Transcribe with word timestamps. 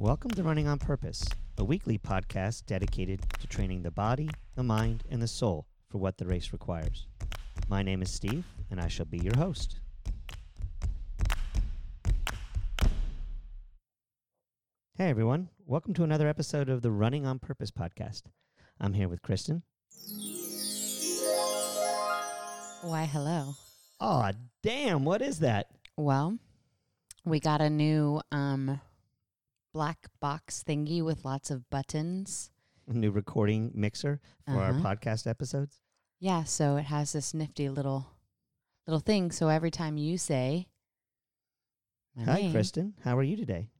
Welcome 0.00 0.30
to 0.30 0.42
Running 0.42 0.66
on 0.66 0.78
Purpose, 0.78 1.28
a 1.58 1.62
weekly 1.62 1.98
podcast 1.98 2.64
dedicated 2.64 3.20
to 3.38 3.46
training 3.46 3.82
the 3.82 3.90
body, 3.90 4.30
the 4.56 4.62
mind, 4.62 5.04
and 5.10 5.20
the 5.20 5.28
soul 5.28 5.66
for 5.90 5.98
what 5.98 6.16
the 6.16 6.24
race 6.24 6.54
requires. 6.54 7.06
My 7.68 7.82
name 7.82 8.00
is 8.00 8.10
Steve, 8.10 8.46
and 8.70 8.80
I 8.80 8.88
shall 8.88 9.04
be 9.04 9.18
your 9.18 9.36
host. 9.36 9.78
Hey 14.94 15.10
everyone, 15.10 15.50
welcome 15.66 15.92
to 15.92 16.02
another 16.02 16.28
episode 16.28 16.70
of 16.70 16.80
the 16.80 16.90
Running 16.90 17.26
on 17.26 17.38
Purpose 17.38 17.70
podcast. 17.70 18.22
I'm 18.80 18.94
here 18.94 19.10
with 19.10 19.20
Kristen. 19.20 19.64
Why, 22.80 23.04
hello. 23.04 23.52
Aw, 24.00 24.32
damn, 24.62 25.04
what 25.04 25.20
is 25.20 25.40
that? 25.40 25.66
Well, 25.98 26.38
we 27.26 27.38
got 27.38 27.60
a 27.60 27.68
new 27.68 28.22
um 28.32 28.80
black 29.72 30.08
box 30.20 30.64
thingy 30.66 31.02
with 31.02 31.24
lots 31.24 31.50
of 31.50 31.68
buttons. 31.70 32.50
A 32.88 32.92
new 32.92 33.10
recording 33.10 33.70
mixer 33.74 34.20
for 34.46 34.56
our 34.60 34.70
Uh-huh. 34.70 34.82
podcast 34.94 35.26
episodes. 35.26 35.80
Yeah, 36.18 36.44
so 36.44 36.76
it 36.76 36.84
has 36.84 37.12
this 37.12 37.32
nifty 37.34 37.68
little 37.68 38.06
little 38.86 39.00
thing. 39.00 39.30
So 39.30 39.48
every 39.48 39.70
time 39.70 39.96
you 39.96 40.18
say 40.18 40.66
my 42.16 42.24
Hi, 42.24 42.40
name, 42.42 42.52
Kristen. 42.52 42.94
How 43.04 43.16
are 43.16 43.22
you 43.22 43.36
today? 43.36 43.70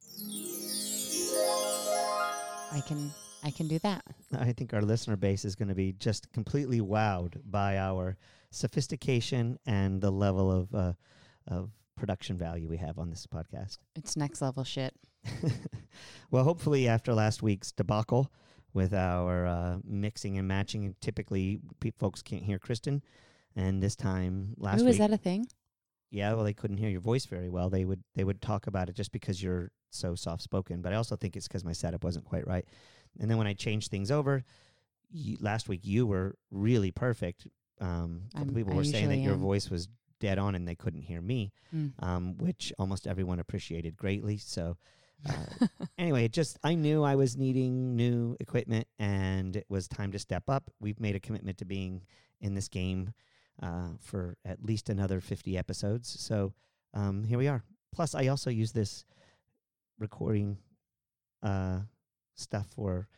I 2.72 2.80
can 2.86 3.10
I 3.42 3.50
can 3.50 3.66
do 3.68 3.78
that. 3.80 4.04
I 4.32 4.52
think 4.52 4.72
our 4.72 4.82
listener 4.82 5.16
base 5.16 5.44
is 5.44 5.56
going 5.56 5.68
to 5.68 5.74
be 5.74 5.92
just 5.92 6.30
completely 6.32 6.80
wowed 6.80 7.40
by 7.44 7.78
our 7.78 8.16
sophistication 8.50 9.58
and 9.66 10.00
the 10.00 10.10
level 10.12 10.50
of 10.52 10.74
uh, 10.74 10.92
of 11.48 11.70
production 11.96 12.38
value 12.38 12.68
we 12.68 12.76
have 12.76 12.98
on 12.98 13.10
this 13.10 13.26
podcast. 13.26 13.78
It's 13.96 14.16
next 14.16 14.40
level 14.40 14.62
shit. 14.64 14.94
well, 16.30 16.44
hopefully, 16.44 16.88
after 16.88 17.12
last 17.14 17.42
week's 17.42 17.72
debacle 17.72 18.30
with 18.72 18.94
our 18.94 19.46
uh, 19.46 19.78
mixing 19.84 20.38
and 20.38 20.46
matching, 20.46 20.84
and 20.84 21.00
typically 21.00 21.60
pe- 21.80 21.90
folks 21.98 22.22
can't 22.22 22.42
hear 22.42 22.58
Kristen, 22.58 23.02
and 23.56 23.82
this 23.82 23.96
time 23.96 24.54
last 24.56 24.80
Ooh, 24.80 24.84
week, 24.84 24.92
is 24.92 24.98
that 24.98 25.12
a 25.12 25.16
thing? 25.16 25.46
yeah, 26.10 26.32
well, 26.32 26.44
they 26.44 26.54
couldn't 26.54 26.76
hear 26.78 26.88
your 26.88 27.00
voice 27.00 27.26
very 27.26 27.48
well. 27.48 27.70
They 27.70 27.84
would 27.84 28.02
they 28.14 28.24
would 28.24 28.40
talk 28.40 28.66
about 28.66 28.88
it 28.88 28.94
just 28.96 29.12
because 29.12 29.42
you're 29.42 29.70
so 29.90 30.14
soft 30.14 30.42
spoken. 30.42 30.82
But 30.82 30.92
I 30.92 30.96
also 30.96 31.16
think 31.16 31.36
it's 31.36 31.48
because 31.48 31.64
my 31.64 31.72
setup 31.72 32.04
wasn't 32.04 32.24
quite 32.24 32.46
right. 32.46 32.64
And 33.18 33.30
then 33.30 33.38
when 33.38 33.46
I 33.46 33.54
changed 33.54 33.90
things 33.90 34.10
over, 34.10 34.44
you, 35.10 35.36
last 35.40 35.68
week 35.68 35.80
you 35.84 36.06
were 36.06 36.36
really 36.50 36.90
perfect. 36.92 37.46
Um, 37.80 38.22
a 38.34 38.38
couple 38.38 38.54
people 38.54 38.72
I 38.74 38.76
were 38.76 38.84
saying 38.84 39.08
that 39.08 39.16
usually 39.16 39.24
your 39.24 39.36
voice 39.36 39.68
was 39.70 39.88
dead 40.20 40.38
on 40.38 40.54
and 40.54 40.68
they 40.68 40.74
couldn't 40.76 41.02
hear 41.02 41.20
me, 41.20 41.52
Mm. 41.74 41.92
um, 42.00 42.36
which 42.38 42.72
almost 42.78 43.06
everyone 43.06 43.40
appreciated 43.40 43.96
greatly. 43.96 44.36
So. 44.36 44.76
Uh, 45.28 45.66
anyway, 45.98 46.28
just 46.28 46.58
I 46.62 46.74
knew 46.74 47.02
I 47.02 47.14
was 47.14 47.36
needing 47.36 47.96
new 47.96 48.36
equipment 48.40 48.86
and 48.98 49.56
it 49.56 49.66
was 49.68 49.88
time 49.88 50.12
to 50.12 50.18
step 50.18 50.44
up. 50.48 50.70
We've 50.80 51.00
made 51.00 51.16
a 51.16 51.20
commitment 51.20 51.58
to 51.58 51.64
being 51.64 52.02
in 52.40 52.54
this 52.54 52.68
game 52.68 53.12
uh, 53.62 53.90
for 54.00 54.36
at 54.44 54.64
least 54.64 54.88
another 54.88 55.20
50 55.20 55.56
episodes. 55.58 56.08
So 56.20 56.54
um, 56.94 57.24
here 57.24 57.38
we 57.38 57.48
are. 57.48 57.62
Plus, 57.92 58.14
I 58.14 58.28
also 58.28 58.50
use 58.50 58.72
this 58.72 59.04
recording 59.98 60.58
uh, 61.42 61.80
stuff 62.34 62.66
for 62.74 63.08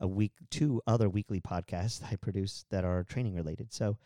a 0.00 0.06
week, 0.06 0.32
two 0.50 0.80
other 0.86 1.08
weekly 1.08 1.40
podcasts 1.40 2.02
I 2.10 2.16
produce 2.16 2.64
that 2.70 2.84
are 2.84 3.04
training 3.04 3.34
related. 3.34 3.72
So 3.72 3.98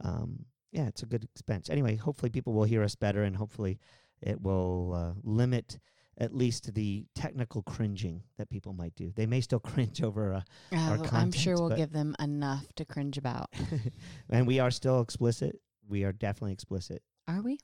um, 0.00 0.46
yeah, 0.72 0.86
it's 0.86 1.02
a 1.02 1.06
good 1.06 1.24
expense. 1.24 1.70
Anyway, 1.70 1.96
hopefully 1.96 2.30
people 2.30 2.52
will 2.52 2.64
hear 2.64 2.82
us 2.82 2.96
better 2.96 3.22
and 3.22 3.36
hopefully 3.36 3.78
it 4.20 4.40
will 4.40 4.94
uh, 4.94 5.20
limit 5.22 5.78
at 6.18 6.34
least 6.34 6.74
the 6.74 7.04
technical 7.14 7.62
cringing 7.62 8.22
that 8.38 8.50
people 8.50 8.72
might 8.72 8.94
do. 8.94 9.12
They 9.14 9.26
may 9.26 9.40
still 9.40 9.60
cringe 9.60 10.02
over 10.02 10.34
uh, 10.34 10.42
Our 10.72 10.98
Oh, 10.98 11.08
I'm 11.12 11.32
sure 11.32 11.54
we'll 11.56 11.76
give 11.76 11.92
them 11.92 12.14
enough 12.18 12.66
to 12.76 12.84
cringe 12.84 13.18
about. 13.18 13.50
and 14.30 14.46
we 14.46 14.60
are 14.60 14.70
still 14.70 15.00
explicit. 15.00 15.60
We 15.88 16.04
are 16.04 16.12
definitely 16.12 16.52
explicit. 16.52 17.02
Are 17.28 17.42
we? 17.42 17.58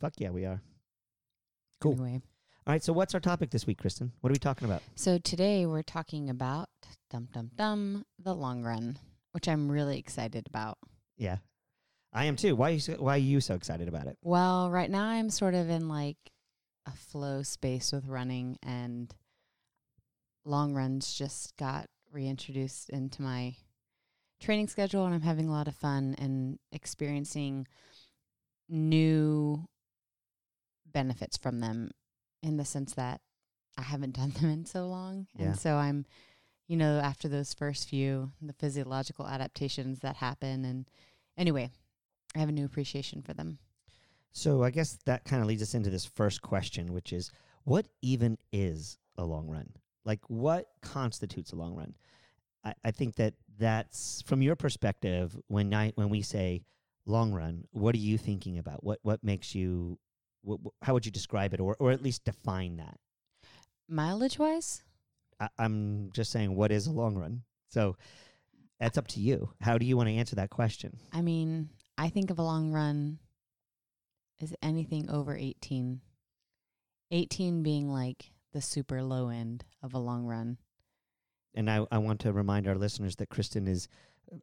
Fuck 0.00 0.14
yeah, 0.18 0.30
we 0.30 0.44
are. 0.44 0.60
Cool. 1.80 1.92
Anyway. 1.92 2.22
All 2.64 2.72
right, 2.72 2.82
so 2.82 2.92
what's 2.92 3.12
our 3.14 3.20
topic 3.20 3.50
this 3.50 3.66
week, 3.66 3.78
Kristen? 3.78 4.12
What 4.20 4.30
are 4.30 4.34
we 4.34 4.38
talking 4.38 4.68
about? 4.68 4.82
So 4.94 5.18
today 5.18 5.66
we're 5.66 5.82
talking 5.82 6.30
about 6.30 6.68
dum 7.10 7.28
dum 7.32 7.50
dum 7.56 8.04
the 8.20 8.34
long 8.34 8.62
run, 8.62 8.98
which 9.32 9.48
I'm 9.48 9.70
really 9.70 9.98
excited 9.98 10.46
about. 10.46 10.78
Yeah, 11.16 11.38
I 12.12 12.26
am 12.26 12.36
too. 12.36 12.54
Why 12.54 12.70
are 12.70 12.72
you 12.74 12.78
so, 12.78 12.92
why 12.94 13.14
are 13.14 13.18
you 13.18 13.40
so 13.40 13.54
excited 13.54 13.88
about 13.88 14.06
it? 14.06 14.16
Well, 14.22 14.70
right 14.70 14.90
now 14.90 15.06
I'm 15.06 15.28
sort 15.28 15.54
of 15.54 15.70
in 15.70 15.88
like 15.88 16.16
a 16.86 16.92
flow 16.92 17.42
space 17.42 17.92
with 17.92 18.06
running 18.06 18.58
and 18.62 19.14
long 20.44 20.74
runs 20.74 21.12
just 21.12 21.56
got 21.56 21.86
reintroduced 22.10 22.90
into 22.90 23.22
my 23.22 23.54
training 24.40 24.68
schedule 24.68 25.06
and 25.06 25.14
I'm 25.14 25.22
having 25.22 25.48
a 25.48 25.52
lot 25.52 25.68
of 25.68 25.76
fun 25.76 26.16
and 26.18 26.58
experiencing 26.72 27.66
new 28.68 29.66
benefits 30.90 31.36
from 31.36 31.60
them 31.60 31.90
in 32.42 32.56
the 32.56 32.64
sense 32.64 32.94
that 32.94 33.20
I 33.78 33.82
haven't 33.82 34.16
done 34.16 34.30
them 34.40 34.50
in 34.50 34.64
so 34.64 34.86
long. 34.86 35.26
Yeah. 35.36 35.46
And 35.46 35.58
so 35.58 35.76
I'm 35.76 36.06
you 36.68 36.76
know, 36.78 37.00
after 37.00 37.28
those 37.28 37.52
first 37.52 37.86
few, 37.86 38.32
the 38.40 38.54
physiological 38.54 39.26
adaptations 39.26 39.98
that 39.98 40.16
happen 40.16 40.64
and 40.64 40.88
anyway, 41.36 41.70
I 42.34 42.38
have 42.38 42.48
a 42.48 42.52
new 42.52 42.64
appreciation 42.64 43.20
for 43.20 43.34
them. 43.34 43.58
So 44.32 44.62
I 44.62 44.70
guess 44.70 44.98
that 45.04 45.24
kind 45.24 45.42
of 45.42 45.48
leads 45.48 45.62
us 45.62 45.74
into 45.74 45.90
this 45.90 46.06
first 46.06 46.42
question, 46.42 46.92
which 46.92 47.12
is 47.12 47.30
what 47.64 47.86
even 48.00 48.38
is 48.52 48.98
a 49.16 49.24
long 49.24 49.46
run? 49.46 49.68
Like, 50.04 50.20
what 50.28 50.66
constitutes 50.80 51.52
a 51.52 51.56
long 51.56 51.74
run? 51.76 51.94
I, 52.64 52.74
I 52.84 52.90
think 52.90 53.16
that 53.16 53.34
that's 53.58 54.22
from 54.22 54.42
your 54.42 54.56
perspective. 54.56 55.38
When 55.48 55.72
I 55.74 55.92
when 55.94 56.08
we 56.08 56.22
say 56.22 56.62
long 57.06 57.32
run, 57.32 57.64
what 57.72 57.94
are 57.94 57.98
you 57.98 58.18
thinking 58.18 58.58
about? 58.58 58.82
What 58.82 58.98
what 59.02 59.22
makes 59.22 59.54
you? 59.54 59.98
What, 60.42 60.58
how 60.82 60.94
would 60.94 61.06
you 61.06 61.12
describe 61.12 61.54
it, 61.54 61.60
or 61.60 61.76
or 61.78 61.90
at 61.92 62.02
least 62.02 62.24
define 62.24 62.78
that? 62.78 62.98
Mileage 63.88 64.38
wise, 64.38 64.82
I, 65.38 65.48
I'm 65.58 66.10
just 66.12 66.32
saying, 66.32 66.54
what 66.54 66.72
is 66.72 66.86
a 66.86 66.92
long 66.92 67.16
run? 67.16 67.42
So 67.68 67.96
that's 68.80 68.98
up 68.98 69.06
to 69.08 69.20
you. 69.20 69.50
How 69.60 69.78
do 69.78 69.84
you 69.86 69.96
want 69.96 70.08
to 70.08 70.14
answer 70.14 70.36
that 70.36 70.50
question? 70.50 70.96
I 71.12 71.20
mean, 71.20 71.68
I 71.98 72.08
think 72.08 72.30
of 72.30 72.38
a 72.38 72.42
long 72.42 72.72
run 72.72 73.18
as 74.42 74.54
anything 74.62 75.08
over 75.10 75.36
18. 75.36 76.00
18 77.10 77.62
being 77.62 77.90
like 77.90 78.32
the 78.52 78.60
super 78.60 79.02
low 79.02 79.28
end 79.28 79.64
of 79.82 79.94
a 79.94 79.98
long 79.98 80.24
run. 80.24 80.58
And 81.54 81.70
I, 81.70 81.86
I 81.90 81.98
want 81.98 82.20
to 82.20 82.32
remind 82.32 82.66
our 82.66 82.74
listeners 82.74 83.16
that 83.16 83.28
Kristen 83.28 83.68
is 83.68 83.88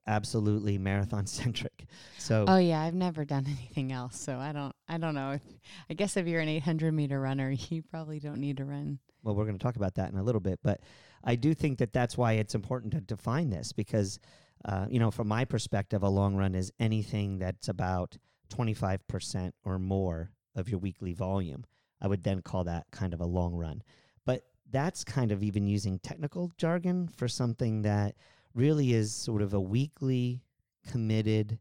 absolutely 0.06 0.78
marathon 0.78 1.26
centric. 1.28 1.86
So 2.18 2.46
Oh 2.48 2.58
yeah, 2.58 2.82
I've 2.82 2.94
never 2.94 3.26
done 3.26 3.46
anything 3.48 3.92
else, 3.92 4.20
so 4.20 4.38
I 4.38 4.52
don't 4.52 4.76
I 4.88 4.98
don't 4.98 5.16
know. 5.16 5.32
If, 5.32 5.42
I 5.90 5.94
guess 5.96 6.18
if 6.18 6.28
you're 6.28 6.42
an 6.42 6.50
800 6.50 6.94
meter 6.94 7.20
runner, 7.20 7.52
you 7.70 7.82
probably 7.82 8.20
don't 8.20 8.40
need 8.40 8.58
to 8.58 8.66
run. 8.66 9.00
well, 9.24 9.36
we're 9.36 9.46
going 9.46 9.58
to 9.58 9.64
talk 9.64 9.76
about 9.76 9.96
that 9.96 10.12
in 10.12 10.18
a 10.18 10.24
little 10.24 10.42
bit. 10.42 10.60
But 10.64 10.82
I 11.24 11.36
do 11.36 11.54
think 11.54 11.80
that 11.80 11.92
that's 11.94 12.18
why 12.18 12.34
it's 12.34 12.56
important 12.56 12.94
to 12.94 13.02
define 13.02 13.50
this 13.50 13.74
because, 13.74 14.20
uh, 14.66 14.86
you 14.90 15.00
know, 15.00 15.12
from 15.12 15.28
my 15.28 15.46
perspective, 15.46 16.04
a 16.04 16.10
long 16.10 16.36
run 16.36 16.56
is 16.56 16.72
anything 16.80 17.40
that's 17.40 17.68
about 17.68 18.18
25% 18.50 19.52
or 19.64 19.80
more 19.80 20.32
of 20.56 20.70
your 20.70 20.80
weekly 20.80 21.14
volume. 21.14 21.66
I 22.02 22.08
would 22.08 22.24
then 22.24 22.42
call 22.42 22.64
that 22.66 22.88
kind 22.92 23.14
of 23.14 23.22
a 23.22 23.26
long 23.26 23.54
run. 23.54 23.84
But 24.26 24.44
that's 24.70 25.04
kind 25.04 25.32
of 25.32 25.44
even 25.44 25.68
using 25.68 26.00
technical 26.00 26.52
jargon 26.58 27.08
for 27.08 27.28
something 27.28 27.82
that 27.84 28.16
really 28.54 28.94
is 28.94 29.14
sort 29.14 29.42
of 29.42 29.54
a 29.54 29.62
weekly 29.62 30.42
committed 30.88 31.60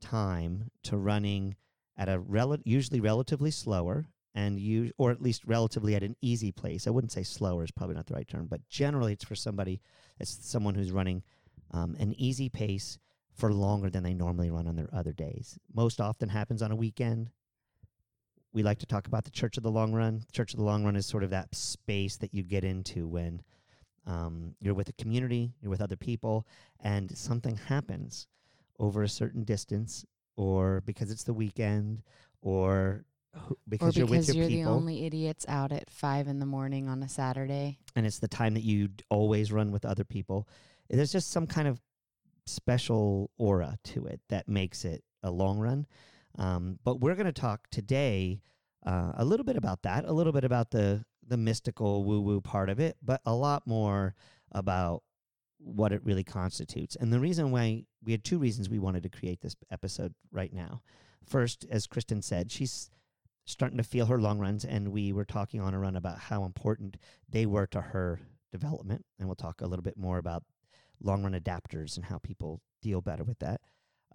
time 0.00 0.70
to 0.84 0.96
running 0.96 1.56
at 1.96 2.08
a 2.08 2.18
rel- 2.18 2.58
usually 2.64 3.00
relatively 3.00 3.50
slower 3.50 4.06
and 4.34 4.60
you 4.60 4.92
or 4.98 5.10
at 5.10 5.22
least 5.22 5.44
relatively 5.46 5.94
at 5.94 6.02
an 6.02 6.14
easy 6.20 6.52
pace. 6.52 6.86
I 6.86 6.90
wouldn't 6.90 7.12
say 7.12 7.22
slower 7.22 7.64
is 7.64 7.70
probably 7.70 7.96
not 7.96 8.06
the 8.06 8.14
right 8.14 8.28
term, 8.28 8.46
but 8.46 8.68
generally 8.68 9.14
it's 9.14 9.24
for 9.24 9.34
somebody 9.34 9.80
it's 10.20 10.38
someone 10.46 10.74
who's 10.74 10.92
running 10.92 11.22
um, 11.72 11.96
an 11.98 12.14
easy 12.18 12.48
pace 12.48 12.98
for 13.36 13.52
longer 13.52 13.90
than 13.90 14.02
they 14.02 14.14
normally 14.14 14.50
run 14.50 14.66
on 14.66 14.76
their 14.76 14.88
other 14.92 15.12
days. 15.12 15.58
Most 15.74 16.00
often 16.00 16.28
happens 16.28 16.62
on 16.62 16.72
a 16.72 16.76
weekend. 16.76 17.30
We 18.52 18.62
like 18.62 18.78
to 18.78 18.86
talk 18.86 19.06
about 19.06 19.24
the 19.24 19.30
Church 19.30 19.58
of 19.58 19.62
the 19.62 19.70
Long 19.70 19.92
Run. 19.92 20.22
Church 20.32 20.54
of 20.54 20.58
the 20.58 20.64
Long 20.64 20.84
Run 20.84 20.96
is 20.96 21.04
sort 21.06 21.22
of 21.22 21.30
that 21.30 21.54
space 21.54 22.16
that 22.16 22.32
you 22.32 22.42
get 22.42 22.64
into 22.64 23.06
when 23.06 23.42
um, 24.06 24.54
you're 24.60 24.74
with 24.74 24.88
a 24.88 24.94
community, 24.94 25.52
you're 25.60 25.70
with 25.70 25.82
other 25.82 25.96
people, 25.96 26.46
and 26.80 27.14
something 27.16 27.56
happens 27.68 28.26
over 28.78 29.02
a 29.02 29.08
certain 29.08 29.44
distance, 29.44 30.06
or 30.36 30.82
because 30.86 31.10
it's 31.10 31.24
the 31.24 31.34
weekend, 31.34 32.02
or 32.40 33.04
because, 33.68 33.96
or 33.96 34.00
you're 34.00 34.06
with 34.06 34.20
because 34.20 34.34
your 34.34 34.44
you're 34.44 34.58
people, 34.58 34.72
the 34.72 34.78
only 34.78 35.04
idiots 35.04 35.44
out 35.46 35.72
at 35.72 35.90
5 35.90 36.28
in 36.28 36.38
the 36.38 36.46
morning 36.46 36.88
on 36.88 37.02
a 37.02 37.08
Saturday. 37.08 37.78
and 37.94 38.06
it's 38.06 38.18
the 38.18 38.28
time 38.28 38.54
that 38.54 38.62
you 38.62 38.88
always 39.10 39.52
run 39.52 39.72
with 39.72 39.84
other 39.84 40.04
people. 40.04 40.48
There's 40.88 41.12
just 41.12 41.30
some 41.30 41.46
kind 41.46 41.68
of 41.68 41.80
special 42.46 43.30
aura 43.38 43.78
to 43.84 44.06
it 44.06 44.20
that 44.28 44.48
makes 44.48 44.84
it 44.84 45.02
a 45.22 45.30
long 45.30 45.58
run. 45.58 45.86
Um, 46.38 46.78
but 46.84 47.00
we're 47.00 47.14
going 47.14 47.26
to 47.26 47.32
talk 47.32 47.68
today 47.70 48.40
uh, 48.84 49.12
a 49.16 49.24
little 49.24 49.44
bit 49.44 49.56
about 49.56 49.82
that, 49.82 50.04
a 50.04 50.12
little 50.12 50.32
bit 50.32 50.44
about 50.44 50.70
the 50.70 51.04
the 51.28 51.36
mystical 51.36 52.04
woo 52.04 52.20
woo 52.20 52.40
part 52.40 52.70
of 52.70 52.78
it, 52.78 52.96
but 53.02 53.20
a 53.26 53.34
lot 53.34 53.66
more 53.66 54.14
about 54.52 55.02
what 55.58 55.92
it 55.92 56.04
really 56.04 56.22
constitutes. 56.22 56.96
And 56.96 57.12
the 57.12 57.18
reason 57.18 57.50
why 57.50 57.84
we 58.04 58.12
had 58.12 58.22
two 58.22 58.38
reasons 58.38 58.68
we 58.68 58.78
wanted 58.78 59.02
to 59.02 59.08
create 59.08 59.40
this 59.40 59.56
episode 59.70 60.14
right 60.30 60.52
now. 60.52 60.82
First, 61.24 61.66
as 61.68 61.88
Kristen 61.88 62.22
said, 62.22 62.52
she's 62.52 62.90
starting 63.44 63.78
to 63.78 63.84
feel 63.84 64.06
her 64.06 64.20
long 64.20 64.38
runs, 64.38 64.64
and 64.64 64.92
we 64.92 65.12
were 65.12 65.24
talking 65.24 65.60
on 65.60 65.74
a 65.74 65.78
run 65.78 65.96
about 65.96 66.18
how 66.18 66.44
important 66.44 66.96
they 67.28 67.46
were 67.46 67.66
to 67.66 67.80
her 67.80 68.20
development. 68.52 69.04
And 69.18 69.28
we'll 69.28 69.34
talk 69.34 69.60
a 69.60 69.66
little 69.66 69.82
bit 69.82 69.96
more 69.96 70.18
about 70.18 70.44
long 71.02 71.22
run 71.22 71.32
adapters 71.32 71.96
and 71.96 72.04
how 72.04 72.18
people 72.18 72.60
deal 72.82 73.00
better 73.00 73.24
with 73.24 73.38
that. 73.40 73.60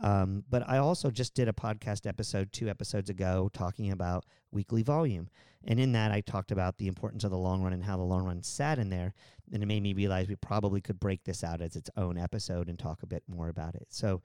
Um, 0.01 0.43
but 0.49 0.67
I 0.67 0.77
also 0.77 1.11
just 1.11 1.35
did 1.35 1.47
a 1.47 1.53
podcast 1.53 2.07
episode 2.07 2.51
two 2.51 2.69
episodes 2.69 3.09
ago 3.09 3.49
talking 3.53 3.91
about 3.91 4.25
weekly 4.51 4.81
volume. 4.81 5.29
And 5.63 5.79
in 5.79 5.91
that, 5.91 6.11
I 6.11 6.21
talked 6.21 6.51
about 6.51 6.77
the 6.77 6.87
importance 6.87 7.23
of 7.23 7.29
the 7.29 7.37
long 7.37 7.61
run 7.61 7.73
and 7.73 7.83
how 7.83 7.97
the 7.97 8.03
long 8.03 8.25
run 8.25 8.41
sat 8.41 8.79
in 8.79 8.89
there. 8.89 9.13
And 9.53 9.61
it 9.61 9.67
made 9.67 9.83
me 9.83 9.93
realize 9.93 10.27
we 10.27 10.35
probably 10.35 10.81
could 10.81 10.99
break 10.99 11.23
this 11.23 11.43
out 11.43 11.61
as 11.61 11.75
its 11.75 11.89
own 11.97 12.17
episode 12.17 12.67
and 12.67 12.79
talk 12.79 13.03
a 13.03 13.07
bit 13.07 13.23
more 13.27 13.49
about 13.49 13.75
it. 13.75 13.87
So 13.89 14.23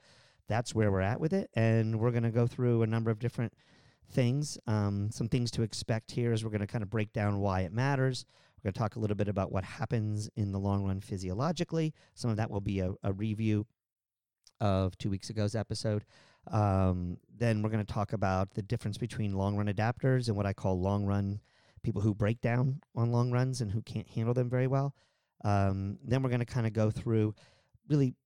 that's 0.48 0.74
where 0.74 0.90
we're 0.90 1.00
at 1.00 1.20
with 1.20 1.34
it. 1.34 1.50
And 1.54 2.00
we're 2.00 2.10
going 2.12 2.22
to 2.22 2.30
go 2.30 2.46
through 2.46 2.82
a 2.82 2.86
number 2.86 3.10
of 3.10 3.18
different 3.18 3.52
things. 4.12 4.56
Um, 4.66 5.10
some 5.10 5.28
things 5.28 5.50
to 5.52 5.62
expect 5.62 6.12
here 6.12 6.32
is 6.32 6.42
we're 6.42 6.50
going 6.50 6.60
to 6.60 6.66
kind 6.66 6.82
of 6.84 6.90
break 6.90 7.12
down 7.12 7.40
why 7.40 7.62
it 7.62 7.72
matters. 7.72 8.24
Going 8.66 8.74
to 8.74 8.80
talk 8.80 8.96
a 8.96 8.98
little 8.98 9.14
bit 9.14 9.28
about 9.28 9.52
what 9.52 9.62
happens 9.62 10.28
in 10.34 10.50
the 10.50 10.58
long 10.58 10.84
run 10.84 11.00
physiologically. 11.00 11.94
Some 12.14 12.32
of 12.32 12.36
that 12.38 12.50
will 12.50 12.60
be 12.60 12.80
a, 12.80 12.94
a 13.04 13.12
review 13.12 13.64
of 14.60 14.98
two 14.98 15.08
weeks 15.08 15.30
ago's 15.30 15.54
episode. 15.54 16.04
Um, 16.50 17.18
then 17.32 17.62
we're 17.62 17.70
going 17.70 17.86
to 17.86 17.92
talk 17.92 18.12
about 18.12 18.54
the 18.54 18.62
difference 18.62 18.98
between 18.98 19.34
long 19.34 19.56
run 19.56 19.68
adapters 19.68 20.26
and 20.26 20.36
what 20.36 20.46
I 20.46 20.52
call 20.52 20.80
long 20.80 21.06
run 21.06 21.38
people 21.84 22.02
who 22.02 22.12
break 22.12 22.40
down 22.40 22.80
on 22.96 23.12
long 23.12 23.30
runs 23.30 23.60
and 23.60 23.70
who 23.70 23.82
can't 23.82 24.08
handle 24.08 24.34
them 24.34 24.50
very 24.50 24.66
well. 24.66 24.96
Um, 25.44 25.98
then 26.04 26.24
we're 26.24 26.30
going 26.30 26.40
to 26.40 26.44
kind 26.44 26.66
of 26.66 26.72
go 26.72 26.90
through 26.90 27.36
really 27.86 28.16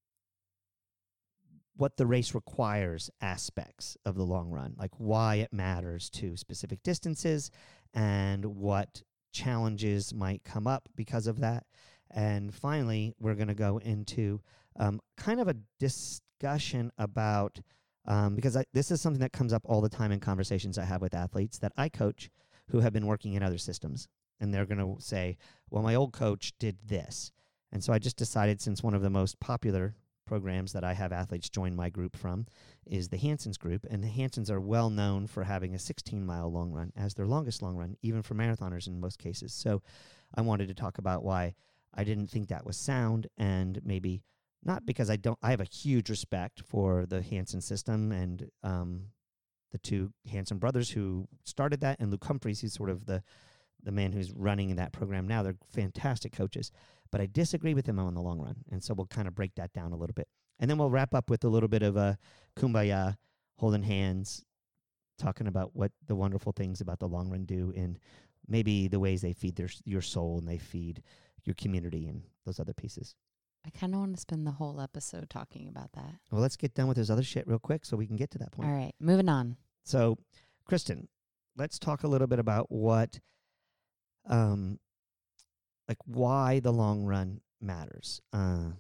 what 1.77 1.99
the 1.99 2.07
race 2.07 2.35
requires 2.35 3.11
aspects 3.21 3.99
of 4.07 4.15
the 4.15 4.25
long 4.25 4.49
run, 4.49 4.73
like 4.79 4.93
why 4.97 5.35
it 5.35 5.53
matters 5.53 6.09
to 6.11 6.35
specific 6.39 6.83
distances 6.83 7.51
and 7.93 8.47
what 8.47 9.03
challenges 9.33 10.13
might 10.15 10.45
come 10.45 10.67
up 10.67 10.89
because 10.97 11.27
of 11.27 11.41
that. 11.41 11.65
And 12.11 12.55
finally, 12.55 13.15
we're 13.21 13.35
going 13.35 13.49
to 13.49 13.55
go 13.55 13.79
into 13.79 14.41
um, 14.77 15.01
kind 15.17 15.41
of 15.41 15.49
a 15.49 15.57
discussion 15.79 16.91
about 16.99 17.61
um, 18.07 18.35
because 18.35 18.57
I, 18.57 18.65
this 18.73 18.91
is 18.91 19.01
something 19.01 19.21
that 19.21 19.33
comes 19.33 19.53
up 19.53 19.63
all 19.65 19.81
the 19.81 19.89
time 19.89 20.11
in 20.11 20.21
conversations 20.21 20.79
I 20.79 20.85
have 20.85 21.03
with 21.03 21.15
athletes 21.15 21.59
that 21.59 21.73
I 21.77 21.89
coach 21.89 22.31
who 22.71 22.81
have 22.81 22.93
been 22.93 23.07
working 23.07 23.35
in 23.35 23.43
other 23.43 23.59
systems. 23.59 24.09
And 24.41 24.55
they're 24.55 24.67
going 24.67 24.79
to 24.79 25.03
say, 25.03 25.37
well, 25.69 25.83
my 25.83 25.95
old 25.95 26.13
coach 26.13 26.55
did 26.59 26.79
this. 26.87 27.31
And 27.71 27.85
so 27.85 27.93
I 27.93 27.99
just 27.99 28.17
decided, 28.17 28.61
since 28.61 28.83
one 28.83 28.95
of 28.95 29.03
the 29.03 29.11
most 29.11 29.39
popular 29.39 29.95
programs 30.31 30.73
that 30.73 30.85
I 30.85 30.93
have 30.93 31.13
athletes 31.13 31.49
join 31.49 31.75
my 31.75 31.91
group 31.91 32.17
from 32.17 32.47
is 32.87 33.09
the 33.09 33.17
Hansons 33.17 33.59
group. 33.59 33.85
And 33.91 34.01
the 34.01 34.07
Hansons 34.07 34.49
are 34.49 34.61
well 34.61 34.89
known 34.89 35.27
for 35.27 35.43
having 35.43 35.75
a 35.75 35.79
16 35.79 36.25
mile 36.25 36.53
long 36.53 36.71
run 36.71 36.93
as 36.97 37.15
their 37.15 37.27
longest 37.27 37.63
long 37.63 37.77
run, 37.77 37.97
even 38.01 38.23
for 38.23 38.35
marathoners 38.35 38.87
in 38.87 39.01
most 39.01 39.19
cases. 39.19 39.53
So 39.53 39.83
I 40.33 40.43
wanted 40.43 40.69
to 40.69 40.75
talk 40.75 40.99
about 40.99 41.25
why 41.25 41.55
I 41.93 42.05
didn't 42.05 42.29
think 42.29 42.47
that 42.49 42.65
was 42.65 42.77
sound 42.77 43.27
and 43.37 43.81
maybe 43.85 44.23
not 44.63 44.87
because 44.87 45.11
I 45.11 45.17
don't, 45.17 45.39
I 45.43 45.51
have 45.51 45.61
a 45.61 45.65
huge 45.65 46.09
respect 46.09 46.63
for 46.65 47.07
the 47.07 47.23
Hanson 47.23 47.61
system 47.61 48.13
and 48.13 48.49
um, 48.63 49.07
the 49.73 49.79
two 49.79 50.13
Hanson 50.31 50.59
brothers 50.59 50.91
who 50.91 51.27
started 51.43 51.81
that, 51.81 51.99
and 51.99 52.13
Luke 52.13 52.25
Humphreys, 52.25 52.61
who's 52.61 52.75
sort 52.75 52.91
of 52.91 53.07
the 53.07 53.25
the 53.83 53.93
man 53.93 54.13
who's 54.13 54.31
running 54.33 54.77
that 54.77 54.93
program 54.93 55.27
now. 55.27 55.43
They're 55.43 55.57
fantastic 55.73 56.33
coaches, 56.33 56.71
but 57.11 57.21
I 57.21 57.27
disagree 57.27 57.75
with 57.75 57.87
them 57.87 57.99
on 57.99 58.15
the 58.15 58.21
long 58.23 58.41
run, 58.41 58.57
and 58.71 58.83
so 58.83 58.95
we'll 58.95 59.07
kind 59.07 59.29
of 59.29 59.35
break 59.35 59.55
that 59.57 59.73
down 59.73 59.93
a 59.93 59.97
little 59.97 60.15
bit, 60.15 60.29
and 60.59 60.71
then 60.71 60.79
we'll 60.79 60.91
wrap 60.91 61.15
up 61.15 61.31
with 61.31 61.45
a 61.45 61.49
little 61.49 61.69
bit 61.69 61.83
of 61.83 61.97
a 61.97 62.19
kumbaya, 62.57 63.17
holding 63.59 63.83
hands, 63.83 64.45
talking 65.19 65.47
about 65.47 65.75
what 65.75 65.93
the 66.07 66.15
wonderful 66.15 66.53
things 66.53 66.81
about 66.81 66.99
the 66.99 67.09
long 67.09 67.31
run 67.31 67.45
do, 67.45 67.73
and 67.77 67.99
maybe 68.49 68.89
the 68.89 69.01
ways 69.01 69.23
they 69.23 69.33
feed 69.33 69.57
their 69.57 69.69
your 69.85 70.03
soul 70.03 70.39
and 70.39 70.49
they 70.49 70.59
feed 70.59 71.03
your 71.45 71.55
community 71.55 72.07
and 72.09 72.23
those 72.45 72.61
other 72.61 72.75
pieces. 72.75 73.15
I 73.67 73.71
kind 73.71 73.95
of 73.95 74.01
want 74.01 74.15
to 74.15 74.21
spend 74.21 74.47
the 74.47 74.53
whole 74.53 74.81
episode 74.81 75.29
talking 75.29 75.69
about 75.69 75.93
that. 75.93 76.15
Well, 76.31 76.41
let's 76.41 76.57
get 76.57 76.75
done 76.75 76.89
with 76.89 76.97
this 76.97 77.11
other 77.11 77.23
shit 77.23 77.47
real 77.47 77.59
quick 77.59 77.85
so 77.85 77.97
we 77.97 78.07
can 78.07 78.17
get 78.17 78.31
to 78.31 78.39
that 78.39 78.53
point. 78.53 78.69
All 78.69 78.75
right, 78.75 78.95
moving 78.99 79.29
on. 79.29 79.57
So, 79.85 80.17
Kristen, 80.65 81.09
let's 81.57 81.79
talk 81.79 82.03
a 82.03 82.09
little 82.09 82.27
bit 82.27 82.39
about 82.39 82.71
what, 82.71 83.21
um, 84.27 84.79
like 85.91 85.99
why 86.07 86.61
the 86.61 86.73
long 86.73 87.05
run 87.05 87.41
matters. 87.61 88.23
Uh, 88.33 88.71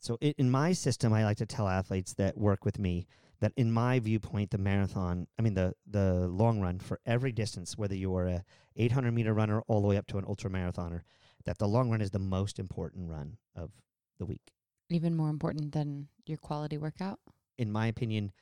so, 0.00 0.16
it, 0.22 0.34
in 0.38 0.50
my 0.50 0.72
system, 0.72 1.12
I 1.12 1.22
like 1.22 1.36
to 1.36 1.46
tell 1.46 1.68
athletes 1.68 2.14
that 2.14 2.38
work 2.38 2.64
with 2.64 2.78
me 2.78 3.06
that, 3.40 3.52
in 3.58 3.70
my 3.70 4.00
viewpoint, 4.00 4.50
the 4.50 4.56
marathon, 4.56 5.26
I 5.38 5.42
mean 5.42 5.52
the 5.52 5.74
the 5.86 6.26
long 6.26 6.62
run 6.62 6.78
for 6.80 7.00
every 7.04 7.32
distance, 7.32 7.76
whether 7.76 7.94
you 7.94 8.16
are 8.16 8.26
a 8.26 8.44
800 8.76 9.12
meter 9.12 9.34
runner 9.34 9.60
all 9.66 9.82
the 9.82 9.88
way 9.88 9.98
up 9.98 10.06
to 10.06 10.18
an 10.18 10.24
ultra 10.26 10.48
marathoner, 10.48 11.02
that 11.44 11.58
the 11.58 11.68
long 11.68 11.90
run 11.90 12.00
is 12.00 12.10
the 12.10 12.18
most 12.18 12.58
important 12.58 13.10
run 13.10 13.36
of 13.54 13.70
the 14.18 14.24
week. 14.24 14.54
Even 14.88 15.14
more 15.14 15.28
important 15.28 15.72
than 15.72 16.08
your 16.24 16.38
quality 16.38 16.78
workout? 16.78 17.20
In 17.58 17.70
my 17.70 17.88
opinion, 17.88 18.32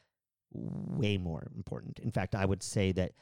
way 0.52 1.18
more 1.18 1.48
important. 1.56 1.98
In 1.98 2.12
fact, 2.12 2.36
I 2.36 2.44
would 2.44 2.62
say 2.62 2.92
that 2.92 3.12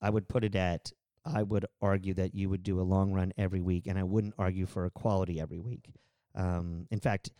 I 0.00 0.10
would 0.10 0.28
put 0.28 0.44
it 0.44 0.54
at 0.54 0.92
I 1.24 1.42
would 1.42 1.66
argue 1.80 2.14
that 2.14 2.34
you 2.34 2.48
would 2.48 2.62
do 2.62 2.80
a 2.80 2.82
long 2.82 3.12
run 3.12 3.32
every 3.36 3.60
week, 3.60 3.86
and 3.86 3.98
I 3.98 4.02
wouldn't 4.02 4.34
argue 4.38 4.66
for 4.66 4.84
a 4.84 4.90
quality 4.90 5.40
every 5.40 5.60
week. 5.60 5.90
Um, 6.34 6.86
in 6.90 7.00
fact, 7.00 7.30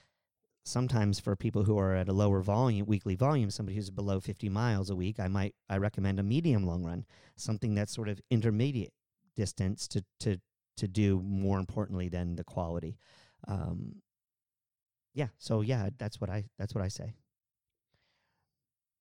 sometimes 0.64 1.18
for 1.18 1.36
people 1.36 1.64
who 1.64 1.78
are 1.78 1.94
at 1.94 2.08
a 2.08 2.12
lower 2.12 2.42
volume, 2.42 2.86
weekly 2.86 3.14
volume, 3.14 3.50
somebody 3.50 3.76
who's 3.76 3.90
below 3.90 4.20
50 4.20 4.48
miles 4.48 4.90
a 4.90 4.96
week, 4.96 5.18
I 5.18 5.28
might 5.28 5.54
I 5.68 5.78
recommend 5.78 6.18
a 6.18 6.22
medium 6.22 6.66
long 6.66 6.84
run, 6.84 7.04
something 7.36 7.74
that's 7.74 7.94
sort 7.94 8.08
of 8.08 8.20
intermediate 8.30 8.92
distance 9.36 9.88
to 9.88 10.04
to 10.20 10.38
to 10.76 10.88
do 10.88 11.20
more 11.20 11.58
importantly 11.58 12.08
than 12.08 12.36
the 12.36 12.44
quality. 12.44 12.98
Um, 13.48 13.96
yeah, 15.14 15.28
so 15.38 15.60
yeah, 15.60 15.90
that's 15.98 16.20
what 16.20 16.30
I 16.30 16.44
that's 16.58 16.74
what 16.74 16.84
I 16.84 16.88
say. 16.88 17.14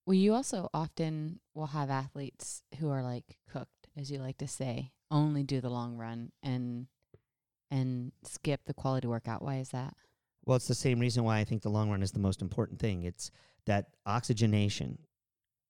Well, 0.06 0.14
you 0.14 0.34
also 0.34 0.68
often 0.74 1.40
will 1.54 1.68
have 1.68 1.90
athletes 1.90 2.62
who 2.78 2.90
are 2.90 3.02
like 3.02 3.38
cooked, 3.48 3.79
as 3.96 4.10
you 4.10 4.18
like 4.18 4.38
to 4.38 4.48
say, 4.48 4.92
only 5.10 5.42
do 5.42 5.60
the 5.60 5.70
long 5.70 5.96
run 5.96 6.32
and 6.42 6.86
and 7.70 8.12
skip 8.24 8.62
the 8.66 8.74
quality 8.74 9.06
workout. 9.06 9.42
Why 9.42 9.56
is 9.56 9.70
that? 9.70 9.94
Well, 10.44 10.56
it's 10.56 10.68
the 10.68 10.74
same 10.74 10.98
reason 10.98 11.22
why 11.22 11.38
I 11.38 11.44
think 11.44 11.62
the 11.62 11.68
long 11.68 11.90
run 11.90 12.02
is 12.02 12.12
the 12.12 12.18
most 12.18 12.42
important 12.42 12.80
thing. 12.80 13.04
It's 13.04 13.30
that 13.66 13.86
oxygenation. 14.06 14.98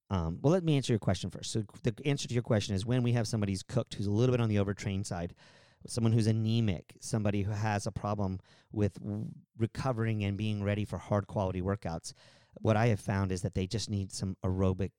Um, 0.08 0.38
well, 0.40 0.52
let 0.52 0.64
me 0.64 0.76
answer 0.76 0.92
your 0.92 0.98
question 0.98 1.30
first. 1.30 1.52
So 1.52 1.64
the 1.82 1.94
answer 2.04 2.26
to 2.26 2.34
your 2.34 2.42
question 2.42 2.74
is 2.74 2.86
when 2.86 3.02
we 3.02 3.12
have 3.12 3.28
somebody 3.28 3.52
who's 3.52 3.62
cooked, 3.62 3.94
who's 3.94 4.06
a 4.06 4.10
little 4.10 4.32
bit 4.32 4.40
on 4.40 4.48
the 4.48 4.58
overtrained 4.58 5.06
side, 5.06 5.34
someone 5.86 6.12
who's 6.12 6.26
anemic, 6.26 6.94
somebody 7.00 7.42
who 7.42 7.52
has 7.52 7.86
a 7.86 7.92
problem 7.92 8.40
with 8.72 8.98
recovering 9.58 10.24
and 10.24 10.36
being 10.36 10.62
ready 10.62 10.84
for 10.84 10.98
hard 10.98 11.26
quality 11.26 11.60
workouts, 11.60 12.12
what 12.54 12.76
I 12.76 12.86
have 12.88 13.00
found 13.00 13.32
is 13.32 13.42
that 13.42 13.54
they 13.54 13.66
just 13.66 13.90
need 13.90 14.12
some 14.12 14.36
aerobic 14.44 14.90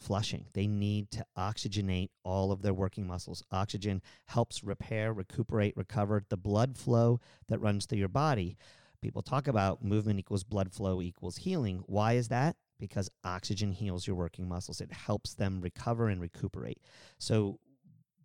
flushing. 0.00 0.46
They 0.54 0.66
need 0.66 1.10
to 1.12 1.24
oxygenate 1.36 2.10
all 2.24 2.52
of 2.52 2.62
their 2.62 2.74
working 2.74 3.06
muscles. 3.06 3.42
Oxygen 3.52 4.02
helps 4.26 4.64
repair, 4.64 5.12
recuperate, 5.12 5.76
recover 5.76 6.24
the 6.28 6.36
blood 6.36 6.76
flow 6.76 7.20
that 7.48 7.60
runs 7.60 7.86
through 7.86 7.98
your 7.98 8.08
body. 8.08 8.56
People 9.00 9.22
talk 9.22 9.48
about 9.48 9.84
movement 9.84 10.18
equals 10.18 10.44
blood 10.44 10.72
flow 10.72 11.00
equals 11.00 11.38
healing. 11.38 11.82
Why 11.86 12.14
is 12.14 12.28
that? 12.28 12.56
Because 12.78 13.10
oxygen 13.24 13.72
heals 13.72 14.06
your 14.06 14.16
working 14.16 14.48
muscles. 14.48 14.80
It 14.80 14.92
helps 14.92 15.34
them 15.34 15.60
recover 15.60 16.08
and 16.08 16.20
recuperate. 16.20 16.80
So 17.18 17.58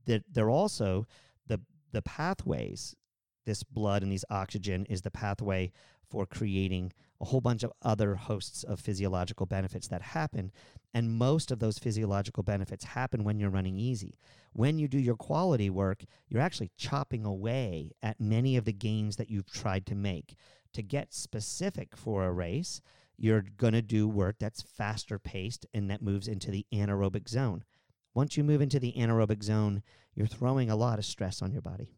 they're 0.05 0.49
also 0.49 1.07
the 1.47 1.59
the 1.91 2.01
pathways 2.01 2.95
this 3.45 3.63
blood 3.63 4.03
and 4.03 4.11
these 4.11 4.25
oxygen 4.29 4.85
is 4.85 5.01
the 5.01 5.11
pathway 5.11 5.71
for 6.09 6.25
creating 6.25 6.91
a 7.21 7.25
whole 7.25 7.41
bunch 7.41 7.63
of 7.63 7.71
other 7.81 8.15
hosts 8.15 8.63
of 8.63 8.79
physiological 8.79 9.45
benefits 9.45 9.87
that 9.87 10.01
happen. 10.01 10.51
And 10.93 11.11
most 11.11 11.51
of 11.51 11.59
those 11.59 11.79
physiological 11.79 12.43
benefits 12.43 12.83
happen 12.83 13.23
when 13.23 13.39
you're 13.39 13.49
running 13.49 13.77
easy. 13.77 14.17
When 14.53 14.79
you 14.79 14.87
do 14.87 14.99
your 14.99 15.15
quality 15.15 15.69
work, 15.69 16.03
you're 16.27 16.41
actually 16.41 16.71
chopping 16.77 17.25
away 17.25 17.91
at 18.01 18.19
many 18.19 18.57
of 18.57 18.65
the 18.65 18.73
gains 18.73 19.15
that 19.17 19.29
you've 19.29 19.51
tried 19.51 19.85
to 19.87 19.95
make. 19.95 20.35
To 20.73 20.81
get 20.81 21.13
specific 21.13 21.95
for 21.95 22.25
a 22.25 22.31
race, 22.31 22.81
you're 23.17 23.45
going 23.57 23.73
to 23.73 23.81
do 23.81 24.07
work 24.07 24.35
that's 24.39 24.61
faster 24.61 25.17
paced 25.17 25.65
and 25.73 25.89
that 25.89 26.01
moves 26.01 26.27
into 26.27 26.51
the 26.51 26.65
anaerobic 26.73 27.29
zone. 27.29 27.63
Once 28.13 28.37
you 28.37 28.43
move 28.43 28.61
into 28.61 28.79
the 28.79 28.93
anaerobic 28.93 29.43
zone, 29.43 29.83
you're 30.13 30.27
throwing 30.27 30.69
a 30.69 30.75
lot 30.75 30.99
of 30.99 31.05
stress 31.05 31.41
on 31.41 31.51
your 31.51 31.61
body. 31.61 31.95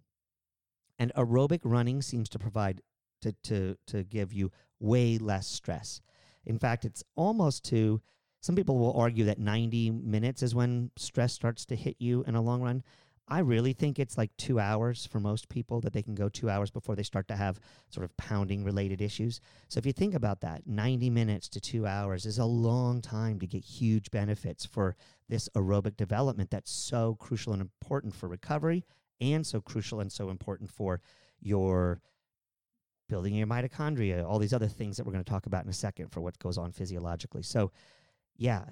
And 1.00 1.12
aerobic 1.16 1.60
running 1.64 2.02
seems 2.02 2.28
to 2.30 2.40
provide 2.40 2.82
to, 3.22 3.32
to, 3.44 3.78
to 3.88 4.04
give 4.04 4.34
you 4.34 4.52
way 4.80 5.18
less 5.18 5.48
stress. 5.48 6.02
In 6.46 6.58
fact, 6.60 6.86
it's 6.86 7.04
almost 7.16 7.66
to 7.66 8.02
some 8.42 8.56
people 8.56 8.78
will 8.78 8.94
argue 8.94 9.26
that 9.26 9.40
90 9.40 9.92
minutes 9.92 10.44
is 10.44 10.56
when 10.56 10.92
stress 10.96 11.34
starts 11.34 11.66
to 11.66 11.76
hit 11.76 11.98
you 12.00 12.24
in 12.28 12.36
a 12.36 12.42
long 12.42 12.62
run. 12.62 12.84
I 13.30 13.40
really 13.40 13.74
think 13.74 14.00
it's 14.00 14.18
like 14.18 14.32
two 14.38 14.58
hours 14.58 15.06
for 15.06 15.20
most 15.20 15.50
people 15.50 15.82
that 15.82 15.92
they 15.92 16.02
can 16.02 16.16
go 16.16 16.30
two 16.30 16.50
hours 16.50 16.72
before 16.72 16.96
they 16.96 17.04
start 17.04 17.28
to 17.28 17.36
have 17.36 17.60
sort 17.90 18.06
of 18.06 18.16
pounding 18.16 18.64
related 18.64 19.02
issues. 19.02 19.42
So 19.68 19.80
if 19.80 19.86
you 19.86 19.92
think 19.92 20.14
about 20.14 20.40
that, 20.42 20.66
90 20.66 21.10
minutes 21.10 21.50
to 21.50 21.60
two 21.60 21.86
hours 21.86 22.26
is 22.26 22.38
a 22.38 22.46
long 22.46 23.02
time 23.02 23.38
to 23.40 23.48
get 23.48 23.66
huge 23.66 24.12
benefits 24.12 24.66
for 24.66 24.96
this 25.28 25.50
aerobic 25.56 25.98
development 25.98 26.52
that's 26.52 26.72
so 26.72 27.16
crucial 27.16 27.52
and 27.52 27.62
important 27.62 28.16
for 28.16 28.30
recovery 28.30 28.86
and 29.20 29.46
so 29.46 29.60
crucial 29.60 30.00
and 30.00 30.12
so 30.12 30.30
important 30.30 30.72
for 30.72 31.02
your 31.42 32.00
building 33.08 33.34
your 33.34 33.48
mitochondria, 33.48 34.26
all 34.26 34.40
these 34.40 34.54
other 34.54 34.68
things 34.68 34.98
that 34.98 35.06
we're 35.06 35.14
going 35.14 35.24
to 35.24 35.30
talk 35.30 35.46
about 35.46 35.64
in 35.64 35.70
a 35.70 35.74
second 35.74 36.10
for 36.10 36.22
what 36.22 36.38
goes 36.40 36.58
on 36.58 36.72
physiologically. 36.72 37.44
So, 37.44 37.72
yeah, 38.38 38.66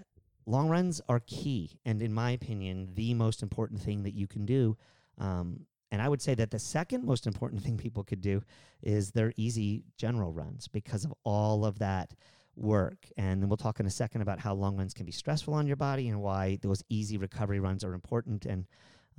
long 0.46 0.70
runs 0.70 1.01
are 1.10 1.22
key, 1.22 1.80
and 1.86 2.01
in 2.01 2.13
my 2.13 2.32
opinion, 2.32 2.89
the 2.94 3.13
most 3.13 3.42
important 3.42 3.82
thing 3.82 4.04
that 4.04 4.13
you 4.13 4.27
can 4.27 4.46
do. 4.46 4.77
Um, 5.18 5.65
and 5.92 6.01
I 6.01 6.10
would 6.10 6.22
say 6.22 6.36
that 6.36 6.51
the 6.51 6.60
second 6.60 7.06
most 7.06 7.25
important 7.25 7.63
thing 7.63 7.77
people 7.77 8.04
could 8.04 8.22
do 8.22 8.42
is 8.82 9.12
their 9.12 9.32
easy 9.38 9.84
general 9.98 10.34
runs 10.34 10.68
because 10.68 11.06
of 11.06 11.13
all 11.24 11.65
of 11.65 11.80
that 11.80 12.13
work. 12.56 13.08
And 13.18 13.42
then 13.42 13.50
we'll 13.50 13.58
talk 13.58 13.80
in 13.80 13.86
a 13.86 13.92
second 13.92 14.22
about 14.22 14.39
how 14.39 14.54
long 14.54 14.77
runs 14.77 14.94
can 14.94 15.06
be 15.06 15.12
stressful 15.12 15.54
on 15.54 15.68
your 15.68 15.75
body 15.75 16.10
and 16.10 16.22
why 16.22 16.58
those 16.62 16.84
easy 16.89 17.18
recovery 17.18 17.60
runs 17.60 17.84
are 17.84 17.94
important. 17.94 18.46
And 18.46 18.65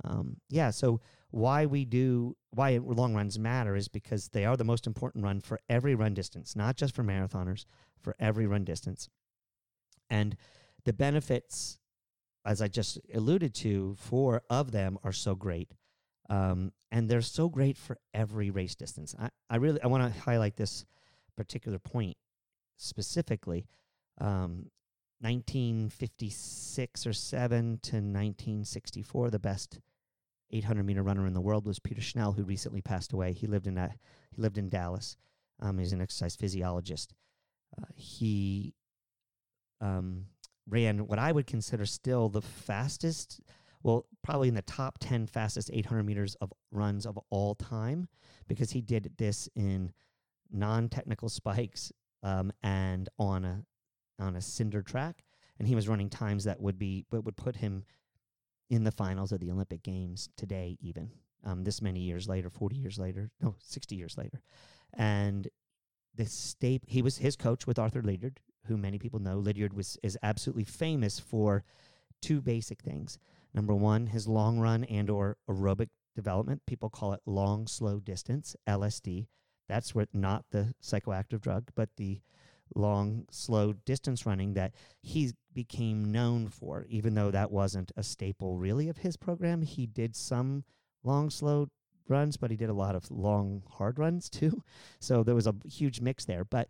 um, 0.03 0.37
yeah, 0.49 0.69
so 0.69 0.99
why 1.31 1.65
we 1.65 1.85
do 1.85 2.35
why 2.51 2.77
long 2.77 3.13
runs 3.13 3.37
matter 3.37 3.75
is 3.75 3.87
because 3.87 4.29
they 4.29 4.45
are 4.45 4.57
the 4.57 4.63
most 4.63 4.87
important 4.87 5.23
run 5.23 5.41
for 5.41 5.59
every 5.69 5.95
run 5.95 6.13
distance, 6.13 6.55
not 6.55 6.75
just 6.75 6.95
for 6.95 7.03
marathoners, 7.03 7.65
for 8.01 8.15
every 8.19 8.47
run 8.47 8.63
distance. 8.63 9.09
And 10.09 10.37
the 10.85 10.93
benefits, 10.93 11.77
as 12.45 12.61
I 12.61 12.67
just 12.67 12.97
alluded 13.13 13.53
to, 13.55 13.95
four 13.99 14.41
of 14.49 14.71
them 14.71 14.97
are 15.03 15.11
so 15.11 15.35
great. 15.35 15.73
Um, 16.29 16.71
and 16.91 17.09
they're 17.09 17.21
so 17.21 17.49
great 17.49 17.77
for 17.77 17.97
every 18.13 18.49
race 18.49 18.75
distance. 18.75 19.15
I, 19.19 19.29
I 19.49 19.57
really 19.57 19.81
I 19.81 19.87
want 19.87 20.13
to 20.13 20.19
highlight 20.21 20.55
this 20.55 20.85
particular 21.35 21.79
point 21.79 22.17
specifically. 22.77 23.67
Um, 24.19 24.71
1956 25.19 27.07
or 27.07 27.13
7 27.13 27.79
to 27.81 27.95
1964, 27.95 29.31
the 29.31 29.39
best 29.39 29.79
800 30.51 30.85
meter 30.85 31.03
runner 31.03 31.27
in 31.27 31.33
the 31.33 31.41
world 31.41 31.65
was 31.65 31.79
Peter 31.79 32.01
Snell, 32.01 32.31
who 32.31 32.43
recently 32.43 32.81
passed 32.81 33.13
away. 33.13 33.33
He 33.33 33.47
lived 33.47 33.67
in 33.67 33.75
that, 33.75 33.97
he 34.31 34.41
lived 34.41 34.57
in 34.57 34.69
Dallas. 34.69 35.17
Um, 35.59 35.79
he's 35.79 35.93
an 35.93 36.01
exercise 36.01 36.35
physiologist. 36.35 37.13
Uh, 37.77 37.85
he 37.95 38.73
um, 39.81 40.25
ran 40.67 41.07
what 41.07 41.19
I 41.19 41.31
would 41.31 41.47
consider 41.47 41.85
still 41.85 42.29
the 42.29 42.41
fastest, 42.41 43.41
well, 43.83 44.05
probably 44.23 44.47
in 44.47 44.55
the 44.55 44.61
top 44.61 44.97
10 44.99 45.27
fastest 45.27 45.69
800 45.73 46.03
meters 46.03 46.35
of 46.35 46.53
runs 46.71 47.05
of 47.05 47.19
all 47.29 47.55
time, 47.55 48.07
because 48.47 48.71
he 48.71 48.81
did 48.81 49.11
this 49.17 49.49
in 49.55 49.91
non 50.51 50.89
technical 50.89 51.29
spikes 51.29 51.91
um, 52.23 52.51
and 52.63 53.09
on 53.19 53.45
a 53.45 53.63
on 54.19 54.35
a 54.35 54.41
cinder 54.41 54.81
track, 54.81 55.23
and 55.59 55.67
he 55.67 55.75
was 55.75 55.87
running 55.87 56.09
times 56.09 56.43
that 56.43 56.59
would 56.59 56.79
be 56.79 57.05
but 57.09 57.23
would 57.23 57.37
put 57.37 57.55
him 57.55 57.83
in 58.69 58.83
the 58.83 58.91
finals 58.91 59.31
of 59.31 59.39
the 59.39 59.51
Olympic 59.51 59.83
Games 59.83 60.29
today, 60.35 60.77
even 60.81 61.11
um, 61.43 61.63
this 61.63 61.81
many 61.81 62.01
years 62.01 62.27
later, 62.27 62.49
forty 62.49 62.75
years 62.75 62.99
later, 62.99 63.31
no, 63.41 63.55
sixty 63.59 63.95
years 63.95 64.17
later, 64.17 64.41
and 64.93 65.47
the 66.15 66.25
state 66.25 66.83
he 66.87 67.01
was 67.01 67.17
his 67.17 67.35
coach 67.35 67.67
with 67.67 67.79
Arthur 67.79 68.01
Lydiard, 68.01 68.39
who 68.65 68.77
many 68.77 68.97
people 68.99 69.19
know, 69.19 69.37
Lydiard 69.37 69.73
was 69.73 69.97
is 70.03 70.17
absolutely 70.23 70.65
famous 70.65 71.19
for 71.19 71.63
two 72.21 72.41
basic 72.41 72.81
things. 72.81 73.19
Number 73.53 73.73
one, 73.73 74.07
his 74.07 74.27
long 74.27 74.59
run 74.59 74.83
and 74.85 75.09
or 75.09 75.37
aerobic 75.49 75.89
development. 76.15 76.65
People 76.65 76.89
call 76.89 77.13
it 77.13 77.21
long 77.25 77.67
slow 77.67 77.99
distance 77.99 78.55
(LSD). 78.67 79.27
That's 79.69 79.93
where 79.93 80.07
not 80.13 80.45
the 80.51 80.73
psychoactive 80.81 81.41
drug, 81.41 81.69
but 81.75 81.89
the 81.97 82.21
long 82.75 83.25
slow 83.31 83.73
distance 83.73 84.25
running 84.25 84.53
that 84.53 84.73
he 85.01 85.31
became 85.53 86.11
known 86.11 86.47
for. 86.47 86.85
Even 86.89 87.15
though 87.15 87.31
that 87.31 87.51
wasn't 87.51 87.91
a 87.95 88.03
staple 88.03 88.57
really 88.57 88.89
of 88.89 88.97
his 88.97 89.17
program, 89.17 89.61
he 89.61 89.85
did 89.85 90.15
some 90.15 90.63
long 91.03 91.29
slow 91.29 91.67
runs, 92.07 92.37
but 92.37 92.51
he 92.51 92.57
did 92.57 92.69
a 92.69 92.73
lot 92.73 92.95
of 92.95 93.09
long 93.11 93.63
hard 93.69 93.99
runs 93.99 94.29
too. 94.29 94.63
So 94.99 95.23
there 95.23 95.35
was 95.35 95.47
a 95.47 95.55
huge 95.65 96.01
mix 96.01 96.25
there. 96.25 96.45
But 96.45 96.69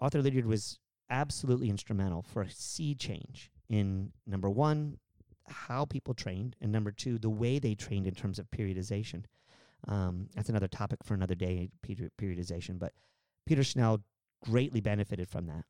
Arthur 0.00 0.22
Lydiard 0.22 0.46
was 0.46 0.78
absolutely 1.10 1.70
instrumental 1.70 2.22
for 2.22 2.42
a 2.42 2.50
sea 2.50 2.94
change 2.94 3.50
in 3.68 4.12
number 4.26 4.50
one, 4.50 4.98
how 5.48 5.84
people 5.84 6.14
trained, 6.14 6.56
and 6.60 6.70
number 6.70 6.90
two, 6.90 7.18
the 7.18 7.30
way 7.30 7.58
they 7.58 7.74
trained 7.74 8.06
in 8.06 8.14
terms 8.14 8.38
of 8.38 8.50
periodization. 8.50 9.24
Um, 9.86 10.28
that's 10.34 10.48
another 10.48 10.68
topic 10.68 11.04
for 11.04 11.14
another 11.14 11.34
day, 11.34 11.70
periodization. 11.86 12.78
But 12.78 12.92
Peter 13.46 13.64
Snell 13.64 14.02
greatly 14.44 14.80
benefited 14.80 15.28
from 15.28 15.46
that. 15.46 15.64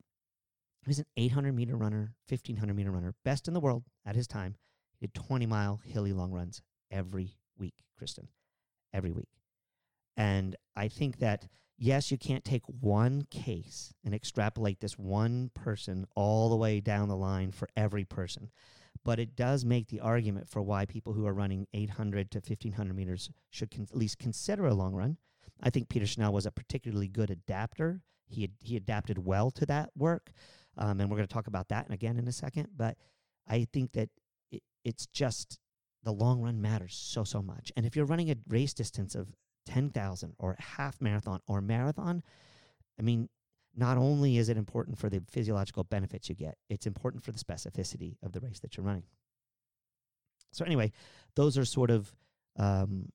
He 0.83 0.89
was 0.89 0.99
an 0.99 1.05
800 1.17 1.53
meter 1.53 1.75
runner, 1.75 2.15
1500 2.27 2.73
meter 2.73 2.91
runner, 2.91 3.13
best 3.25 3.47
in 3.47 3.53
the 3.53 3.59
world 3.59 3.83
at 4.05 4.15
his 4.15 4.27
time. 4.27 4.55
He 4.97 5.07
did 5.07 5.13
20 5.13 5.45
mile 5.45 5.81
hilly 5.83 6.13
long 6.13 6.31
runs 6.31 6.61
every 6.91 7.37
week, 7.57 7.83
Kristen, 7.97 8.29
every 8.93 9.11
week. 9.11 9.29
And 10.17 10.55
I 10.75 10.87
think 10.87 11.19
that 11.19 11.47
yes, 11.79 12.11
you 12.11 12.17
can't 12.17 12.43
take 12.43 12.63
one 12.67 13.23
case 13.31 13.93
and 14.03 14.13
extrapolate 14.13 14.81
this 14.81 14.99
one 14.99 15.49
person 15.53 16.05
all 16.15 16.49
the 16.49 16.55
way 16.55 16.81
down 16.81 17.07
the 17.07 17.15
line 17.15 17.51
for 17.51 17.69
every 17.75 18.03
person. 18.03 18.51
But 19.05 19.19
it 19.19 19.35
does 19.35 19.63
make 19.63 19.87
the 19.87 20.01
argument 20.01 20.49
for 20.49 20.61
why 20.61 20.85
people 20.85 21.13
who 21.13 21.25
are 21.25 21.33
running 21.33 21.67
800 21.73 22.31
to 22.31 22.37
1500 22.39 22.93
meters 22.93 23.29
should 23.49 23.71
con- 23.71 23.87
at 23.89 23.97
least 23.97 24.19
consider 24.19 24.65
a 24.65 24.73
long 24.73 24.93
run. 24.93 25.17
I 25.61 25.69
think 25.69 25.89
Peter 25.89 26.05
Snell 26.05 26.33
was 26.33 26.45
a 26.45 26.51
particularly 26.51 27.07
good 27.07 27.29
adapter. 27.29 28.01
He, 28.29 28.49
he 28.61 28.77
adapted 28.77 29.25
well 29.25 29.51
to 29.51 29.65
that 29.65 29.89
work. 29.95 30.31
Um, 30.77 31.01
and 31.01 31.09
we're 31.09 31.17
going 31.17 31.27
to 31.27 31.33
talk 31.33 31.47
about 31.47 31.69
that 31.69 31.91
again 31.91 32.17
in 32.17 32.27
a 32.27 32.31
second. 32.31 32.69
But 32.75 32.97
I 33.47 33.67
think 33.71 33.93
that 33.93 34.09
it, 34.51 34.63
it's 34.85 35.07
just 35.07 35.59
the 36.03 36.13
long 36.13 36.41
run 36.41 36.61
matters 36.61 36.95
so, 36.95 37.23
so 37.23 37.41
much. 37.41 37.71
And 37.75 37.85
if 37.85 37.95
you're 37.95 38.05
running 38.05 38.31
a 38.31 38.35
race 38.47 38.73
distance 38.73 39.15
of 39.15 39.27
10,000 39.65 40.33
or 40.37 40.55
half 40.59 41.01
marathon 41.01 41.41
or 41.47 41.61
marathon, 41.61 42.23
I 42.97 43.01
mean, 43.01 43.29
not 43.75 43.97
only 43.97 44.37
is 44.37 44.49
it 44.49 44.57
important 44.57 44.97
for 44.97 45.09
the 45.09 45.21
physiological 45.29 45.83
benefits 45.83 46.29
you 46.29 46.35
get, 46.35 46.57
it's 46.69 46.87
important 46.87 47.23
for 47.23 47.31
the 47.31 47.39
specificity 47.39 48.15
of 48.23 48.31
the 48.31 48.39
race 48.39 48.59
that 48.59 48.75
you're 48.75 48.85
running. 48.85 49.03
So, 50.51 50.65
anyway, 50.65 50.91
those 51.35 51.57
are 51.57 51.65
sort 51.65 51.91
of 51.91 52.11
um, 52.57 53.09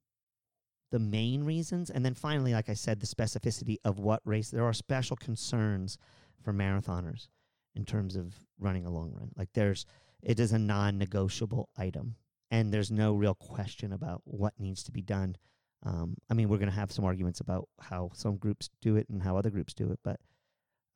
the 0.94 0.98
main 1.00 1.44
reasons. 1.44 1.90
And 1.90 2.04
then 2.04 2.14
finally, 2.14 2.52
like 2.52 2.68
I 2.68 2.74
said, 2.74 3.00
the 3.00 3.06
specificity 3.06 3.76
of 3.84 3.98
what 3.98 4.22
race. 4.24 4.50
There 4.50 4.64
are 4.64 4.72
special 4.72 5.16
concerns 5.16 5.98
for 6.42 6.52
marathoners 6.52 7.28
in 7.74 7.84
terms 7.84 8.16
of 8.16 8.34
running 8.58 8.86
a 8.86 8.90
long 8.90 9.12
run. 9.12 9.30
Like, 9.36 9.48
there's, 9.54 9.84
it 10.22 10.38
is 10.38 10.52
a 10.52 10.58
non 10.58 10.98
negotiable 10.98 11.68
item, 11.76 12.14
and 12.50 12.72
there's 12.72 12.90
no 12.90 13.14
real 13.14 13.34
question 13.34 13.92
about 13.92 14.22
what 14.24 14.54
needs 14.58 14.84
to 14.84 14.92
be 14.92 15.02
done 15.02 15.36
um, 15.84 16.16
I 16.30 16.34
mean, 16.34 16.48
we're 16.48 16.58
going 16.58 16.70
to 16.70 16.74
have 16.74 16.92
some 16.92 17.04
arguments 17.04 17.40
about 17.40 17.68
how 17.78 18.10
some 18.14 18.36
groups 18.36 18.70
do 18.80 18.96
it 18.96 19.08
and 19.08 19.22
how 19.22 19.36
other 19.36 19.50
groups 19.50 19.74
do 19.74 19.90
it, 19.90 20.00
but 20.02 20.18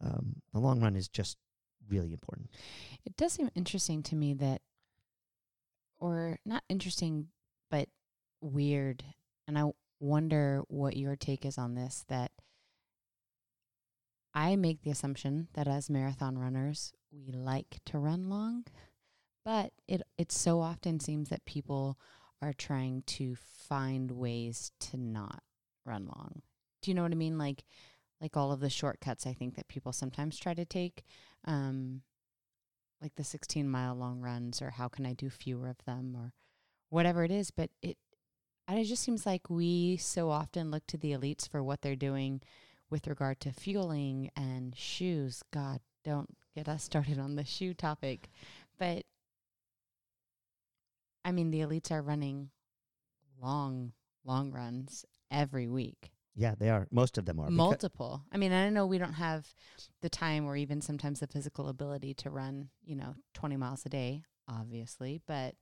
um, 0.00 0.36
the 0.52 0.60
long 0.60 0.80
run 0.80 0.96
is 0.96 1.08
just 1.08 1.36
really 1.88 2.12
important. 2.12 2.50
It 3.04 3.16
does 3.16 3.34
seem 3.34 3.50
interesting 3.54 4.02
to 4.04 4.16
me 4.16 4.34
that, 4.34 4.62
or 5.98 6.38
not 6.46 6.62
interesting, 6.68 7.28
but 7.70 7.88
weird. 8.40 9.04
And 9.46 9.58
I 9.58 9.70
wonder 10.00 10.62
what 10.68 10.96
your 10.96 11.16
take 11.16 11.44
is 11.44 11.58
on 11.58 11.74
this 11.74 12.04
that 12.08 12.32
I 14.34 14.56
make 14.56 14.82
the 14.82 14.90
assumption 14.90 15.48
that 15.54 15.66
as 15.66 15.90
marathon 15.90 16.38
runners, 16.38 16.92
we 17.10 17.32
like 17.32 17.80
to 17.86 17.98
run 17.98 18.28
long, 18.28 18.64
but 19.44 19.72
it 19.86 20.02
it 20.16 20.30
so 20.30 20.60
often 20.60 21.00
seems 21.00 21.28
that 21.30 21.44
people 21.44 21.98
are 22.40 22.52
trying 22.52 23.02
to 23.02 23.34
find 23.34 24.12
ways 24.12 24.70
to 24.78 24.96
not 24.96 25.42
run 25.84 26.06
long. 26.06 26.42
Do 26.82 26.90
you 26.90 26.94
know 26.94 27.02
what 27.02 27.12
I 27.12 27.16
mean? 27.16 27.38
Like 27.38 27.64
like 28.20 28.36
all 28.36 28.52
of 28.52 28.60
the 28.60 28.70
shortcuts 28.70 29.26
I 29.26 29.32
think 29.32 29.56
that 29.56 29.68
people 29.68 29.92
sometimes 29.92 30.38
try 30.38 30.54
to 30.54 30.64
take 30.64 31.04
um 31.44 32.02
like 33.00 33.14
the 33.16 33.24
16 33.24 33.68
mile 33.68 33.94
long 33.94 34.20
runs 34.20 34.60
or 34.60 34.70
how 34.70 34.88
can 34.88 35.06
I 35.06 35.12
do 35.14 35.30
fewer 35.30 35.68
of 35.68 35.84
them 35.86 36.14
or 36.16 36.32
whatever 36.90 37.24
it 37.24 37.30
is, 37.30 37.50
but 37.50 37.70
it 37.82 37.96
it 38.76 38.84
just 38.84 39.02
seems 39.02 39.24
like 39.24 39.48
we 39.48 39.96
so 39.96 40.30
often 40.30 40.70
look 40.70 40.86
to 40.88 40.98
the 40.98 41.12
elites 41.12 41.48
for 41.48 41.62
what 41.62 41.80
they're 41.80 41.96
doing 41.96 42.42
with 42.90 43.06
regard 43.06 43.40
to 43.40 43.52
fueling 43.52 44.30
and 44.36 44.76
shoes. 44.76 45.42
God, 45.52 45.80
don't 46.04 46.36
get 46.54 46.68
us 46.68 46.82
started 46.84 47.18
on 47.18 47.36
the 47.36 47.44
shoe 47.44 47.74
topic. 47.74 48.28
But 48.78 49.04
I 51.24 51.32
mean, 51.32 51.50
the 51.50 51.60
elites 51.60 51.90
are 51.90 52.02
running 52.02 52.50
long, 53.40 53.92
long 54.24 54.50
runs 54.52 55.04
every 55.30 55.68
week. 55.68 56.10
Yeah, 56.34 56.54
they 56.56 56.70
are. 56.70 56.86
Most 56.90 57.18
of 57.18 57.24
them 57.24 57.40
are. 57.40 57.50
Multiple. 57.50 58.22
I 58.32 58.36
mean, 58.36 58.52
I 58.52 58.68
know 58.68 58.86
we 58.86 58.98
don't 58.98 59.14
have 59.14 59.52
the 60.02 60.08
time 60.08 60.46
or 60.46 60.56
even 60.56 60.80
sometimes 60.80 61.20
the 61.20 61.26
physical 61.26 61.68
ability 61.68 62.14
to 62.14 62.30
run, 62.30 62.68
you 62.84 62.94
know, 62.94 63.16
20 63.34 63.56
miles 63.56 63.84
a 63.84 63.88
day, 63.88 64.22
obviously, 64.48 65.20
but 65.26 65.56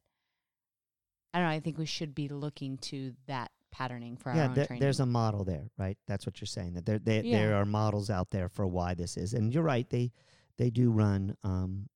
I 1.37 1.41
don't 1.41 1.49
know. 1.49 1.55
I 1.55 1.61
think 1.61 1.77
we 1.77 1.85
should 1.85 2.15
be 2.15 2.29
looking 2.29 2.79
to 2.79 3.13
that 3.27 3.51
patterning 3.71 4.17
for 4.17 4.31
our 4.31 4.37
yeah, 4.37 4.45
own 4.49 4.55
there- 4.55 4.67
training. 4.67 4.81
there's 4.81 5.01
a 5.01 5.07
model 5.07 5.45
there, 5.45 5.69
right? 5.77 5.99
That's 6.07 6.25
what 6.25 6.41
you're 6.41 6.47
saying. 6.47 6.73
That 6.75 6.87
there 6.87 6.99
there, 6.99 7.23
Yeah. 7.23 7.39
there 7.39 7.57
are 7.57 7.67
models 7.67 8.09
out 8.09 8.31
there 8.31 8.49
for 8.49 8.67
why 8.67 8.95
this 8.95 9.19
is, 9.19 9.35
and 9.35 9.53
you're 9.53 9.63
right. 9.63 9.89
They 9.91 10.13
they 10.57 10.71
do 10.71 10.91
run. 10.91 11.37
Um, 11.45 11.91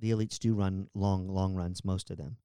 the 0.00 0.10
elites 0.10 0.38
do 0.38 0.54
run 0.54 0.88
long 0.94 1.28
long 1.28 1.54
runs. 1.54 1.82
Most 1.84 2.10
of 2.10 2.18
them. 2.18 2.36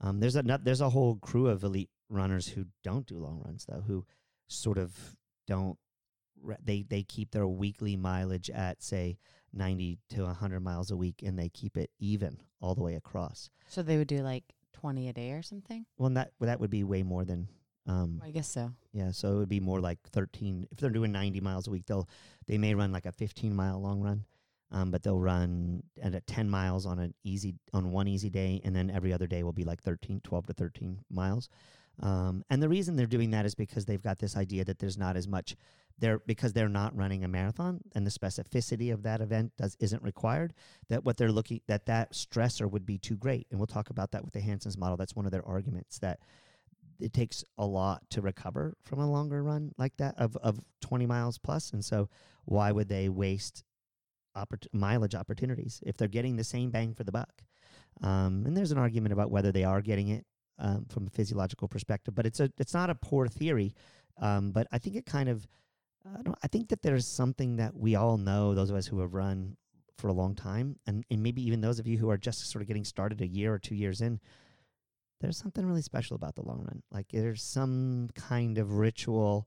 Um, 0.00 0.20
there's 0.20 0.34
a 0.36 0.42
there's 0.42 0.80
a 0.80 0.88
whole 0.90 1.16
crew 1.16 1.48
of 1.48 1.62
elite 1.62 1.90
runners 2.08 2.48
who 2.48 2.66
don't 2.82 3.06
do 3.06 3.18
long 3.18 3.42
runs 3.44 3.66
though, 3.66 3.82
who 3.82 4.06
sort 4.48 4.78
of 4.78 5.14
don't. 5.46 5.78
They 6.64 6.82
they 6.82 7.02
keep 7.02 7.32
their 7.32 7.46
weekly 7.46 7.96
mileage 7.96 8.48
at 8.50 8.82
say 8.82 9.18
90 9.52 9.98
to 10.10 10.22
100 10.24 10.60
miles 10.60 10.90
a 10.90 10.96
week, 10.96 11.22
and 11.22 11.38
they 11.38 11.50
keep 11.50 11.76
it 11.76 11.90
even 11.98 12.40
all 12.62 12.74
the 12.74 12.82
way 12.82 12.94
across. 12.94 13.50
so 13.68 13.82
they 13.82 13.98
would 13.98 14.08
do 14.08 14.22
like 14.22 14.54
20 14.82 15.08
a 15.08 15.12
day 15.12 15.30
or 15.30 15.42
something. 15.42 15.86
Well, 15.96 16.08
and 16.08 16.16
that 16.16 16.32
well, 16.38 16.48
that 16.48 16.60
would 16.60 16.70
be 16.70 16.82
way 16.82 17.02
more 17.02 17.24
than 17.24 17.48
um, 17.86 18.20
I 18.24 18.30
guess 18.30 18.48
so. 18.48 18.72
Yeah, 18.92 19.10
so 19.12 19.32
it 19.32 19.36
would 19.36 19.48
be 19.48 19.60
more 19.60 19.80
like 19.80 19.98
13. 20.10 20.66
If 20.70 20.78
they're 20.78 20.90
doing 20.90 21.12
90 21.12 21.40
miles 21.40 21.68
a 21.68 21.70
week, 21.70 21.86
they'll 21.86 22.08
they 22.46 22.58
may 22.58 22.74
run 22.74 22.92
like 22.92 23.06
a 23.06 23.12
15 23.12 23.54
mile 23.54 23.80
long 23.80 24.00
run, 24.00 24.24
um, 24.72 24.90
but 24.90 25.02
they'll 25.02 25.20
run 25.20 25.82
at 26.02 26.14
a 26.14 26.20
10 26.20 26.50
miles 26.50 26.84
on 26.84 26.98
an 26.98 27.14
easy 27.24 27.54
on 27.72 27.92
one 27.92 28.08
easy 28.08 28.28
day, 28.28 28.60
and 28.64 28.74
then 28.74 28.90
every 28.90 29.12
other 29.12 29.26
day 29.26 29.42
will 29.42 29.52
be 29.52 29.64
like 29.64 29.82
13, 29.82 30.20
12 30.22 30.46
to 30.46 30.52
13 30.52 30.98
miles. 31.10 31.48
Um, 32.00 32.44
and 32.50 32.62
the 32.62 32.68
reason 32.68 32.96
they're 32.96 33.06
doing 33.06 33.30
that 33.30 33.46
is 33.46 33.54
because 33.54 33.84
they've 33.84 34.02
got 34.02 34.18
this 34.18 34.36
idea 34.36 34.64
that 34.64 34.78
there's 34.78 34.98
not 34.98 35.16
as 35.16 35.28
much 35.28 35.56
there 35.98 36.20
because 36.20 36.52
they're 36.52 36.68
not 36.68 36.96
running 36.96 37.24
a 37.24 37.28
marathon, 37.28 37.80
and 37.94 38.06
the 38.06 38.10
specificity 38.10 38.92
of 38.92 39.02
that 39.02 39.20
event 39.20 39.52
does 39.56 39.76
isn't 39.80 40.02
required. 40.02 40.54
That 40.88 41.04
what 41.04 41.16
they're 41.16 41.32
looking 41.32 41.60
that 41.68 41.86
that 41.86 42.12
stressor 42.12 42.70
would 42.70 42.86
be 42.86 42.98
too 42.98 43.16
great, 43.16 43.46
and 43.50 43.58
we'll 43.58 43.66
talk 43.66 43.90
about 43.90 44.12
that 44.12 44.24
with 44.24 44.34
the 44.34 44.40
Hanson's 44.40 44.78
model. 44.78 44.96
That's 44.96 45.16
one 45.16 45.26
of 45.26 45.32
their 45.32 45.46
arguments 45.46 45.98
that 45.98 46.20
it 47.02 47.12
takes 47.12 47.44
a 47.58 47.66
lot 47.66 48.08
to 48.10 48.20
recover 48.20 48.76
from 48.84 49.00
a 49.00 49.10
longer 49.10 49.42
run 49.42 49.72
like 49.76 49.96
that 49.96 50.14
of, 50.18 50.36
of 50.36 50.60
20 50.80 51.06
miles 51.06 51.38
plus 51.38 51.70
and 51.72 51.84
so 51.84 52.08
why 52.44 52.70
would 52.70 52.88
they 52.88 53.08
waste 53.08 53.64
opport- 54.36 54.66
mileage 54.72 55.14
opportunities 55.14 55.82
if 55.84 55.96
they're 55.96 56.08
getting 56.08 56.36
the 56.36 56.44
same 56.44 56.70
bang 56.70 56.94
for 56.94 57.04
the 57.04 57.12
buck 57.12 57.42
um, 58.02 58.44
and 58.46 58.56
there's 58.56 58.72
an 58.72 58.78
argument 58.78 59.12
about 59.12 59.30
whether 59.30 59.52
they 59.52 59.64
are 59.64 59.82
getting 59.82 60.08
it 60.08 60.24
um, 60.58 60.86
from 60.88 61.06
a 61.06 61.10
physiological 61.10 61.68
perspective 61.68 62.14
but 62.14 62.26
it's 62.26 62.40
a 62.40 62.50
it's 62.58 62.74
not 62.74 62.90
a 62.90 62.94
poor 62.94 63.26
theory 63.26 63.74
um, 64.20 64.52
but 64.52 64.66
i 64.72 64.78
think 64.78 64.96
it 64.96 65.06
kind 65.06 65.28
of 65.28 65.46
I, 66.06 66.22
don't, 66.22 66.38
I 66.42 66.48
think 66.48 66.68
that 66.68 66.82
there's 66.82 67.06
something 67.06 67.56
that 67.56 67.76
we 67.76 67.94
all 67.94 68.16
know 68.16 68.54
those 68.54 68.70
of 68.70 68.76
us 68.76 68.86
who 68.86 69.00
have 69.00 69.14
run 69.14 69.56
for 69.98 70.08
a 70.08 70.12
long 70.12 70.34
time 70.34 70.76
and, 70.86 71.04
and 71.10 71.22
maybe 71.22 71.46
even 71.46 71.60
those 71.60 71.78
of 71.78 71.86
you 71.86 71.98
who 71.98 72.10
are 72.10 72.18
just 72.18 72.50
sort 72.50 72.62
of 72.62 72.68
getting 72.68 72.84
started 72.84 73.20
a 73.20 73.26
year 73.26 73.52
or 73.54 73.58
two 73.58 73.74
years 73.74 74.00
in 74.00 74.20
there's 75.22 75.38
something 75.38 75.64
really 75.64 75.82
special 75.82 76.16
about 76.16 76.34
the 76.34 76.42
long 76.42 76.58
run. 76.58 76.82
Like 76.90 77.06
there's 77.12 77.42
some 77.42 78.10
kind 78.14 78.58
of 78.58 78.72
ritual 78.74 79.46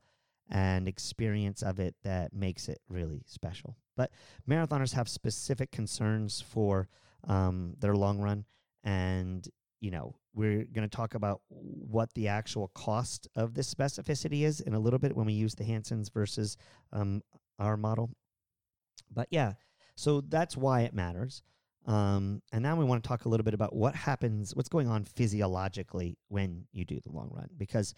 and 0.49 0.87
experience 0.87 1.61
of 1.61 1.79
it 1.79 1.95
that 2.03 2.33
makes 2.33 2.69
it 2.69 2.79
really 2.89 3.23
special. 3.27 3.75
But 3.97 4.11
marathoners 4.49 4.93
have 4.93 5.09
specific 5.09 5.71
concerns 5.71 6.41
for 6.41 6.87
um, 7.27 7.75
their 7.79 7.95
long 7.95 8.19
run, 8.19 8.45
and 8.83 9.47
you 9.85 9.91
know 9.91 10.15
we're 10.33 10.65
going 10.65 10.89
to 10.89 10.97
talk 10.97 11.13
about 11.13 11.41
what 11.49 12.11
the 12.15 12.27
actual 12.27 12.69
cost 12.69 13.27
of 13.35 13.53
this 13.53 13.71
specificity 13.71 14.41
is 14.41 14.59
in 14.59 14.73
a 14.73 14.79
little 14.79 14.97
bit 14.97 15.15
when 15.15 15.27
we 15.27 15.33
use 15.33 15.53
the 15.53 15.63
Hansons 15.63 16.09
versus 16.09 16.57
um, 16.91 17.21
our 17.59 17.77
model. 17.77 18.09
But 19.13 19.27
yeah, 19.29 19.53
so 19.95 20.21
that's 20.21 20.57
why 20.57 20.81
it 20.81 20.93
matters. 20.93 21.43
Um, 21.85 22.41
and 22.51 22.63
now 22.63 22.75
we 22.75 22.83
want 22.83 23.03
to 23.03 23.07
talk 23.07 23.25
a 23.25 23.29
little 23.29 23.43
bit 23.43 23.53
about 23.53 23.75
what 23.75 23.93
happens, 23.95 24.55
what's 24.55 24.67
going 24.67 24.87
on 24.87 25.05
physiologically 25.05 26.17
when 26.29 26.65
you 26.73 26.83
do 26.83 26.99
the 27.05 27.11
long 27.11 27.29
run. 27.31 27.49
Because, 27.55 27.93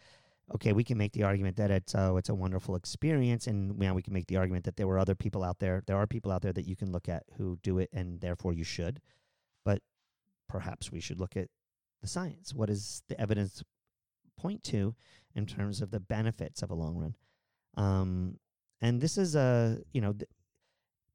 okay, 0.54 0.74
we 0.74 0.84
can 0.84 0.98
make 0.98 1.14
the 1.14 1.24
argument 1.24 1.56
that 1.56 1.72
it's 1.72 1.96
oh, 1.96 2.18
it's 2.18 2.30
a 2.30 2.36
wonderful 2.36 2.76
experience, 2.76 3.48
and 3.48 3.80
now 3.80 3.94
we 3.96 4.02
can 4.02 4.14
make 4.14 4.28
the 4.28 4.36
argument 4.36 4.66
that 4.66 4.76
there 4.76 4.88
were 4.88 5.00
other 5.00 5.16
people 5.16 5.42
out 5.42 5.60
there. 5.60 5.82
There 5.88 5.98
are 5.98 6.06
people 6.06 6.34
out 6.34 6.42
there 6.42 6.54
that 6.54 6.68
you 6.68 6.76
can 6.76 6.92
look 6.92 7.08
at 7.08 7.24
who 7.38 7.58
do 7.64 7.80
it, 7.80 7.90
and 7.94 8.20
therefore 8.20 8.54
you 8.54 8.66
should. 8.66 9.00
But 9.64 9.82
perhaps 10.50 10.92
we 10.92 11.00
should 11.00 11.20
look 11.20 11.38
at 11.38 11.48
the 12.02 12.08
science. 12.08 12.54
What 12.54 12.70
does 12.70 13.04
the 13.08 13.20
evidence 13.20 13.64
point 14.38 14.64
to 14.66 14.96
in 15.36 15.46
terms 15.46 15.82
of 15.82 15.92
the 15.92 16.00
benefits 16.00 16.62
of 16.62 16.70
a 16.70 16.76
long 16.76 16.96
run? 16.96 17.16
Um, 17.76 18.40
and 18.82 19.02
this 19.02 19.18
is 19.18 19.36
a 19.36 19.80
you 19.94 20.02
know. 20.02 20.14
Th- 20.14 20.30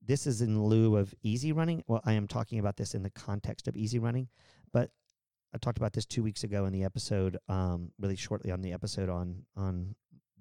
this 0.04 0.26
is 0.26 0.42
in 0.42 0.60
lieu 0.64 0.96
of 0.96 1.14
easy 1.22 1.52
running. 1.52 1.84
Well, 1.86 2.02
I 2.04 2.14
am 2.14 2.26
talking 2.26 2.58
about 2.58 2.76
this 2.76 2.92
in 2.92 3.04
the 3.04 3.10
context 3.10 3.68
of 3.68 3.76
easy 3.76 4.00
running, 4.00 4.26
but 4.72 4.90
I 5.54 5.58
talked 5.58 5.78
about 5.78 5.92
this 5.92 6.06
two 6.06 6.22
weeks 6.22 6.44
ago 6.44 6.64
in 6.64 6.72
the 6.72 6.82
episode, 6.82 7.38
um, 7.48 7.92
really 8.00 8.16
shortly 8.16 8.50
on 8.50 8.62
the 8.62 8.72
episode 8.72 9.08
on 9.08 9.44
on 9.56 9.94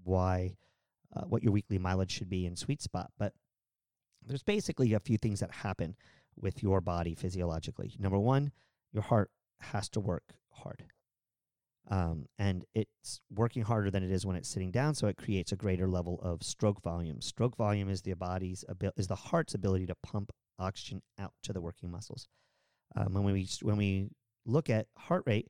why 0.03 0.55
uh, 1.15 1.25
what 1.25 1.43
your 1.43 1.51
weekly 1.51 1.77
mileage 1.77 2.11
should 2.11 2.29
be 2.29 2.45
in 2.45 2.55
sweet 2.55 2.81
spot. 2.81 3.11
But 3.17 3.33
there's 4.25 4.43
basically 4.43 4.93
a 4.93 4.99
few 4.99 5.17
things 5.17 5.39
that 5.41 5.51
happen 5.51 5.95
with 6.39 6.63
your 6.63 6.81
body 6.81 7.13
physiologically. 7.15 7.93
Number 7.99 8.19
one, 8.19 8.51
your 8.93 9.03
heart 9.03 9.31
has 9.61 9.89
to 9.89 9.99
work 9.99 10.35
hard. 10.51 10.83
Um, 11.89 12.27
and 12.37 12.63
it's 12.73 13.21
working 13.33 13.63
harder 13.63 13.89
than 13.89 14.03
it 14.03 14.11
is 14.11 14.25
when 14.25 14.35
it's 14.35 14.47
sitting 14.47 14.71
down, 14.71 14.93
so 14.95 15.07
it 15.07 15.17
creates 15.17 15.51
a 15.51 15.55
greater 15.55 15.87
level 15.87 16.19
of 16.21 16.43
stroke 16.43 16.81
volume. 16.81 17.21
Stroke 17.21 17.57
volume 17.57 17.89
is 17.89 18.01
the 18.01 18.13
body's 18.13 18.63
abil- 18.69 18.93
is 18.97 19.07
the 19.07 19.15
heart's 19.15 19.55
ability 19.55 19.87
to 19.87 19.95
pump 19.95 20.31
oxygen 20.59 21.01
out 21.19 21.33
to 21.43 21.53
the 21.53 21.61
working 21.61 21.91
muscles. 21.91 22.27
Um, 22.95 23.13
when 23.13 23.23
we 23.23 23.47
when 23.61 23.77
we 23.77 24.09
look 24.45 24.69
at 24.69 24.87
heart 24.97 25.23
rate, 25.25 25.49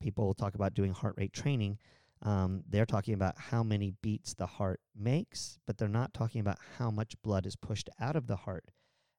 people 0.00 0.32
talk 0.32 0.54
about 0.54 0.74
doing 0.74 0.92
heart 0.92 1.14
rate 1.18 1.32
training. 1.32 1.78
Um, 2.22 2.62
they're 2.68 2.86
talking 2.86 3.14
about 3.14 3.38
how 3.38 3.62
many 3.62 3.94
beats 4.02 4.34
the 4.34 4.46
heart 4.46 4.80
makes, 4.96 5.58
but 5.66 5.76
they're 5.76 5.88
not 5.88 6.14
talking 6.14 6.40
about 6.40 6.58
how 6.78 6.90
much 6.90 7.20
blood 7.22 7.46
is 7.46 7.56
pushed 7.56 7.90
out 8.00 8.16
of 8.16 8.26
the 8.26 8.36
heart, 8.36 8.64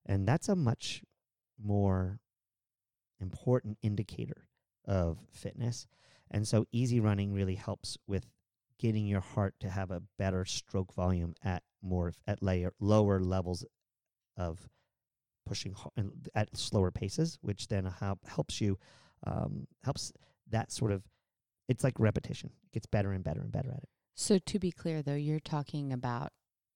and 0.05 0.27
that's 0.27 0.49
a 0.49 0.55
much 0.55 1.03
more 1.61 2.19
important 3.19 3.77
indicator 3.81 4.47
of 4.85 5.17
fitness. 5.31 5.87
And 6.31 6.47
so 6.47 6.65
easy 6.71 6.99
running 6.99 7.33
really 7.33 7.55
helps 7.55 7.97
with 8.07 8.25
getting 8.79 9.05
your 9.05 9.21
heart 9.21 9.55
to 9.59 9.69
have 9.69 9.91
a 9.91 10.01
better 10.17 10.45
stroke 10.45 10.93
volume 10.93 11.35
at 11.43 11.63
more 11.81 12.13
at 12.27 12.41
layer 12.41 12.73
lower 12.79 13.19
levels 13.19 13.65
of 14.37 14.69
pushing 15.45 15.75
at 16.35 16.55
slower 16.55 16.91
paces, 16.91 17.37
which 17.41 17.67
then 17.67 17.85
help, 17.85 18.19
helps 18.27 18.61
you 18.61 18.77
um, 19.25 19.67
helps 19.83 20.13
that 20.49 20.71
sort 20.71 20.91
of 20.91 21.03
it's 21.67 21.83
like 21.83 21.99
repetition. 21.99 22.51
It 22.65 22.71
gets 22.73 22.87
better 22.87 23.11
and 23.11 23.23
better 23.23 23.41
and 23.41 23.51
better 23.51 23.69
at 23.69 23.83
it. 23.83 23.89
So 24.15 24.39
to 24.39 24.59
be 24.59 24.71
clear, 24.71 25.01
though, 25.01 25.15
you're 25.15 25.39
talking 25.39 25.93
about 25.93 26.31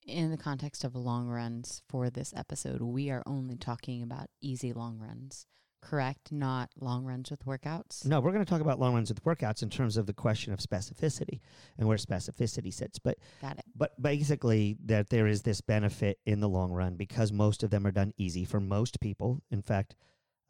in 0.05 0.31
the 0.31 0.37
context 0.37 0.83
of 0.83 0.95
long 0.95 1.27
runs 1.27 1.81
for 1.89 2.09
this 2.09 2.33
episode. 2.35 2.81
We 2.81 3.09
are 3.09 3.23
only 3.25 3.55
talking 3.55 4.03
about 4.03 4.27
easy 4.41 4.71
long 4.73 4.99
runs, 4.99 5.45
correct? 5.83 6.31
Not 6.31 6.69
long 6.79 7.03
runs 7.05 7.29
with 7.29 7.45
workouts. 7.45 8.05
No, 8.05 8.19
we're 8.19 8.31
going 8.31 8.43
to 8.43 8.49
talk 8.49 8.61
about 8.61 8.79
long 8.79 8.93
runs 8.93 9.09
with 9.09 9.23
workouts 9.23 9.61
in 9.61 9.69
terms 9.69 9.97
of 9.97 10.05
the 10.05 10.13
question 10.13 10.53
of 10.53 10.59
specificity 10.59 11.39
and 11.77 11.87
where 11.87 11.97
specificity 11.97 12.73
sits. 12.73 12.99
But 12.99 13.17
Got 13.41 13.59
it. 13.59 13.65
but 13.75 14.01
basically 14.01 14.77
that 14.85 15.09
there 15.09 15.27
is 15.27 15.41
this 15.41 15.61
benefit 15.61 16.19
in 16.25 16.39
the 16.39 16.49
long 16.49 16.71
run 16.71 16.95
because 16.95 17.31
most 17.31 17.63
of 17.63 17.69
them 17.69 17.85
are 17.85 17.91
done 17.91 18.13
easy 18.17 18.45
for 18.45 18.59
most 18.59 18.99
people. 18.99 19.41
In 19.51 19.61
fact, 19.61 19.95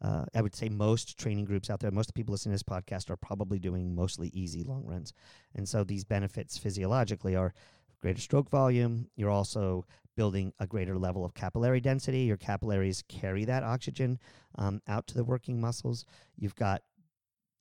uh, 0.02 0.24
I 0.34 0.42
would 0.42 0.54
say 0.54 0.68
most 0.68 1.18
training 1.18 1.44
groups 1.46 1.70
out 1.70 1.80
there, 1.80 1.90
most 1.90 2.14
people 2.14 2.32
listening 2.32 2.56
to 2.56 2.56
this 2.56 2.62
podcast 2.62 3.10
are 3.10 3.16
probably 3.16 3.58
doing 3.58 3.94
mostly 3.94 4.28
easy 4.28 4.62
long 4.62 4.84
runs. 4.84 5.12
And 5.54 5.68
so 5.68 5.82
these 5.84 6.04
benefits 6.04 6.58
physiologically 6.58 7.34
are 7.36 7.54
greater 8.00 8.20
stroke 8.20 8.50
volume. 8.50 9.08
You're 9.16 9.30
also 9.30 9.86
building 10.16 10.52
a 10.58 10.66
greater 10.66 10.98
level 10.98 11.24
of 11.24 11.34
capillary 11.34 11.80
density. 11.80 12.20
Your 12.20 12.36
capillaries 12.36 13.02
carry 13.08 13.44
that 13.44 13.62
oxygen 13.62 14.18
um, 14.56 14.80
out 14.88 15.06
to 15.08 15.14
the 15.14 15.24
working 15.24 15.60
muscles. 15.60 16.04
You've 16.36 16.54
got 16.54 16.82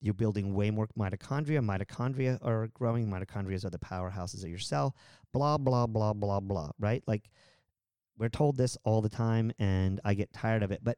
you're 0.02 0.14
building 0.14 0.54
way 0.54 0.70
more 0.70 0.90
mitochondria. 1.00 1.62
Mitochondria 1.62 2.38
are 2.42 2.68
growing. 2.74 3.08
Mitochondria 3.08 3.64
are 3.64 3.70
the 3.70 3.80
powerhouses 3.80 4.44
of 4.44 4.50
your 4.50 4.60
cell. 4.60 4.96
Blah 5.32 5.58
blah 5.58 5.88
blah 5.88 6.14
blah 6.14 6.42
blah. 6.42 6.72
Right? 6.78 7.02
Like 7.08 7.30
we're 8.18 8.30
told 8.30 8.58
this 8.58 8.78
all 8.84 9.02
the 9.02 9.10
time, 9.10 9.52
and 9.60 10.00
I 10.04 10.14
get 10.14 10.34
tired 10.34 10.62
of 10.62 10.72
it. 10.72 10.82
But 10.84 10.98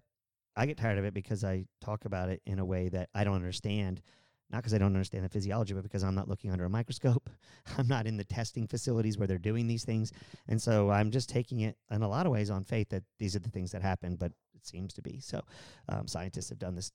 I 0.56 0.66
get 0.66 0.78
tired 0.78 0.98
of 0.98 1.06
it 1.06 1.14
because 1.14 1.44
I 1.44 1.66
talk 1.82 2.06
about 2.06 2.30
it 2.30 2.42
in 2.46 2.60
a 2.60 2.66
way 2.66 2.90
that 2.90 3.10
I 3.14 3.24
don't 3.24 3.36
understand. 3.36 4.02
Not 4.52 4.60
because 4.60 4.74
I 4.74 4.78
don't 4.78 4.94
understand 4.94 5.26
the 5.26 5.30
physiology, 5.30 5.74
but 5.74 5.84
because 5.84 6.04
I'm 6.04 6.14
not 6.16 6.28
looking 6.28 6.52
under 6.52 6.66
a 6.66 6.70
microscope. 6.70 7.30
I'm 7.78 7.88
not 7.88 8.06
in 8.06 8.18
the 8.18 8.24
testing 8.24 8.68
facilities 8.68 9.18
where 9.18 9.28
they're 9.28 9.38
doing 9.38 9.68
these 9.68 9.84
things. 9.84 10.12
And 10.48 10.62
so 10.62 10.92
I'm 10.92 11.12
just 11.12 11.30
taking 11.30 11.62
it 11.62 11.78
in 11.90 12.04
a 12.04 12.08
lot 12.08 12.26
of 12.26 12.32
ways 12.32 12.52
on 12.52 12.64
faith 12.64 12.90
that 12.90 13.04
these 13.18 13.36
are 13.36 13.40
the 13.40 13.50
things 13.50 13.72
that 13.72 13.82
happen, 13.82 14.16
but 14.16 14.32
it 14.54 14.66
seems 14.66 14.94
to 14.94 15.02
be. 15.02 15.20
So 15.20 15.42
um, 15.90 16.08
scientists 16.08 16.50
have 16.50 16.60
done 16.60 16.76
this 16.76 16.92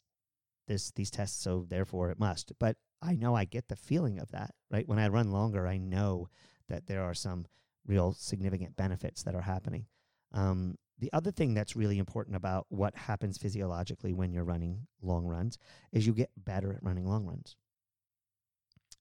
this 0.69 0.93
these 0.93 1.11
tests, 1.11 1.43
so 1.43 1.67
therefore 1.69 2.11
it 2.11 2.21
must. 2.21 2.53
But 2.61 2.77
I 3.03 3.17
know 3.17 3.35
I 3.35 3.45
get 3.45 3.67
the 3.69 3.77
feeling 3.77 4.21
of 4.21 4.31
that, 4.31 4.55
right? 4.71 4.87
When 4.87 5.01
I 5.01 5.09
run 5.09 5.33
longer, 5.33 5.67
I 5.67 5.79
know 5.79 6.29
that 6.69 6.87
there 6.87 7.03
are 7.03 7.15
some 7.15 7.47
real 7.87 8.13
significant 8.13 8.77
benefits 8.77 9.25
that 9.25 9.35
are 9.35 9.41
happening. 9.41 9.87
Um, 10.33 10.77
the 11.01 11.11
other 11.13 11.31
thing 11.31 11.55
that's 11.55 11.75
really 11.75 11.99
important 11.99 12.37
about 12.37 12.67
what 12.69 12.95
happens 12.97 13.39
physiologically 13.39 14.13
when 14.13 14.33
you're 14.33 14.45
running 14.45 14.87
long 15.03 15.27
runs 15.27 15.59
is 15.93 16.07
you 16.07 16.13
get 16.13 16.31
better 16.37 16.73
at 16.73 16.83
running 16.83 17.07
long 17.07 17.27
runs. 17.27 17.57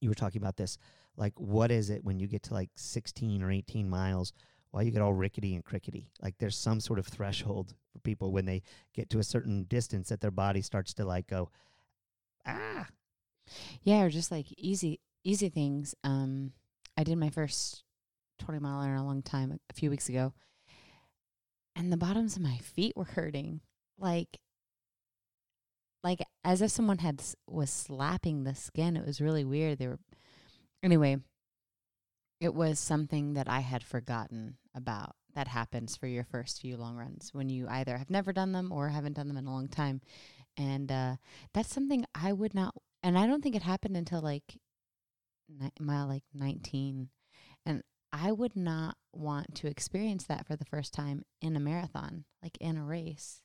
you 0.01 0.09
were 0.09 0.15
talking 0.15 0.41
about 0.41 0.55
this. 0.57 0.77
Like, 1.17 1.33
what 1.37 1.71
is 1.71 1.89
it 1.89 2.03
when 2.05 2.19
you 2.19 2.27
get 2.27 2.43
to 2.43 2.53
like 2.53 2.69
16 2.75 3.43
or 3.43 3.51
18 3.51 3.89
miles? 3.89 4.31
Why 4.71 4.83
you 4.83 4.91
get 4.91 5.01
all 5.01 5.13
rickety 5.13 5.55
and 5.55 5.63
crickety? 5.65 6.09
Like, 6.21 6.35
there's 6.39 6.57
some 6.57 6.79
sort 6.79 6.99
of 6.99 7.07
threshold 7.07 7.73
for 7.91 7.99
people 7.99 8.31
when 8.31 8.45
they 8.45 8.61
get 8.93 9.09
to 9.09 9.19
a 9.19 9.23
certain 9.23 9.63
distance 9.63 10.09
that 10.09 10.21
their 10.21 10.31
body 10.31 10.61
starts 10.61 10.93
to 10.95 11.05
like 11.05 11.27
go, 11.27 11.49
ah. 12.45 12.87
Yeah, 13.81 14.01
or 14.01 14.09
just 14.09 14.31
like 14.31 14.45
easy 14.57 14.99
easy 15.23 15.49
things. 15.49 15.95
Um, 16.03 16.53
I 16.95 17.03
did 17.03 17.17
my 17.17 17.29
first 17.29 17.83
twenty 18.37 18.59
mile 18.59 18.81
in 18.83 18.91
a 18.95 19.03
long 19.05 19.21
time 19.21 19.59
a 19.69 19.73
few 19.73 19.89
weeks 19.89 20.07
ago, 20.07 20.33
and 21.79 21.93
the 21.93 21.97
bottoms 21.97 22.35
of 22.35 22.41
my 22.41 22.57
feet 22.57 22.91
were 22.97 23.05
hurting, 23.05 23.61
like 23.97 24.37
like 26.03 26.19
as 26.43 26.61
if 26.61 26.71
someone 26.71 26.97
had 26.97 27.23
was 27.47 27.69
slapping 27.69 28.43
the 28.43 28.53
skin. 28.53 28.97
It 28.97 29.05
was 29.05 29.21
really 29.21 29.45
weird. 29.45 29.79
They 29.79 29.87
were 29.87 29.99
anyway. 30.83 31.17
It 32.41 32.53
was 32.53 32.79
something 32.79 33.33
that 33.33 33.49
I 33.49 33.61
had 33.61 33.83
forgotten 33.83 34.57
about. 34.75 35.15
That 35.35 35.47
happens 35.47 35.95
for 35.95 36.07
your 36.07 36.25
first 36.25 36.59
few 36.59 36.75
long 36.75 36.97
runs 36.97 37.29
when 37.33 37.47
you 37.49 37.67
either 37.69 37.97
have 37.97 38.09
never 38.09 38.33
done 38.33 38.51
them 38.51 38.71
or 38.73 38.89
haven't 38.89 39.13
done 39.13 39.29
them 39.29 39.37
in 39.37 39.47
a 39.47 39.51
long 39.51 39.69
time, 39.69 40.01
and 40.57 40.91
uh, 40.91 41.15
that's 41.53 41.73
something 41.73 42.05
I 42.13 42.33
would 42.33 42.53
not 42.53 42.75
and 43.01 43.17
I 43.17 43.25
don't 43.25 43.41
think 43.41 43.55
it 43.55 43.63
happened 43.63 43.95
until 43.95 44.21
like 44.21 44.57
ni- 45.47 45.71
mile 45.79 46.07
like 46.07 46.23
19 46.33 47.07
and 47.65 47.83
I 48.11 48.31
would 48.31 48.55
not 48.55 48.95
want 49.13 49.55
to 49.55 49.67
experience 49.67 50.23
that 50.25 50.45
for 50.45 50.55
the 50.55 50.65
first 50.65 50.93
time 50.93 51.23
in 51.41 51.55
a 51.55 51.59
marathon 51.59 52.25
like 52.43 52.57
in 52.59 52.77
a 52.77 52.83
race 52.83 53.41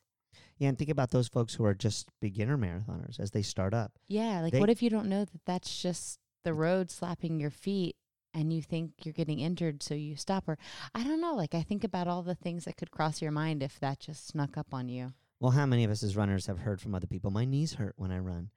Yeah, 0.57 0.69
and 0.69 0.77
think 0.77 0.89
about 0.89 1.11
those 1.11 1.27
folks 1.27 1.55
who 1.55 1.65
are 1.65 1.73
just 1.73 2.09
beginner 2.21 2.57
marathoners 2.57 3.19
as 3.19 3.31
they 3.31 3.41
start 3.41 3.73
up. 3.73 3.93
yeah 4.07 4.41
like 4.41 4.53
They- 4.53 4.59
what 4.59 4.69
if 4.69 4.81
you 4.81 4.89
don't 4.89 5.07
know 5.09 5.25
that 5.25 5.45
that's 5.45 5.81
just 5.81 6.19
the 6.43 6.53
road 6.53 6.91
slapping 6.91 7.39
your 7.39 7.49
feet 7.51 7.95
and 8.33 8.51
you 8.53 8.61
think 8.61 8.91
you're 9.03 9.13
getting 9.13 9.39
injured 9.39 9.81
so 9.81 9.93
you 9.95 10.15
stop 10.15 10.47
or 10.47 10.57
I 10.93 11.03
don't 11.03 11.21
know 11.21 11.35
like 11.35 11.55
I 11.55 11.61
think 11.63 11.83
about 11.83 12.07
all 12.07 12.21
the 12.21 12.35
things 12.35 12.65
that 12.65 12.77
could 12.77 12.91
cross 12.91 13.21
your 13.21 13.31
mind 13.31 13.63
if 13.63 13.79
that 13.79 13.99
just 13.99 14.27
snuck 14.27 14.57
up 14.57 14.73
on 14.73 14.89
you 14.89 15.13
Well, 15.39 15.51
how 15.51 15.65
many 15.65 15.83
of 15.83 15.91
us 15.91 16.03
as 16.03 16.15
runners 16.15 16.47
have 16.47 16.59
heard 16.59 16.79
from 16.81 16.93
other 16.95 17.07
people, 17.07 17.31
my 17.31 17.45
knees 17.45 17.73
hurt 17.75 17.93
when 17.97 18.11
I 18.11 18.19
run? 18.19 18.49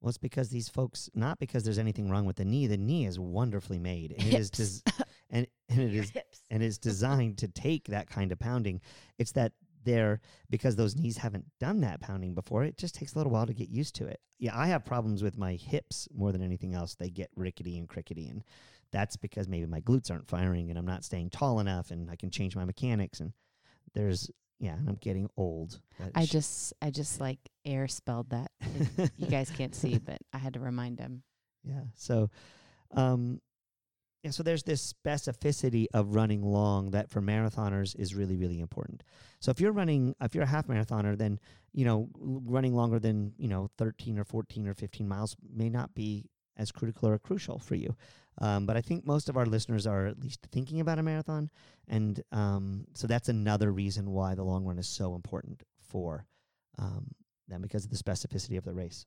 Well, 0.00 0.10
it's 0.10 0.18
because 0.18 0.50
these 0.50 0.68
folks, 0.68 1.08
not 1.14 1.38
because 1.38 1.64
there's 1.64 1.78
anything 1.78 2.10
wrong 2.10 2.26
with 2.26 2.36
the 2.36 2.44
knee. 2.44 2.66
The 2.66 2.76
knee 2.76 3.06
is 3.06 3.18
wonderfully 3.18 3.78
made, 3.78 4.12
it 4.12 4.22
is, 4.40 4.50
des- 4.50 4.82
and 5.30 5.46
and 5.68 5.80
it 5.80 5.92
Your 5.92 6.04
is 6.04 6.10
hips 6.10 6.42
and 6.50 6.62
is 6.62 6.78
designed 6.78 7.38
to 7.38 7.48
take 7.48 7.88
that 7.88 8.08
kind 8.08 8.32
of 8.32 8.38
pounding. 8.38 8.80
It's 9.18 9.32
that 9.32 9.52
they're 9.84 10.20
because 10.50 10.76
those 10.76 10.96
knees 10.96 11.16
haven't 11.16 11.46
done 11.60 11.80
that 11.80 12.00
pounding 12.00 12.34
before. 12.34 12.64
It 12.64 12.76
just 12.76 12.94
takes 12.94 13.14
a 13.14 13.18
little 13.18 13.32
while 13.32 13.46
to 13.46 13.54
get 13.54 13.68
used 13.68 13.94
to 13.96 14.06
it. 14.06 14.20
Yeah, 14.38 14.56
I 14.56 14.66
have 14.66 14.84
problems 14.84 15.22
with 15.22 15.38
my 15.38 15.54
hips 15.54 16.08
more 16.14 16.32
than 16.32 16.42
anything 16.42 16.74
else. 16.74 16.94
They 16.94 17.08
get 17.08 17.30
rickety 17.36 17.78
and 17.78 17.88
crickety, 17.88 18.28
and 18.28 18.44
that's 18.92 19.16
because 19.16 19.48
maybe 19.48 19.66
my 19.66 19.80
glutes 19.80 20.10
aren't 20.10 20.28
firing, 20.28 20.70
and 20.70 20.78
I'm 20.78 20.86
not 20.86 21.04
staying 21.04 21.30
tall 21.30 21.60
enough, 21.60 21.90
and 21.90 22.10
I 22.10 22.16
can 22.16 22.30
change 22.30 22.54
my 22.54 22.64
mechanics. 22.64 23.20
And 23.20 23.32
there's 23.94 24.30
yeah, 24.58 24.74
and 24.74 24.88
I'm 24.88 24.98
getting 25.00 25.28
old. 25.36 25.80
That 25.98 26.12
I 26.14 26.24
sh- 26.24 26.30
just 26.30 26.72
I 26.82 26.90
just 26.90 27.20
like 27.20 27.38
air 27.64 27.88
spelled 27.88 28.30
that 28.30 28.50
you 29.16 29.26
guys 29.26 29.50
can't 29.50 29.74
see 29.74 29.98
but 30.04 30.18
I 30.32 30.38
had 30.38 30.54
to 30.54 30.60
remind 30.60 30.98
him 30.98 31.22
Yeah. 31.64 31.82
So, 31.94 32.30
um, 32.92 33.40
yeah. 34.26 34.30
So 34.32 34.42
there's 34.42 34.64
this 34.64 34.92
specificity 34.92 35.86
of 35.94 36.14
running 36.14 36.42
long 36.42 36.90
that 36.90 37.10
for 37.10 37.20
marathoners 37.20 37.94
is 37.98 38.14
really, 38.14 38.36
really 38.36 38.60
important. 38.60 39.02
So 39.40 39.50
if 39.50 39.60
you're 39.60 39.72
running, 39.72 40.14
if 40.20 40.34
you're 40.34 40.44
a 40.44 40.48
half 40.48 40.66
marathoner, 40.66 41.16
then 41.16 41.38
you 41.72 41.84
know 41.84 42.08
running 42.18 42.74
longer 42.74 42.98
than 42.98 43.32
you 43.38 43.48
know 43.48 43.70
13 43.78 44.18
or 44.18 44.24
14 44.24 44.68
or 44.68 44.74
15 44.74 45.08
miles 45.08 45.36
may 45.54 45.68
not 45.68 45.94
be 45.94 46.28
as 46.56 46.72
critical 46.72 47.08
or 47.08 47.18
crucial 47.18 47.58
for 47.58 47.74
you. 47.74 47.94
Um, 48.38 48.66
but 48.66 48.76
I 48.76 48.80
think 48.80 49.06
most 49.06 49.28
of 49.28 49.36
our 49.36 49.46
listeners 49.46 49.86
are 49.86 50.06
at 50.06 50.20
least 50.20 50.40
thinking 50.52 50.80
about 50.80 50.98
a 50.98 51.02
marathon, 51.02 51.50
and 51.88 52.20
um, 52.32 52.86
so 52.94 53.06
that's 53.06 53.28
another 53.28 53.72
reason 53.72 54.10
why 54.10 54.34
the 54.34 54.44
long 54.44 54.64
run 54.64 54.78
is 54.78 54.88
so 54.88 55.14
important 55.14 55.62
for 55.80 56.26
um, 56.78 57.12
them 57.48 57.62
because 57.62 57.84
of 57.84 57.90
the 57.90 57.96
specificity 57.96 58.58
of 58.58 58.64
the 58.64 58.74
race. 58.74 59.06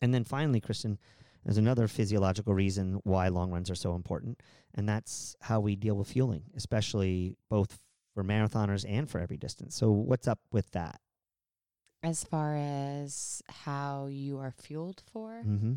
And 0.00 0.14
then 0.14 0.24
finally, 0.24 0.60
Kristen, 0.60 0.98
there's 1.44 1.58
another 1.58 1.88
physiological 1.88 2.54
reason 2.54 3.00
why 3.04 3.28
long 3.28 3.50
runs 3.50 3.70
are 3.70 3.74
so 3.74 3.94
important, 3.94 4.40
and 4.74 4.88
that's 4.88 5.36
how 5.40 5.60
we 5.60 5.76
deal 5.76 5.96
with 5.96 6.08
fueling, 6.08 6.44
especially 6.56 7.36
both 7.48 7.78
for 8.14 8.24
marathoners 8.24 8.84
and 8.88 9.08
for 9.08 9.20
every 9.20 9.36
distance. 9.36 9.74
So, 9.74 9.90
what's 9.90 10.28
up 10.28 10.40
with 10.52 10.70
that? 10.72 11.00
as 12.02 12.24
far 12.24 12.56
as 12.56 13.42
how 13.48 14.06
you 14.06 14.38
are 14.38 14.50
fueled 14.50 15.02
for 15.12 15.42
Mm-hmm. 15.46 15.74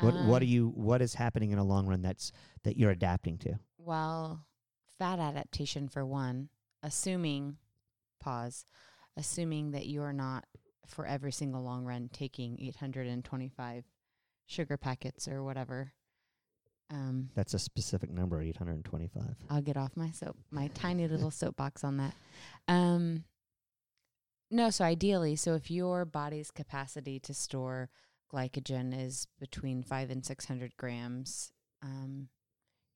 What 0.00 0.14
What 0.26 0.42
are 0.42 0.44
um, 0.44 0.50
you? 0.50 0.68
What 0.74 1.00
is 1.00 1.14
happening 1.14 1.52
in 1.52 1.58
a 1.58 1.64
long 1.64 1.86
run 1.86 2.02
that's 2.02 2.32
that 2.64 2.76
you're 2.76 2.90
adapting 2.90 3.38
to? 3.38 3.58
Well, 3.78 4.44
fat 4.98 5.20
adaptation 5.20 5.88
for 5.88 6.04
one, 6.04 6.48
assuming 6.82 7.56
pause, 8.20 8.64
assuming 9.16 9.70
that 9.72 9.86
you're 9.86 10.12
not 10.12 10.44
for 10.86 11.06
every 11.06 11.30
single 11.30 11.62
long 11.62 11.84
run 11.84 12.10
taking 12.12 12.58
825 12.60 13.84
sugar 14.46 14.76
packets 14.76 15.28
or 15.28 15.42
whatever. 15.42 15.92
Um, 16.90 17.30
That's 17.34 17.54
a 17.54 17.58
specific 17.58 18.10
number, 18.10 18.42
825. 18.42 19.22
I'll 19.48 19.62
get 19.62 19.76
off 19.76 19.96
my 19.96 20.10
soap, 20.10 20.36
my 20.50 20.68
tiny 20.74 21.08
little 21.08 21.30
soapbox 21.42 21.84
on 21.84 21.96
that. 21.96 22.14
Um, 22.68 23.24
no, 24.50 24.68
so 24.68 24.84
ideally, 24.84 25.34
so 25.36 25.54
if 25.54 25.70
your 25.70 26.04
body's 26.04 26.50
capacity 26.50 27.18
to 27.20 27.32
store 27.32 27.88
glycogen 28.32 28.98
is 28.98 29.26
between 29.40 29.82
five 29.82 30.10
and 30.10 30.24
six 30.24 30.44
hundred 30.44 30.76
grams, 30.76 31.52
um, 31.82 32.28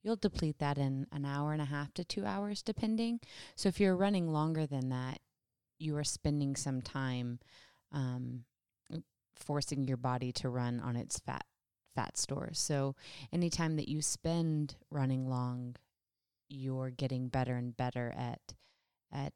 you'll 0.02 0.16
deplete 0.16 0.58
that 0.58 0.76
in 0.76 1.06
an 1.10 1.24
hour 1.24 1.54
and 1.54 1.62
a 1.62 1.66
half 1.66 1.94
to 1.94 2.04
two 2.04 2.26
hours, 2.26 2.62
depending. 2.62 3.20
So 3.54 3.70
if 3.70 3.80
you're 3.80 3.96
running 3.96 4.30
longer 4.30 4.66
than 4.66 4.90
that, 4.90 5.20
you 5.78 5.96
are 5.96 6.04
spending 6.04 6.56
some 6.56 6.82
time 6.82 7.38
um, 7.92 8.44
forcing 9.36 9.84
your 9.84 9.96
body 9.96 10.32
to 10.32 10.48
run 10.48 10.80
on 10.80 10.96
its 10.96 11.18
fat 11.18 11.44
fat 11.94 12.16
stores. 12.18 12.58
So 12.58 12.94
anytime 13.32 13.76
that 13.76 13.88
you 13.88 14.02
spend 14.02 14.76
running 14.90 15.28
long, 15.28 15.76
you're 16.48 16.90
getting 16.90 17.28
better 17.28 17.56
and 17.56 17.76
better 17.76 18.14
at 18.16 18.54
at 19.12 19.32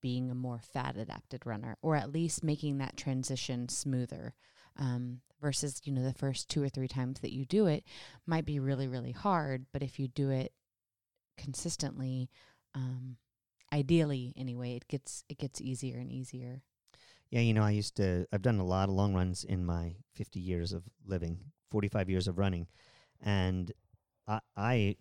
being 0.00 0.30
a 0.30 0.34
more 0.34 0.60
fat 0.60 0.96
adapted 0.96 1.44
runner, 1.44 1.76
or 1.82 1.96
at 1.96 2.12
least 2.12 2.42
making 2.42 2.78
that 2.78 2.96
transition 2.96 3.68
smoother. 3.68 4.34
Um, 4.76 5.20
versus, 5.40 5.80
you 5.84 5.92
know, 5.92 6.02
the 6.02 6.12
first 6.12 6.48
two 6.48 6.62
or 6.62 6.68
three 6.68 6.88
times 6.88 7.20
that 7.20 7.32
you 7.32 7.44
do 7.44 7.66
it 7.66 7.84
might 8.26 8.44
be 8.44 8.60
really, 8.60 8.88
really 8.88 9.12
hard, 9.12 9.66
but 9.72 9.82
if 9.82 9.98
you 9.98 10.08
do 10.08 10.30
it 10.30 10.52
consistently, 11.36 12.30
um, 12.74 13.16
ideally 13.72 14.32
anyway, 14.36 14.76
it 14.76 14.86
gets 14.88 15.24
it 15.28 15.38
gets 15.38 15.60
easier 15.60 15.98
and 15.98 16.12
easier. 16.12 16.62
Yeah, 17.30 17.40
you 17.40 17.54
know, 17.54 17.62
I 17.62 17.70
used 17.70 17.96
to. 17.96 18.26
I've 18.32 18.42
done 18.42 18.58
a 18.58 18.64
lot 18.64 18.88
of 18.88 18.94
long 18.94 19.14
runs 19.14 19.44
in 19.44 19.64
my 19.64 19.94
50 20.14 20.40
years 20.40 20.72
of 20.72 20.82
living, 21.06 21.38
45 21.70 22.10
years 22.10 22.26
of 22.28 22.38
running, 22.38 22.66
and 23.22 23.70
I, 24.26 24.40
I, 24.56 24.96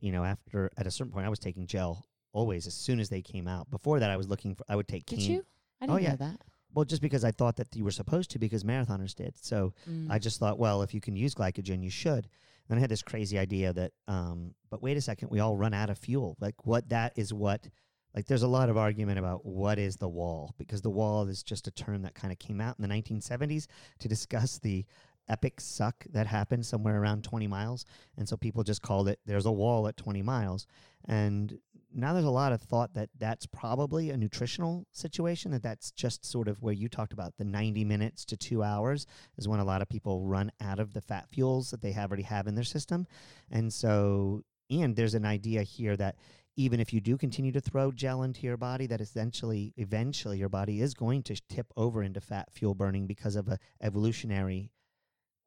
you 0.00 0.12
know, 0.12 0.24
after 0.24 0.70
at 0.76 0.86
a 0.86 0.90
certain 0.90 1.12
point, 1.12 1.26
I 1.26 1.30
was 1.30 1.38
taking 1.38 1.66
gel 1.66 2.04
always 2.32 2.66
as 2.66 2.74
soon 2.74 3.00
as 3.00 3.08
they 3.08 3.22
came 3.22 3.48
out. 3.48 3.70
Before 3.70 3.98
that, 4.00 4.10
I 4.10 4.16
was 4.16 4.28
looking 4.28 4.54
for. 4.54 4.64
I 4.68 4.76
would 4.76 4.88
take. 4.88 5.06
Did 5.06 5.20
cane- 5.20 5.30
you? 5.32 5.44
I 5.80 5.84
Oh, 5.84 5.88
didn't 5.96 6.02
yeah. 6.02 6.10
know 6.10 6.16
that. 6.16 6.40
Well, 6.74 6.84
just 6.84 7.02
because 7.02 7.24
I 7.24 7.30
thought 7.30 7.56
that 7.56 7.74
you 7.76 7.84
were 7.84 7.90
supposed 7.92 8.30
to, 8.32 8.38
because 8.38 8.64
marathoners 8.64 9.14
did. 9.14 9.36
So 9.40 9.72
Mm. 9.88 10.10
I 10.10 10.18
just 10.18 10.40
thought, 10.40 10.58
well, 10.58 10.82
if 10.82 10.92
you 10.92 11.00
can 11.00 11.14
use 11.14 11.34
glycogen, 11.34 11.82
you 11.84 11.90
should. 11.90 12.28
And 12.68 12.78
I 12.78 12.80
had 12.80 12.90
this 12.90 13.02
crazy 13.02 13.38
idea 13.38 13.72
that, 13.74 13.92
um, 14.08 14.54
but 14.70 14.82
wait 14.82 14.96
a 14.96 15.00
second, 15.00 15.28
we 15.30 15.38
all 15.38 15.56
run 15.56 15.72
out 15.72 15.88
of 15.90 15.98
fuel. 15.98 16.36
Like 16.40 16.66
what 16.66 16.88
that 16.88 17.12
is 17.16 17.32
what, 17.32 17.68
like 18.14 18.26
there's 18.26 18.42
a 18.42 18.48
lot 18.48 18.68
of 18.68 18.76
argument 18.76 19.18
about 19.18 19.44
what 19.44 19.78
is 19.78 19.96
the 19.96 20.08
wall 20.08 20.54
because 20.58 20.82
the 20.82 20.90
wall 20.90 21.26
is 21.26 21.42
just 21.42 21.66
a 21.66 21.70
term 21.70 22.02
that 22.02 22.14
kind 22.14 22.32
of 22.32 22.38
came 22.38 22.60
out 22.60 22.76
in 22.78 22.88
the 22.88 22.94
1970s 22.94 23.66
to 23.98 24.08
discuss 24.08 24.58
the 24.58 24.84
epic 25.28 25.60
suck 25.60 26.04
that 26.12 26.26
happened 26.26 26.64
somewhere 26.64 27.00
around 27.00 27.24
20 27.24 27.46
miles. 27.46 27.86
And 28.16 28.28
so 28.28 28.36
people 28.36 28.62
just 28.62 28.82
called 28.82 29.08
it, 29.08 29.18
there's 29.26 29.46
a 29.46 29.52
wall 29.52 29.88
at 29.88 29.96
20 29.96 30.22
miles. 30.22 30.66
And 31.06 31.58
now 31.94 32.12
there's 32.12 32.24
a 32.24 32.30
lot 32.30 32.52
of 32.52 32.60
thought 32.60 32.94
that 32.94 33.08
that's 33.18 33.46
probably 33.46 34.10
a 34.10 34.16
nutritional 34.16 34.86
situation, 34.92 35.52
that 35.52 35.62
that's 35.62 35.92
just 35.92 36.24
sort 36.24 36.48
of 36.48 36.60
where 36.62 36.74
you 36.74 36.88
talked 36.88 37.12
about 37.12 37.36
the 37.38 37.44
90 37.44 37.84
minutes 37.84 38.24
to 38.26 38.36
two 38.36 38.62
hours 38.62 39.06
is 39.38 39.48
when 39.48 39.60
a 39.60 39.64
lot 39.64 39.80
of 39.80 39.88
people 39.88 40.22
run 40.22 40.50
out 40.60 40.78
of 40.78 40.92
the 40.92 41.00
fat 41.00 41.28
fuels 41.30 41.70
that 41.70 41.80
they 41.82 41.94
already 41.94 42.22
have 42.22 42.46
in 42.46 42.54
their 42.54 42.64
system. 42.64 43.06
And 43.50 43.72
so, 43.72 44.42
and 44.70 44.96
there's 44.96 45.14
an 45.14 45.24
idea 45.24 45.62
here 45.62 45.96
that 45.96 46.16
even 46.56 46.80
if 46.80 46.92
you 46.92 47.00
do 47.00 47.16
continue 47.16 47.52
to 47.52 47.60
throw 47.60 47.90
gel 47.90 48.22
into 48.22 48.46
your 48.46 48.56
body, 48.56 48.86
that 48.86 49.00
essentially, 49.00 49.72
eventually, 49.76 50.38
your 50.38 50.48
body 50.48 50.80
is 50.80 50.94
going 50.94 51.22
to 51.24 51.40
tip 51.48 51.72
over 51.76 52.02
into 52.02 52.20
fat 52.20 52.48
fuel 52.52 52.74
burning 52.74 53.06
because 53.06 53.36
of 53.36 53.48
a 53.48 53.58
evolutionary 53.82 54.70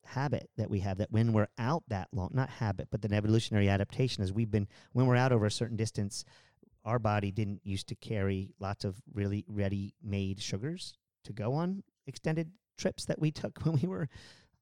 habit 0.06 0.50
that 0.58 0.70
we 0.70 0.80
have 0.80 0.98
that 1.00 1.12
when 1.12 1.34
we're 1.34 1.50
out 1.58 1.84
that 1.89 2.08
long 2.13 2.30
not 2.34 2.50
habit 2.50 2.88
but 2.89 3.04
an 3.04 3.12
evolutionary 3.12 3.67
adaptation 3.67 4.24
is 4.24 4.32
we've 4.32 4.50
been 4.50 4.65
when 4.93 5.06
we're 5.06 5.17
out 5.17 5.34
over 5.34 5.46
a 5.46 5.52
certain 5.52 5.76
distance 5.76 6.24
our 6.86 6.98
body 6.98 7.30
didn't 7.30 7.60
used 7.65 7.89
to 7.89 7.96
carry 7.96 8.54
lots 8.58 8.86
of 8.86 8.96
really 9.13 9.43
ready 9.50 9.93
made 10.02 10.41
sugars 10.41 10.93
to 11.26 11.34
go 11.34 11.54
on 11.54 11.84
extended 12.06 12.50
trips 12.78 13.04
that 13.04 13.20
we 13.20 13.32
took 13.32 13.60
when 13.65 13.78
we 13.82 13.86
were 13.86 14.08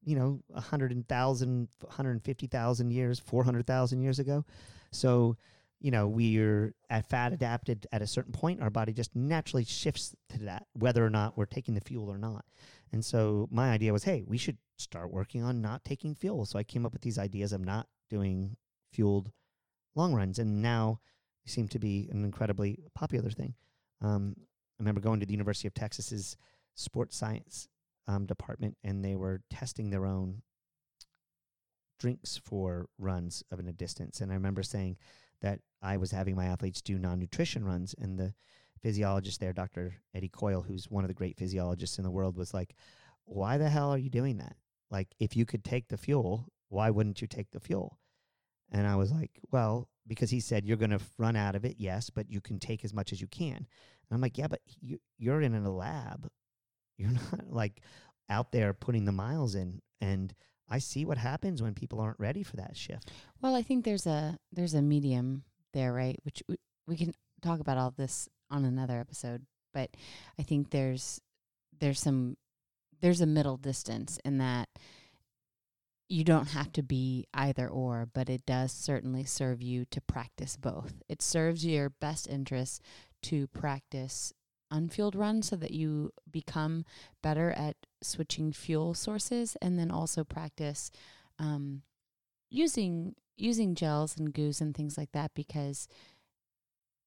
you 0.05 0.15
know, 0.15 0.39
100,000, 0.47 1.67
150,000 1.81 2.91
years, 2.91 3.19
400,000 3.19 4.01
years 4.01 4.19
ago. 4.19 4.45
So, 4.91 5.35
you 5.79 5.91
know, 5.91 6.07
we're 6.07 6.73
at 6.89 7.09
fat 7.09 7.33
adapted 7.33 7.85
at 7.91 8.01
a 8.01 8.07
certain 8.07 8.31
point. 8.31 8.61
Our 8.61 8.69
body 8.69 8.93
just 8.93 9.15
naturally 9.15 9.65
shifts 9.65 10.15
to 10.29 10.39
that, 10.39 10.67
whether 10.73 11.05
or 11.05 11.09
not 11.09 11.37
we're 11.37 11.45
taking 11.45 11.75
the 11.75 11.81
fuel 11.81 12.09
or 12.09 12.17
not. 12.17 12.45
And 12.91 13.03
so 13.03 13.47
my 13.51 13.71
idea 13.71 13.93
was, 13.93 14.03
hey, 14.03 14.23
we 14.25 14.37
should 14.37 14.57
start 14.77 15.11
working 15.11 15.43
on 15.43 15.61
not 15.61 15.83
taking 15.83 16.15
fuel. 16.15 16.45
So 16.45 16.57
I 16.57 16.63
came 16.63 16.85
up 16.85 16.93
with 16.93 17.01
these 17.01 17.19
ideas 17.19 17.53
of 17.53 17.61
not 17.61 17.87
doing 18.09 18.55
fueled 18.91 19.31
long 19.95 20.13
runs. 20.13 20.39
And 20.39 20.61
now 20.61 20.99
they 21.45 21.51
seem 21.51 21.67
to 21.69 21.79
be 21.79 22.09
an 22.11 22.23
incredibly 22.23 22.79
popular 22.93 23.29
thing. 23.29 23.53
Um, 24.01 24.35
I 24.37 24.83
remember 24.83 25.01
going 25.01 25.19
to 25.19 25.25
the 25.25 25.33
University 25.33 25.67
of 25.67 25.73
Texas's 25.73 26.37
sports 26.75 27.15
science 27.17 27.67
um, 28.07 28.25
department, 28.25 28.77
and 28.83 29.03
they 29.03 29.15
were 29.15 29.41
testing 29.49 29.89
their 29.89 30.05
own 30.05 30.41
drinks 31.99 32.39
for 32.43 32.87
runs 32.97 33.43
of 33.51 33.59
in 33.59 33.67
a 33.67 33.73
distance. 33.73 34.21
And 34.21 34.31
I 34.31 34.35
remember 34.35 34.63
saying 34.63 34.97
that 35.41 35.59
I 35.81 35.97
was 35.97 36.11
having 36.11 36.35
my 36.35 36.45
athletes 36.45 36.81
do 36.81 36.97
non-nutrition 36.97 37.63
runs, 37.65 37.95
and 37.97 38.17
the 38.17 38.33
physiologist 38.81 39.39
there, 39.39 39.53
Dr. 39.53 39.95
Eddie 40.13 40.29
Coyle, 40.29 40.61
who's 40.61 40.89
one 40.89 41.03
of 41.03 41.07
the 41.07 41.13
great 41.13 41.37
physiologists 41.37 41.97
in 41.97 42.03
the 42.03 42.11
world, 42.11 42.37
was 42.37 42.53
like, 42.53 42.75
"Why 43.25 43.57
the 43.57 43.69
hell 43.69 43.91
are 43.91 43.97
you 43.97 44.09
doing 44.09 44.37
that? 44.37 44.55
Like, 44.91 45.15
if 45.19 45.35
you 45.35 45.45
could 45.45 45.63
take 45.63 45.87
the 45.87 45.97
fuel, 45.97 46.47
why 46.69 46.89
wouldn't 46.89 47.21
you 47.21 47.27
take 47.27 47.51
the 47.51 47.59
fuel?" 47.59 47.99
And 48.71 48.87
I 48.87 48.95
was 48.95 49.11
like, 49.11 49.39
"Well, 49.51 49.89
because 50.07 50.29
he 50.29 50.39
said 50.39 50.65
you're 50.65 50.77
going 50.77 50.91
to 50.91 51.01
run 51.17 51.35
out 51.35 51.55
of 51.55 51.65
it, 51.65 51.75
yes, 51.79 52.09
but 52.09 52.29
you 52.29 52.41
can 52.41 52.59
take 52.59 52.83
as 52.83 52.93
much 52.93 53.11
as 53.11 53.21
you 53.21 53.27
can." 53.27 53.57
And 53.57 54.11
I'm 54.11 54.21
like, 54.21 54.37
"Yeah, 54.37 54.47
but 54.47 54.61
you, 54.79 54.99
you're 55.17 55.41
in 55.41 55.55
a 55.55 55.71
lab. 55.71 56.29
You're 56.97 57.11
not 57.31 57.51
like 57.51 57.81
out 58.29 58.51
there 58.51 58.73
putting 58.73 59.05
the 59.05 59.11
miles 59.11 59.55
in." 59.55 59.81
And 60.01 60.33
I 60.69 60.79
see 60.79 61.05
what 61.05 61.17
happens 61.17 61.61
when 61.61 61.73
people 61.73 61.99
aren't 61.99 62.19
ready 62.19 62.43
for 62.43 62.55
that 62.57 62.75
shift. 62.75 63.11
Well, 63.41 63.55
I 63.55 63.61
think 63.61 63.85
there's 63.85 64.07
a 64.07 64.37
there's 64.51 64.73
a 64.73 64.81
medium 64.81 65.43
there, 65.73 65.93
right? 65.93 66.17
Which 66.23 66.41
we, 66.47 66.57
we 66.87 66.97
can 66.97 67.13
talk 67.41 67.59
about 67.59 67.77
all 67.77 67.91
this 67.91 68.27
on 68.49 68.65
another 68.65 68.99
episode, 68.99 69.45
but 69.73 69.91
I 70.39 70.43
think 70.43 70.71
there's 70.71 71.21
there's 71.79 71.99
some 71.99 72.37
there's 73.01 73.21
a 73.21 73.27
middle 73.27 73.57
distance 73.57 74.19
in 74.25 74.37
that 74.39 74.69
you 76.07 76.23
don't 76.23 76.49
have 76.49 76.71
to 76.73 76.83
be 76.83 77.25
either 77.33 77.67
or, 77.67 78.07
but 78.13 78.29
it 78.29 78.45
does 78.45 78.71
certainly 78.71 79.23
serve 79.23 79.61
you 79.61 79.85
to 79.85 80.01
practice 80.01 80.55
both. 80.55 81.01
It 81.09 81.21
serves 81.21 81.65
your 81.65 81.89
best 81.89 82.27
interest 82.27 82.81
to 83.23 83.47
practice 83.47 84.31
unfueled 84.75 85.15
run 85.15 85.41
so 85.41 85.55
that 85.55 85.71
you 85.71 86.11
become 86.29 86.83
better 87.23 87.51
at 87.51 87.75
switching 88.01 88.51
fuel 88.51 88.93
sources 88.93 89.55
and 89.61 89.79
then 89.79 89.89
also 89.91 90.23
practice 90.23 90.91
um, 91.39 91.81
using 92.49 93.15
using 93.37 93.75
gels 93.75 94.17
and 94.17 94.33
goos 94.33 94.61
and 94.61 94.75
things 94.75 94.97
like 94.97 95.11
that 95.11 95.31
because 95.35 95.87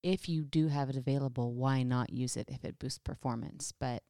if 0.02 0.28
you 0.28 0.44
do 0.44 0.68
have 0.68 0.88
it 0.90 0.96
available 0.96 1.52
why 1.54 1.82
not 1.82 2.12
use 2.12 2.36
it 2.36 2.48
if 2.50 2.64
it 2.64 2.78
boosts 2.78 2.98
performance 2.98 3.72
but 3.80 4.02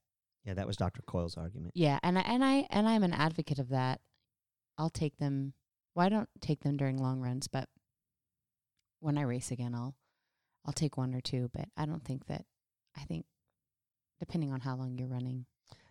Yeah, 0.45 0.55
that 0.55 0.67
was 0.67 0.77
Dr. 0.77 1.03
Coyle's 1.03 1.37
argument. 1.37 1.73
yeah 1.75 1.99
and 2.03 2.19
I, 2.19 2.23
and 2.23 2.45
I 2.45 2.67
and 2.71 2.89
I'm 2.89 3.03
an 3.03 3.13
advocate 3.13 3.59
of 3.59 3.69
that 3.71 4.01
I'll 4.77 4.91
take 4.91 5.17
them 5.19 5.53
well 5.95 6.07
I 6.07 6.09
don't 6.09 6.29
take 6.41 6.61
them 6.61 6.77
during 6.77 6.99
long 6.99 7.21
runs 7.21 7.49
but 7.49 7.69
when 9.01 9.17
I 9.19 9.23
race 9.23 9.51
again 9.51 9.75
I'll 9.75 9.95
I'll 10.67 10.73
take 10.73 10.97
one 10.97 11.15
or 11.15 11.21
two 11.21 11.51
but 11.53 11.67
I 11.77 11.87
don't 11.87 12.05
think 12.05 12.27
that 12.27 12.45
I 12.97 13.03
think 13.05 13.25
depending 14.19 14.53
on 14.53 14.61
how 14.61 14.77
long 14.77 14.97
you're 14.99 15.09
running 15.09 15.47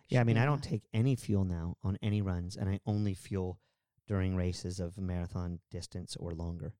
Yeah, 0.08 0.20
I 0.20 0.24
mean, 0.24 0.38
I 0.38 0.44
don't 0.44 0.62
take 0.62 0.82
any 0.94 1.16
fuel 1.16 1.44
now 1.44 1.76
on 1.82 1.98
any 2.02 2.22
runs, 2.22 2.56
and 2.56 2.68
I 2.68 2.80
only 2.86 3.14
fuel 3.14 3.58
during 4.06 4.34
races 4.34 4.80
of 4.80 4.96
marathon 4.98 5.60
distance 5.70 6.16
or 6.16 6.32
longer. 6.32 6.72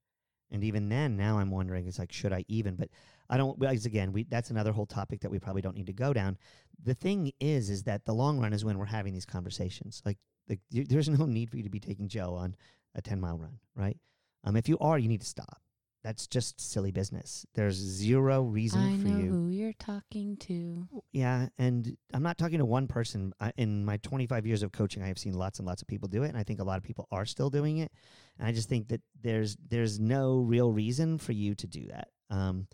And 0.50 0.64
even 0.64 0.88
then, 0.88 1.16
now 1.16 1.38
I'm 1.38 1.50
wondering, 1.50 1.86
it's 1.86 1.98
like, 1.98 2.10
should 2.10 2.32
I 2.32 2.44
even? 2.48 2.74
But 2.74 2.88
I 3.28 3.36
don't. 3.36 3.58
Because 3.58 3.84
again, 3.84 4.12
we 4.12 4.24
that's 4.24 4.50
another 4.50 4.72
whole 4.72 4.86
topic 4.86 5.20
that 5.20 5.30
we 5.30 5.38
probably 5.38 5.60
don't 5.60 5.76
need 5.76 5.88
to 5.88 5.92
go 5.92 6.14
down. 6.14 6.38
The 6.82 6.94
thing 6.94 7.32
is, 7.38 7.68
is 7.68 7.82
that 7.82 8.06
the 8.06 8.14
long 8.14 8.38
run 8.40 8.54
is 8.54 8.64
when 8.64 8.78
we're 8.78 8.86
having 8.86 9.12
these 9.12 9.26
conversations. 9.26 10.00
Like, 10.06 10.16
like 10.48 10.60
there's 10.70 11.08
no 11.10 11.26
need 11.26 11.50
for 11.50 11.58
you 11.58 11.64
to 11.64 11.70
be 11.70 11.80
taking 11.80 12.08
gel 12.08 12.34
on 12.34 12.56
a 12.94 13.02
10 13.02 13.20
mile 13.20 13.38
run, 13.38 13.58
right? 13.74 13.98
Um, 14.44 14.56
if 14.56 14.68
you 14.68 14.78
are, 14.80 14.98
you 14.98 15.08
need 15.08 15.20
to 15.20 15.26
stop. 15.26 15.60
That's 16.04 16.26
just 16.26 16.60
silly 16.60 16.92
business. 16.92 17.44
There's 17.54 17.74
zero 17.74 18.42
reason 18.42 18.80
I 18.80 18.98
for 18.98 19.08
know 19.08 19.18
you. 19.18 19.30
who 19.30 19.48
you're 19.48 19.72
talking 19.72 20.36
to. 20.38 20.86
Yeah, 21.12 21.48
and 21.58 21.96
I'm 22.14 22.22
not 22.22 22.38
talking 22.38 22.58
to 22.58 22.64
one 22.64 22.86
person. 22.86 23.32
I, 23.40 23.52
in 23.56 23.84
my 23.84 23.96
25 23.98 24.46
years 24.46 24.62
of 24.62 24.70
coaching, 24.70 25.02
I 25.02 25.08
have 25.08 25.18
seen 25.18 25.34
lots 25.34 25.58
and 25.58 25.66
lots 25.66 25.82
of 25.82 25.88
people 25.88 26.08
do 26.08 26.22
it, 26.22 26.28
and 26.28 26.38
I 26.38 26.44
think 26.44 26.60
a 26.60 26.64
lot 26.64 26.78
of 26.78 26.84
people 26.84 27.08
are 27.10 27.26
still 27.26 27.50
doing 27.50 27.78
it. 27.78 27.90
And 28.38 28.46
I 28.46 28.52
just 28.52 28.68
think 28.68 28.88
that 28.88 29.00
there's 29.20 29.56
there's 29.68 29.98
no 29.98 30.38
real 30.38 30.72
reason 30.72 31.18
for 31.18 31.32
you 31.32 31.54
to 31.56 31.66
do 31.66 31.86
that. 31.88 32.08
Um, 32.30 32.68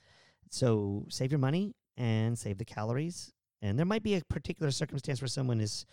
so 0.51 1.07
save 1.09 1.33
your 1.33 1.39
money 1.39 1.75
and 1.97 2.39
save 2.39 2.59
the 2.59 2.65
calories. 2.65 3.33
And 3.63 3.79
there 3.79 3.87
might 3.87 4.03
be 4.03 4.15
a 4.15 4.23
particular 4.29 4.71
circumstance 4.71 5.23
where 5.23 5.29
someone 5.29 5.61
has 5.61 5.87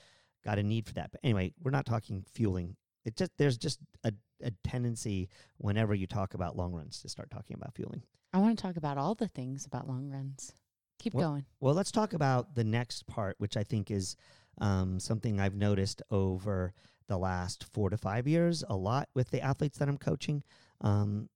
got 0.44 0.60
a 0.60 0.64
need 0.64 0.86
for 0.86 0.94
that. 0.96 1.12
But 1.12 1.22
anyway, 1.24 1.54
we're 1.64 1.72
not 1.72 1.86
talking 1.86 2.26
fueling. 2.34 2.76
It 3.06 3.16
just 3.16 3.32
there's 3.38 3.58
just 3.58 3.80
a, 4.04 4.12
a 4.44 4.52
tendency 4.68 5.30
whenever 5.58 5.94
you 5.94 6.08
talk 6.08 6.34
about 6.34 6.56
long 6.56 6.74
runs 6.74 7.02
to 7.02 7.10
start 7.10 7.30
talking 7.32 7.56
about 7.56 7.74
fueling. 7.76 8.04
I 8.34 8.38
want 8.40 8.58
to 8.58 8.62
talk 8.62 8.78
about 8.78 8.98
all 8.98 9.16
the 9.16 9.28
things 9.28 9.66
about 9.66 9.88
long 9.88 10.10
runs. 10.10 10.54
Keep 11.00 11.14
Well- 11.16 11.32
going. 11.32 11.46
Well, 11.60 11.74
let's 11.74 11.92
talk 11.92 12.14
about 12.14 12.56
the 12.56 12.64
next 12.64 13.08
part, 13.08 13.36
which 13.40 13.58
I 13.58 13.64
think 13.64 13.90
is 13.92 14.16
um, 14.60 15.00
something 15.00 15.40
I've 15.40 15.56
noticed 15.56 16.02
over 16.12 16.74
the 17.08 17.18
last 17.18 17.64
four 17.74 17.90
to 17.90 17.98
five 17.98 18.28
years 18.28 18.64
a 18.70 18.76
lot 18.76 19.10
with 19.14 19.30
the 19.32 19.42
athletes 19.42 19.78
that 19.80 19.90
I'm 19.90 19.98
coaching. 19.98 20.44
Um, 20.82 21.30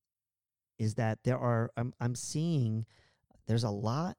is 0.78 0.96
that 0.96 1.24
there 1.24 1.40
are 1.40 1.72
I'm 1.78 1.94
I'm 2.00 2.16
seeing 2.16 2.86
there's 3.48 3.64
a 3.64 3.70
lot 3.70 4.18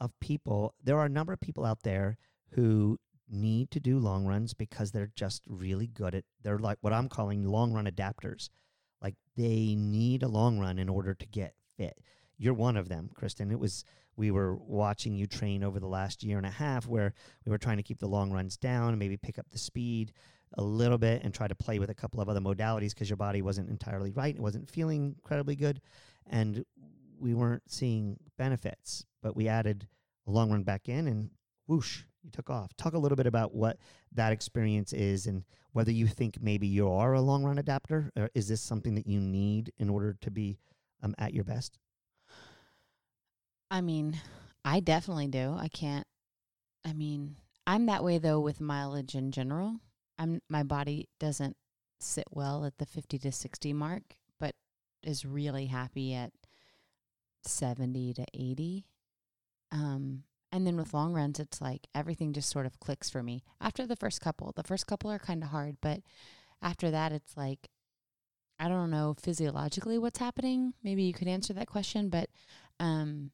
of 0.00 0.12
people. 0.20 0.74
There 0.84 0.98
are 0.98 1.06
a 1.06 1.10
number 1.10 1.32
of 1.32 1.40
people 1.40 1.64
out 1.64 1.82
there 1.82 2.16
who 2.50 2.98
need 3.30 3.70
to 3.72 3.80
do 3.80 3.98
long 3.98 4.26
runs 4.26 4.54
because 4.54 4.90
they're 4.90 5.10
just 5.14 5.42
really 5.46 5.86
good 5.86 6.14
at. 6.14 6.24
They're 6.42 6.58
like 6.58 6.78
what 6.80 6.92
I'm 6.92 7.08
calling 7.08 7.44
long 7.44 7.72
run 7.72 7.86
adapters. 7.86 8.48
Like 9.02 9.14
they 9.36 9.74
need 9.76 10.22
a 10.22 10.28
long 10.28 10.58
run 10.58 10.78
in 10.78 10.88
order 10.88 11.14
to 11.14 11.26
get 11.26 11.54
fit. 11.76 11.98
You're 12.36 12.54
one 12.54 12.76
of 12.76 12.88
them, 12.88 13.10
Kristen. 13.14 13.50
It 13.50 13.58
was 13.58 13.84
we 14.16 14.30
were 14.30 14.56
watching 14.56 15.14
you 15.14 15.26
train 15.26 15.62
over 15.62 15.78
the 15.78 15.86
last 15.86 16.24
year 16.24 16.38
and 16.38 16.46
a 16.46 16.50
half 16.50 16.86
where 16.86 17.14
we 17.46 17.50
were 17.50 17.58
trying 17.58 17.76
to 17.76 17.82
keep 17.84 18.00
the 18.00 18.08
long 18.08 18.32
runs 18.32 18.56
down 18.56 18.90
and 18.90 18.98
maybe 18.98 19.16
pick 19.16 19.38
up 19.38 19.46
the 19.50 19.58
speed 19.58 20.12
a 20.54 20.62
little 20.62 20.98
bit 20.98 21.22
and 21.22 21.32
try 21.32 21.46
to 21.46 21.54
play 21.54 21.78
with 21.78 21.90
a 21.90 21.94
couple 21.94 22.20
of 22.20 22.28
other 22.28 22.40
modalities 22.40 22.90
because 22.90 23.08
your 23.08 23.16
body 23.16 23.42
wasn't 23.42 23.68
entirely 23.68 24.10
right. 24.10 24.34
It 24.34 24.40
wasn't 24.40 24.70
feeling 24.70 25.14
incredibly 25.16 25.54
good. 25.54 25.80
And 26.26 26.64
we 27.20 27.34
weren't 27.34 27.70
seeing 27.70 28.18
benefits, 28.36 29.04
but 29.22 29.36
we 29.36 29.46
added 29.48 29.86
a 30.26 30.30
long 30.30 30.50
run 30.50 30.62
back 30.62 30.88
in 30.88 31.06
and 31.06 31.30
whoosh, 31.66 32.02
you 32.22 32.30
took 32.30 32.50
off. 32.50 32.76
Talk 32.76 32.94
a 32.94 32.98
little 32.98 33.16
bit 33.16 33.26
about 33.26 33.54
what 33.54 33.78
that 34.12 34.32
experience 34.32 34.92
is 34.92 35.26
and 35.26 35.44
whether 35.72 35.92
you 35.92 36.06
think 36.06 36.40
maybe 36.40 36.66
you 36.66 36.90
are 36.90 37.14
a 37.14 37.20
long 37.20 37.44
run 37.44 37.58
adapter 37.58 38.10
or 38.16 38.30
is 38.34 38.48
this 38.48 38.60
something 38.60 38.94
that 38.94 39.06
you 39.06 39.20
need 39.20 39.72
in 39.78 39.88
order 39.88 40.16
to 40.20 40.30
be 40.30 40.58
um, 41.02 41.14
at 41.18 41.34
your 41.34 41.44
best? 41.44 41.78
I 43.70 43.80
mean, 43.80 44.18
I 44.64 44.80
definitely 44.80 45.28
do. 45.28 45.56
I 45.58 45.68
can't. 45.68 46.06
I 46.84 46.92
mean, 46.92 47.36
I'm 47.66 47.86
that 47.86 48.02
way 48.02 48.18
though 48.18 48.40
with 48.40 48.60
mileage 48.60 49.14
in 49.14 49.30
general. 49.30 49.76
I'm 50.18 50.40
my 50.48 50.62
body 50.62 51.08
doesn't 51.20 51.56
sit 52.00 52.24
well 52.30 52.64
at 52.64 52.78
the 52.78 52.86
50 52.86 53.18
to 53.18 53.32
60 53.32 53.72
mark, 53.72 54.02
but 54.40 54.54
is 55.02 55.24
really 55.24 55.66
happy 55.66 56.14
at 56.14 56.32
70 57.44 58.14
to 58.14 58.24
80. 58.34 58.86
Um 59.70 60.24
and 60.50 60.66
then 60.66 60.76
with 60.76 60.94
long 60.94 61.12
runs 61.12 61.38
it's 61.38 61.60
like 61.60 61.86
everything 61.94 62.32
just 62.32 62.50
sort 62.50 62.66
of 62.66 62.80
clicks 62.80 63.10
for 63.10 63.22
me. 63.22 63.42
After 63.60 63.86
the 63.86 63.96
first 63.96 64.20
couple, 64.20 64.52
the 64.56 64.62
first 64.62 64.86
couple 64.86 65.10
are 65.10 65.18
kind 65.18 65.42
of 65.42 65.50
hard, 65.50 65.76
but 65.80 66.00
after 66.62 66.90
that 66.90 67.12
it's 67.12 67.36
like 67.36 67.68
I 68.58 68.68
don't 68.68 68.90
know 68.90 69.14
physiologically 69.20 69.98
what's 69.98 70.18
happening. 70.18 70.74
Maybe 70.82 71.04
you 71.04 71.12
could 71.12 71.28
answer 71.28 71.52
that 71.54 71.68
question, 71.68 72.08
but 72.08 72.28
um 72.80 73.30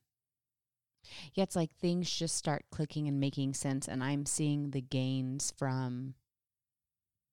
yeah, 1.35 1.45
it's 1.45 1.57
like 1.57 1.71
things 1.73 2.11
just 2.11 2.37
start 2.37 2.65
clicking 2.71 3.09
and 3.09 3.21
making 3.21 3.55
sense, 3.55 3.89
and 3.89 4.03
I'm 4.03 4.27
seeing 4.27 4.71
the 4.71 4.81
gains 4.81 5.53
from 5.57 6.15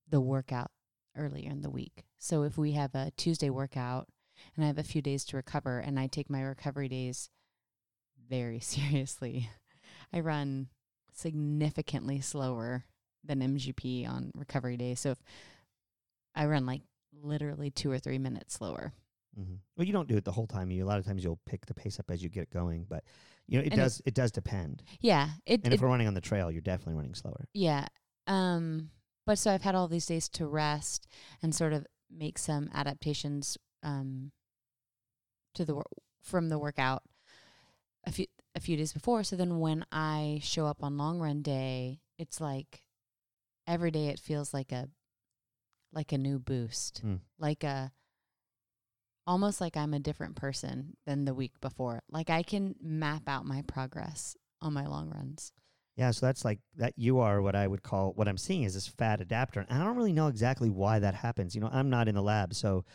the 0.10 0.22
workout 0.22 0.72
earlier 1.16 1.50
in 1.50 1.62
the 1.62 1.70
week. 1.70 2.04
So 2.18 2.44
if 2.44 2.58
we 2.58 2.74
have 2.74 2.94
a 2.96 3.12
Tuesday 3.18 3.50
workout 3.50 4.08
and 4.56 4.64
I 4.64 4.68
have 4.68 4.78
a 4.78 4.84
few 4.84 5.02
days 5.02 5.24
to 5.26 5.38
recover, 5.38 5.80
and 5.80 6.00
I 6.00 6.08
take 6.08 6.30
my 6.30 6.42
recovery 6.42 6.90
days 6.90 7.30
very 8.30 8.60
seriously, 8.62 9.50
I 10.14 10.20
run 10.20 10.68
significantly 11.14 12.22
slower 12.22 12.86
than 13.24 13.40
MGP 13.40 14.10
on 14.10 14.32
recovery 14.36 14.78
days. 14.78 15.00
So 15.00 15.12
if 15.12 15.22
I 16.36 16.46
run 16.46 16.66
like 16.66 16.82
literally 17.22 17.70
two 17.70 17.92
or 17.92 18.00
three 18.00 18.18
minutes 18.18 18.56
slower. 18.56 18.94
Mm-hmm. 19.40 19.56
Well, 19.78 19.86
you 19.88 19.94
don't 19.94 20.08
do 20.08 20.18
it 20.18 20.26
the 20.26 20.32
whole 20.32 20.48
time. 20.48 20.72
You 20.72 20.84
a 20.84 20.88
lot 20.88 21.00
of 21.00 21.06
times 21.06 21.24
you'll 21.24 21.40
pick 21.46 21.66
the 21.66 21.74
pace 21.74 22.00
up 22.00 22.10
as 22.10 22.22
you 22.22 22.30
get 22.30 22.50
going, 22.50 22.86
but 22.90 23.04
you 23.48 23.58
know 23.58 23.64
it 23.64 23.72
And 23.72 23.80
does 23.80 24.02
it 24.06 24.14
does 24.14 24.32
depend. 24.32 24.84
Yeah, 25.00 25.30
it, 25.46 25.62
And 25.64 25.74
it 25.74 25.76
if 25.76 25.82
we're 25.82 25.88
running 25.88 26.08
on 26.08 26.14
the 26.14 26.22
trail, 26.22 26.52
you're 26.52 26.62
definitely 26.62 26.96
running 26.96 27.16
slower. 27.16 27.48
Yeah. 27.54 27.88
Um 28.28 28.90
but 29.26 29.38
so 29.38 29.52
I've 29.52 29.62
had 29.62 29.76
all 29.76 29.88
these 29.88 30.06
days 30.08 30.28
to 30.30 30.48
rest 30.48 31.08
and 31.42 31.54
sort 31.54 31.74
of 31.74 31.86
make 32.10 32.38
some 32.38 32.70
adaptations 32.74 33.58
um, 33.84 34.32
to 35.54 35.64
the 35.64 35.76
wor- 35.76 35.86
from 36.22 36.50
the 36.50 36.60
workout 36.60 37.04
a 38.06 38.12
few 38.12 38.26
a 38.56 38.60
few 38.60 38.76
days 38.78 38.94
before. 38.94 39.24
So 39.24 39.36
then 39.36 39.60
when 39.60 39.86
I 39.92 40.40
show 40.44 40.66
up 40.68 40.84
on 40.84 40.98
long 40.98 41.20
run 41.20 41.42
day, 41.42 42.00
it's 42.18 42.42
like 42.42 42.84
every 43.68 43.92
day 43.92 44.08
it 44.08 44.20
feels 44.20 44.54
like 44.54 44.72
a 44.72 44.90
like 45.94 46.12
a 46.12 46.18
new 46.18 46.40
boost, 46.40 47.02
Mm. 47.06 47.20
like 47.38 47.64
a 47.64 47.92
almost 49.28 49.62
like 49.62 49.78
I'm 49.78 49.94
a 49.94 50.00
different 50.00 50.36
person 50.36 50.98
than 51.06 51.26
the 51.26 51.34
week 51.34 51.60
before. 51.62 52.02
Like 52.10 52.30
I 52.30 52.44
can 52.44 52.76
map 52.82 53.24
out 53.28 53.46
my 53.46 53.62
progress 53.64 54.36
on 54.62 54.74
my 54.74 54.88
long 54.88 55.10
runs. 55.10 55.52
Yeah, 55.96 56.12
so 56.12 56.26
that's 56.26 56.46
like 56.46 56.60
that. 56.78 56.94
You 56.96 57.20
are 57.20 57.42
what 57.42 57.56
I 57.56 57.68
would 57.68 57.84
call 57.84 58.14
what 58.14 58.28
I'm 58.28 58.38
seeing 58.38 58.64
is 58.64 58.74
this 58.74 58.88
fat 58.88 59.22
adapter, 59.22 59.60
and 59.60 59.70
I 59.82 59.84
don't 59.84 59.98
really 59.98 60.14
know 60.14 60.28
exactly 60.28 60.70
why 60.70 61.00
that 61.00 61.14
happens. 61.14 61.54
You 61.54 61.62
know, 61.62 61.70
I'm 61.72 61.90
not 61.90 62.08
in 62.08 62.16
the 62.16 62.22
lab, 62.22 62.54
so, 62.54 62.86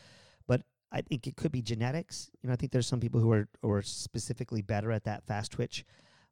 I 0.96 1.02
think 1.02 1.26
it 1.26 1.36
could 1.36 1.52
be 1.52 1.60
genetics. 1.60 2.30
You 2.42 2.48
know, 2.48 2.54
I 2.54 2.56
think 2.56 2.72
there's 2.72 2.86
some 2.86 3.00
people 3.00 3.20
who 3.20 3.30
are 3.32 3.48
who 3.60 3.70
are 3.70 3.82
specifically 3.82 4.62
better 4.62 4.90
at 4.90 5.04
that 5.04 5.26
fast 5.26 5.52
twitch 5.52 5.84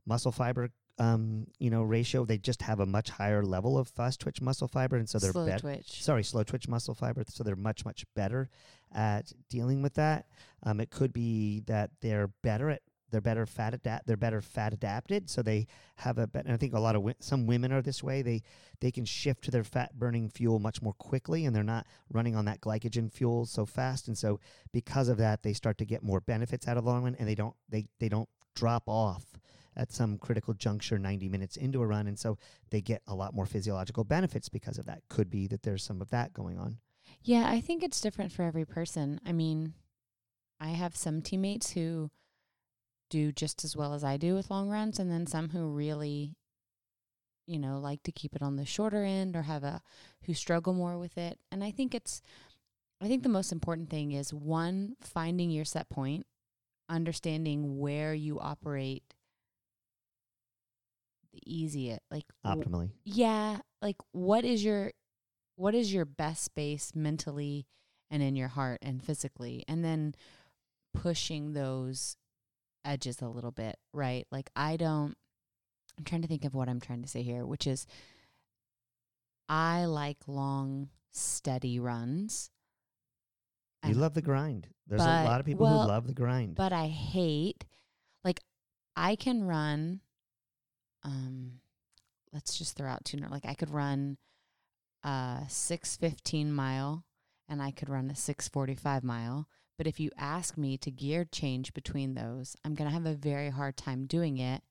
muscle 0.07 0.33
fiber, 0.33 0.70
um, 0.98 1.46
you 1.59 1.68
know, 1.68 1.83
ratio. 1.83 2.24
They 2.24 2.38
just 2.38 2.62
have 2.62 2.81
a 2.81 2.87
much 2.87 3.11
higher 3.11 3.42
level 3.44 3.77
of 3.77 3.88
fast 3.88 4.20
twitch 4.20 4.40
muscle 4.40 4.66
fiber, 4.68 4.96
and 4.96 5.07
so 5.09 5.18
they're 5.18 5.33
Slow 5.33 5.46
better. 5.46 5.61
twitch. 5.61 6.03
Sorry, 6.03 6.24
slow 6.24 6.44
twitch 6.44 6.66
muscle 6.66 6.94
fiber. 6.94 7.24
So 7.29 7.44
they're 7.44 7.57
much 7.57 7.85
much 7.85 8.07
better 8.16 8.48
at 8.94 9.33
dealing 9.50 9.83
with 9.83 9.94
that. 9.94 10.27
Um, 10.62 10.81
it 10.81 10.88
could 10.90 11.12
be 11.12 11.61
that 11.66 11.90
they're 12.00 12.29
better 12.42 12.70
at 12.70 12.81
they're 13.14 13.20
better 13.20 13.46
fat 13.46 13.72
adapt 13.72 14.07
they're 14.07 14.16
better 14.16 14.40
fat 14.40 14.72
adapted 14.72 15.31
so 15.31 15.40
they 15.40 15.66
have 15.96 16.18
a 16.18 16.29
and 16.35 16.53
I 16.53 16.57
think 16.57 16.74
a 16.74 16.81
lot 16.81 16.96
of 16.96 17.09
some 17.20 17.46
women 17.46 17.72
are 17.72 17.81
this 17.81 18.03
way 18.03 18.22
they 18.22 18.42
they 18.81 18.90
can 18.90 19.05
shift 19.05 19.44
to 19.44 19.53
their 19.53 19.62
fat 19.62 19.96
burning 19.96 20.29
fuel 20.29 20.59
much 20.59 20.83
more 20.83 20.94
quickly 20.94 21.46
and 21.46 21.55
they're 21.55 21.62
not 21.62 21.87
running 22.12 22.35
on 22.35 22.44
that 22.46 22.61
glycogen 22.61 23.12
fuel 23.12 23.46
so 23.46 23.64
fast 23.64 24.09
and 24.09 24.18
so 24.18 24.40
because 24.72 25.09
of 25.09 25.16
that 25.16 25.44
they 25.44 25.53
start 25.53 25.79
to 25.79 25.85
get 25.85 26.03
more 26.03 26.20
benefits 26.20 26.66
out 26.66 26.77
of 26.77 26.83
the 26.83 26.90
long 26.90 27.05
run 27.05 27.16
and 27.20 27.29
they 27.29 27.37
don't 27.37 27.55
they 27.68 27.87
they 28.00 28.09
don't 28.09 28.29
drop 28.57 28.83
off 28.88 29.24
at 29.77 29.92
some 29.92 30.18
critical 30.18 30.55
juncture 30.55 30.98
90 30.98 31.29
minutes 31.29 31.57
into 31.57 31.81
a 31.83 31.87
run 31.87 32.09
and 32.09 32.18
so 32.18 32.37
they 32.70 32.81
get 32.81 33.00
a 33.07 33.14
lot 33.14 33.33
more 33.33 33.46
physiological 33.46 34.03
benefits 34.03 34.48
because 34.48 34.77
of 34.79 34.87
that 34.87 35.03
could 35.09 35.31
be 35.31 35.46
that 35.46 35.62
there's 35.62 35.85
some 35.85 36.00
of 36.00 36.11
that 36.11 36.33
going 36.33 36.59
on 36.59 36.79
Yeah, 37.22 37.48
I 37.48 37.61
think 37.61 37.83
it's 37.83 38.00
different 38.00 38.33
for 38.33 38.42
every 38.42 38.64
person. 38.64 39.20
I 39.24 39.33
mean, 39.33 39.74
I 40.61 40.68
have 40.68 40.96
some 40.96 41.22
teammates 41.22 41.72
who 41.72 42.11
do 43.11 43.33
just 43.33 43.64
as 43.64 43.77
well 43.77 43.95
as 43.95 44.05
I 44.05 44.17
do 44.17 44.35
with 44.35 44.51
long 44.51 44.69
runs, 44.69 44.99
and 44.99 45.11
then 45.11 45.27
some 45.27 45.51
who 45.51 45.67
really, 45.69 46.37
you 47.47 47.59
know, 47.59 47.79
like 47.79 48.03
to 48.05 48.12
keep 48.12 48.35
it 48.35 48.43
on 48.43 48.57
the 48.57 48.67
shorter 48.67 49.05
end 49.05 49.37
or 49.37 49.43
have 49.43 49.64
a 49.64 49.83
who 50.25 50.35
struggle 50.35 50.75
more 50.75 50.99
with 50.99 51.17
it. 51.19 51.38
And 51.53 51.62
I 51.62 51.71
think 51.71 51.95
it's, 51.95 52.23
I 53.01 53.09
think 53.09 53.23
the 53.23 53.29
most 53.29 53.53
important 53.53 53.90
thing 53.90 54.12
is 54.12 54.33
one, 54.33 54.97
finding 55.01 55.51
your 55.51 55.64
set 55.64 55.88
point, 55.88 56.27
understanding 56.88 57.79
where 57.79 58.14
you 58.14 58.40
operate 58.40 59.03
the 61.33 61.40
easiest, 61.45 62.01
like 62.11 62.25
w- 62.45 62.64
optimally 62.64 62.90
yeah 63.05 63.59
like 63.83 63.97
what 64.12 64.45
is 64.45 64.64
your 64.64 64.93
what 65.57 65.75
is 65.75 65.93
your 65.93 66.05
best 66.05 66.45
space 66.45 66.93
mentally 66.95 67.67
and 68.11 68.23
in 68.23 68.37
your 68.37 68.49
heart 68.49 68.79
and 68.83 69.03
physically 69.03 69.64
and 69.69 69.85
then 69.85 70.14
pushing 70.93 71.53
those 71.53 72.17
edges 72.85 73.20
a 73.23 73.29
little 73.29 73.51
bit 73.53 73.77
right? 73.92 74.27
Like 74.31 74.51
i 74.55 74.77
don't 74.77 75.16
i'm 75.99 76.05
trying 76.05 76.23
to 76.23 76.29
think 76.29 76.44
of 76.44 76.55
what 76.55 76.68
i'm 76.68 76.81
trying 76.81 77.03
to 77.03 77.09
say 77.09 77.23
here 77.23 77.47
which 77.47 77.66
is 77.66 77.87
i 79.49 79.85
like 79.85 80.18
long 80.27 80.88
steady 81.11 81.79
runs. 81.79 82.51
You 83.85 83.90
And- 83.90 84.01
love 84.01 84.14
the 84.14 84.23
grind. 84.23 84.68
There's 84.87 85.01
a 85.01 85.05
lot 85.25 85.40
of 85.40 85.47
people 85.47 85.66
well, 85.66 85.83
who 85.83 85.88
love 85.88 86.07
the 86.07 86.12
grind. 86.14 86.57
but 86.57 86.73
I 86.73 86.88
hate 86.88 87.64
like 88.25 88.40
I 88.97 89.16
can 89.16 89.44
run 89.44 90.01
um 91.03 91.61
let's 92.33 92.59
just 92.59 92.77
throw 92.77 92.88
out 92.88 93.05
two 93.05 93.18
like 93.18 93.47
I 93.47 93.55
could 93.55 93.70
run 93.70 94.18
a 95.03 95.44
615 95.49 96.53
mile 96.53 97.05
and 97.49 97.62
I 97.62 97.70
could 97.70 97.88
run 97.88 98.11
a 98.11 98.14
645 98.16 99.05
mile 99.05 99.49
but 99.77 99.87
if 99.87 99.99
you 99.99 100.11
ask 100.17 100.57
me 100.57 100.77
to 100.79 100.91
gear 100.91 101.25
change 101.25 101.73
between 101.75 102.15
those 102.15 102.57
I'm 102.65 102.75
going 102.75 102.89
to 102.89 102.95
have 102.95 103.07
a 103.07 103.15
very 103.15 103.51
hard 103.51 103.77
time 103.77 104.07
doing 104.07 104.39
it 104.39 104.63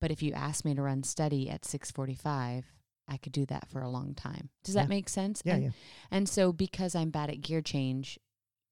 but 0.00 0.10
if 0.10 0.22
you 0.22 0.32
ask 0.32 0.64
me 0.64 0.74
to 0.74 0.82
run 0.82 1.02
steady 1.02 1.48
at 1.50 1.64
645 1.64 2.64
I 3.08 3.16
could 3.18 3.32
do 3.32 3.46
that 3.46 3.68
for 3.68 3.80
a 3.82 3.88
long 3.88 4.14
time. 4.14 4.48
Does 4.64 4.74
Yeah. 4.74 4.82
that 4.82 4.88
make 4.88 5.08
sense? 5.08 5.40
yeah 5.44 5.54
and, 5.54 5.62
yeah 5.64 5.70
and 6.10 6.28
so 6.28 6.52
because 6.52 6.94
I'm 6.96 7.10
bad 7.10 7.30
at 7.30 7.40
gear 7.40 7.62
change, 7.62 8.18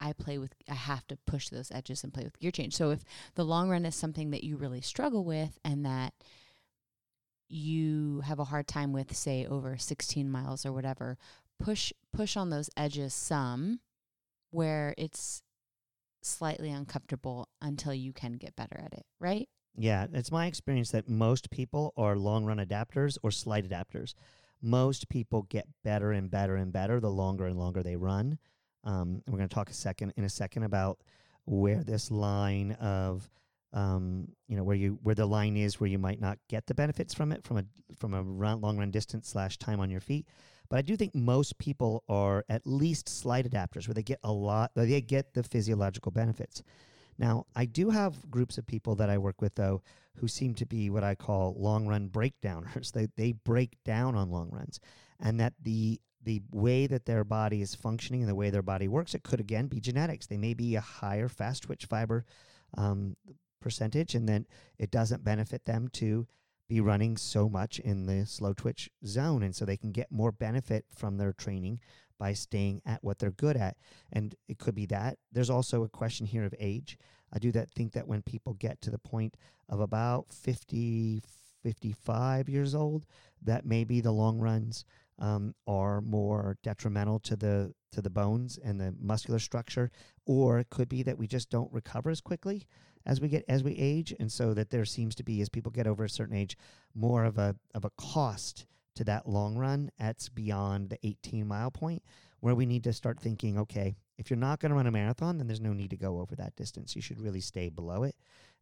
I 0.01 0.13
play 0.13 0.39
with 0.39 0.53
I 0.69 0.75
have 0.75 1.07
to 1.07 1.17
push 1.25 1.49
those 1.51 1.71
edges 1.71 2.03
and 2.03 2.13
play 2.13 2.25
with 2.25 2.39
gear 2.41 2.51
change. 2.51 2.75
So 2.75 2.91
if 2.91 3.05
the 3.37 3.45
long 3.45 3.71
run 3.71 3.87
is 3.87 3.95
something 3.95 4.31
that 4.31 4.43
you 4.45 4.57
really 4.57 4.81
struggle 4.81 5.25
with 5.25 5.59
and 5.65 5.87
that 5.87 6.15
you 7.49 8.21
have 8.25 8.39
a 8.39 8.45
hard 8.45 8.67
time 8.67 8.93
with 8.93 9.15
say 9.15 9.47
over 9.47 9.77
16 9.77 10.29
miles 10.31 10.65
or 10.67 10.73
whatever, 10.73 11.17
push 11.61 11.93
push 12.13 12.37
on 12.37 12.51
those 12.51 12.71
edges 12.77 13.15
some 13.15 13.81
where 14.55 14.95
it's 14.97 15.43
slightly 16.23 16.71
uncomfortable 16.71 17.49
until 17.61 17.93
you 17.93 18.12
can 18.12 18.35
get 18.35 18.57
better 18.57 18.79
at 18.79 18.95
it, 18.95 19.05
right? 19.21 19.49
Yeah, 19.77 20.07
it's 20.12 20.31
my 20.31 20.47
experience 20.47 20.90
that 20.93 21.09
most 21.09 21.51
people 21.51 21.93
are 21.97 22.17
long 22.17 22.45
run 22.45 22.59
adapters 22.59 23.19
or 23.23 23.31
slight 23.31 23.69
adapters. 23.69 24.14
Most 24.62 25.09
people 25.09 25.43
get 25.43 25.67
better 25.83 26.12
and 26.12 26.31
better 26.31 26.57
and 26.57 26.73
better 26.73 27.01
the 27.01 27.11
longer 27.11 27.47
and 27.47 27.59
longer 27.59 27.83
they 27.83 27.97
run. 27.97 28.38
Um, 28.85 29.23
we're 29.27 29.38
going 29.38 29.49
to 29.49 29.55
talk 29.55 29.71
a 29.71 29.75
second 29.75 30.12
in 30.17 30.25
a 30.25 30.29
second 30.29 30.62
about 30.62 31.01
where 31.47 31.83
this 31.83 32.11
line 32.11 32.73
of 32.73 33.29
um, 33.73 34.29
you 34.47 34.57
know 34.57 34.62
where 34.62 34.77
you 34.77 35.01
where 35.03 35.17
the 35.17 35.27
line 35.27 35.57
is 35.57 35.81
where 35.81 35.90
you 35.90 35.99
might 35.99 36.21
not 36.21 36.38
get 36.49 36.67
the 36.67 36.75
benefits 36.75 37.12
from 37.12 37.33
it 37.33 37.43
from 37.43 37.59
a 37.59 37.64
from 37.97 38.14
a 38.14 38.23
run, 38.23 38.61
long 38.61 38.79
run 38.79 38.93
distance 38.93 39.29
slash 39.29 39.59
time 39.59 39.81
on 39.81 39.90
your 39.90 40.01
feet. 40.01 40.29
But 40.68 40.79
I 40.79 40.83
do 40.83 40.96
think 40.96 41.14
most 41.14 41.59
people 41.59 42.03
are 42.09 42.44
at 42.48 42.66
least 42.66 43.09
slight 43.09 43.48
adapters 43.48 43.87
where 43.87 43.94
they 43.94 44.03
get 44.03 44.18
a 44.22 44.33
lot 44.33 44.72
they 44.74 45.00
get 45.00 45.35
the 45.35 45.42
physiological 45.42 46.12
benefits. 46.12 46.62
Now, 47.18 47.46
I 47.55 47.64
do 47.64 47.90
have 47.90 48.31
groups 48.31 48.59
of 48.59 48.66
people 48.66 48.96
that 48.96 49.11
I 49.11 49.18
work 49.18 49.40
with, 49.40 49.55
though, 49.55 49.83
who 50.16 50.29
seem 50.29 50.55
to 50.55 50.66
be 50.66 50.90
what 50.90 51.05
I 51.05 51.14
call 51.14 51.55
long 51.59 51.87
run 51.87 52.09
breakdowners. 52.09 52.92
They, 52.94 53.09
they 53.16 53.33
break 53.33 53.77
down 53.85 54.14
on 54.16 54.31
long 54.31 54.50
runs, 54.50 54.81
and 55.20 55.38
that 55.40 55.55
the 55.62 56.00
the 56.22 56.42
way 56.53 56.87
that 56.87 57.05
their 57.05 57.22
body 57.22 57.61
is 57.61 57.74
functioning 57.74 58.22
and 58.22 58.31
the 58.31 58.35
way 58.35 58.48
their 58.48 58.62
body 58.62 58.88
works, 58.88 59.14
it 59.14 59.22
could 59.22 59.40
again 59.40 59.66
be 59.66 59.79
genetics. 59.79 60.27
They 60.27 60.38
may 60.38 60.55
be 60.55 60.74
a 60.74 60.81
higher 60.81 61.29
fast 61.29 61.64
twitch 61.64 61.85
fiber 61.85 62.24
um, 62.79 63.16
percentage, 63.61 64.14
and 64.14 64.27
then 64.27 64.46
it 64.79 64.90
doesn't 64.90 65.22
benefit 65.22 65.66
them 65.66 65.88
to 65.94 66.27
be 66.68 66.81
running 66.81 67.16
so 67.16 67.48
much 67.48 67.79
in 67.79 68.07
the 68.07 68.27
slow 68.27 68.53
twitch 68.53 68.90
zone, 69.07 69.42
and 69.42 69.55
so 69.55 69.64
they 69.64 69.77
can 69.77 69.92
get 69.92 70.11
more 70.11 70.33
benefit 70.33 70.85
from 70.94 71.16
their 71.16 71.33
training 71.33 71.81
by 72.18 72.33
staying 72.33 72.81
at 72.87 73.03
what 73.03 73.18
they're 73.18 73.31
good 73.31 73.57
at. 73.57 73.77
And 74.12 74.35
it 74.48 74.59
could 74.59 74.74
be 74.74 74.87
that. 74.87 75.18
There's 75.33 75.50
also 75.50 75.83
a 75.83 75.88
question 75.88 76.27
here 76.27 76.44
of 76.44 76.55
age. 76.59 76.96
I 77.33 77.38
do 77.38 77.53
that 77.53 77.72
think 77.72 77.92
that 77.92 78.07
when 78.07 78.22
people 78.22 78.55
get 78.55 78.81
to 78.83 78.90
the 78.90 78.98
point 78.98 79.37
of 79.68 79.81
about 79.81 80.27
50, 80.33 81.22
55 81.62 82.48
years 82.48 82.74
old, 82.74 83.07
that 83.42 83.66
maybe 83.66 84.00
the 84.00 84.12
long 84.12 84.38
runs 84.38 84.85
um, 85.18 85.55
are 85.66 86.00
more 86.00 86.57
detrimental 86.62 87.18
to 87.20 87.37
the 87.37 87.72
to 87.92 88.03
the 88.03 88.11
bones 88.11 88.59
and 88.64 88.81
the 88.81 88.92
muscular 89.00 89.38
structure, 89.38 89.90
or 90.27 90.59
it 90.59 90.68
could 90.68 90.88
be 90.88 91.05
that 91.05 91.16
we 91.16 91.29
just 91.29 91.48
don't 91.48 91.72
recover 91.72 92.10
as 92.10 92.21
quickly 92.21 92.67
as 93.07 93.21
we 93.21 93.29
get 93.29 93.44
as 93.48 93.63
we 93.63 93.73
age, 93.73 94.15
and 94.19 94.31
so 94.31 94.55
that 94.55 94.71
there 94.71 94.85
seems 94.85 95.15
to 95.17 95.23
be 95.23 95.40
as 95.40 95.48
people 95.48 95.73
get 95.73 95.87
over 95.87 96.05
a 96.05 96.11
certain 96.11 96.37
age, 96.37 96.57
more 96.94 97.25
of 97.25 97.38
a 97.38 97.57
of 97.75 97.85
a 97.85 97.90
cost 97.90 98.67
to 98.96 99.05
that 99.05 99.29
long 99.29 99.57
run. 99.57 99.90
That's 99.98 100.29
beyond 100.29 100.90
the 100.90 100.98
18 101.07 101.46
mile 101.46 101.71
point 101.71 102.02
where 102.40 102.55
we 102.55 102.67
need 102.67 102.85
to 102.85 102.92
start 102.92 103.19
thinking 103.19 103.59
okay 103.59 103.96
if 104.19 104.29
you're 104.29 104.38
not 104.38 104.61
going 104.61 104.71
to 104.71 104.77
run 104.77 104.87
a 104.87 104.90
marathon 104.90 105.38
then 105.38 105.46
there's 105.46 105.63
no 105.63 105.73
need 105.73 105.90
to 105.90 105.96
go 105.96 106.21
over 106.21 106.37
that 106.37 106.55
distance. 106.57 106.94
You 106.94 107.02
should 107.02 107.21
really 107.21 107.40
stay 107.40 107.69
below 107.69 108.02
it. 108.02 108.17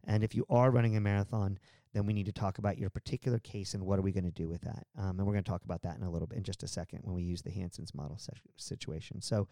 And 0.05 0.23
if 0.23 0.33
you 0.33 0.45
are 0.49 0.71
running 0.71 0.95
a 0.95 1.01
marathon 1.01 1.59
then 1.93 2.05
we 2.05 2.13
need 2.13 2.25
to 2.25 2.31
talk 2.31 2.57
about 2.57 2.77
your 2.77 2.89
particular 2.89 3.39
case 3.39 3.73
and 3.73 3.83
what 3.83 3.99
are 3.99 4.01
we 4.01 4.11
going 4.11 4.23
to 4.23 4.31
do 4.31 4.47
with 4.47 4.61
that. 4.61 4.87
Um, 4.97 5.19
and 5.19 5.27
we're 5.27 5.33
going 5.33 5.43
to 5.43 5.51
talk 5.51 5.63
about 5.63 5.83
that 5.83 5.97
in 5.97 6.03
a 6.03 6.09
little 6.09 6.27
bit 6.27 6.37
in 6.37 6.43
just 6.43 6.63
a 6.63 6.67
second 6.67 7.01
when 7.03 7.13
we 7.13 7.21
use 7.21 7.43
the 7.43 7.51
Hanson's 7.51 7.93
model 7.93 8.17
situation. 8.57 9.21
So 9.21 9.47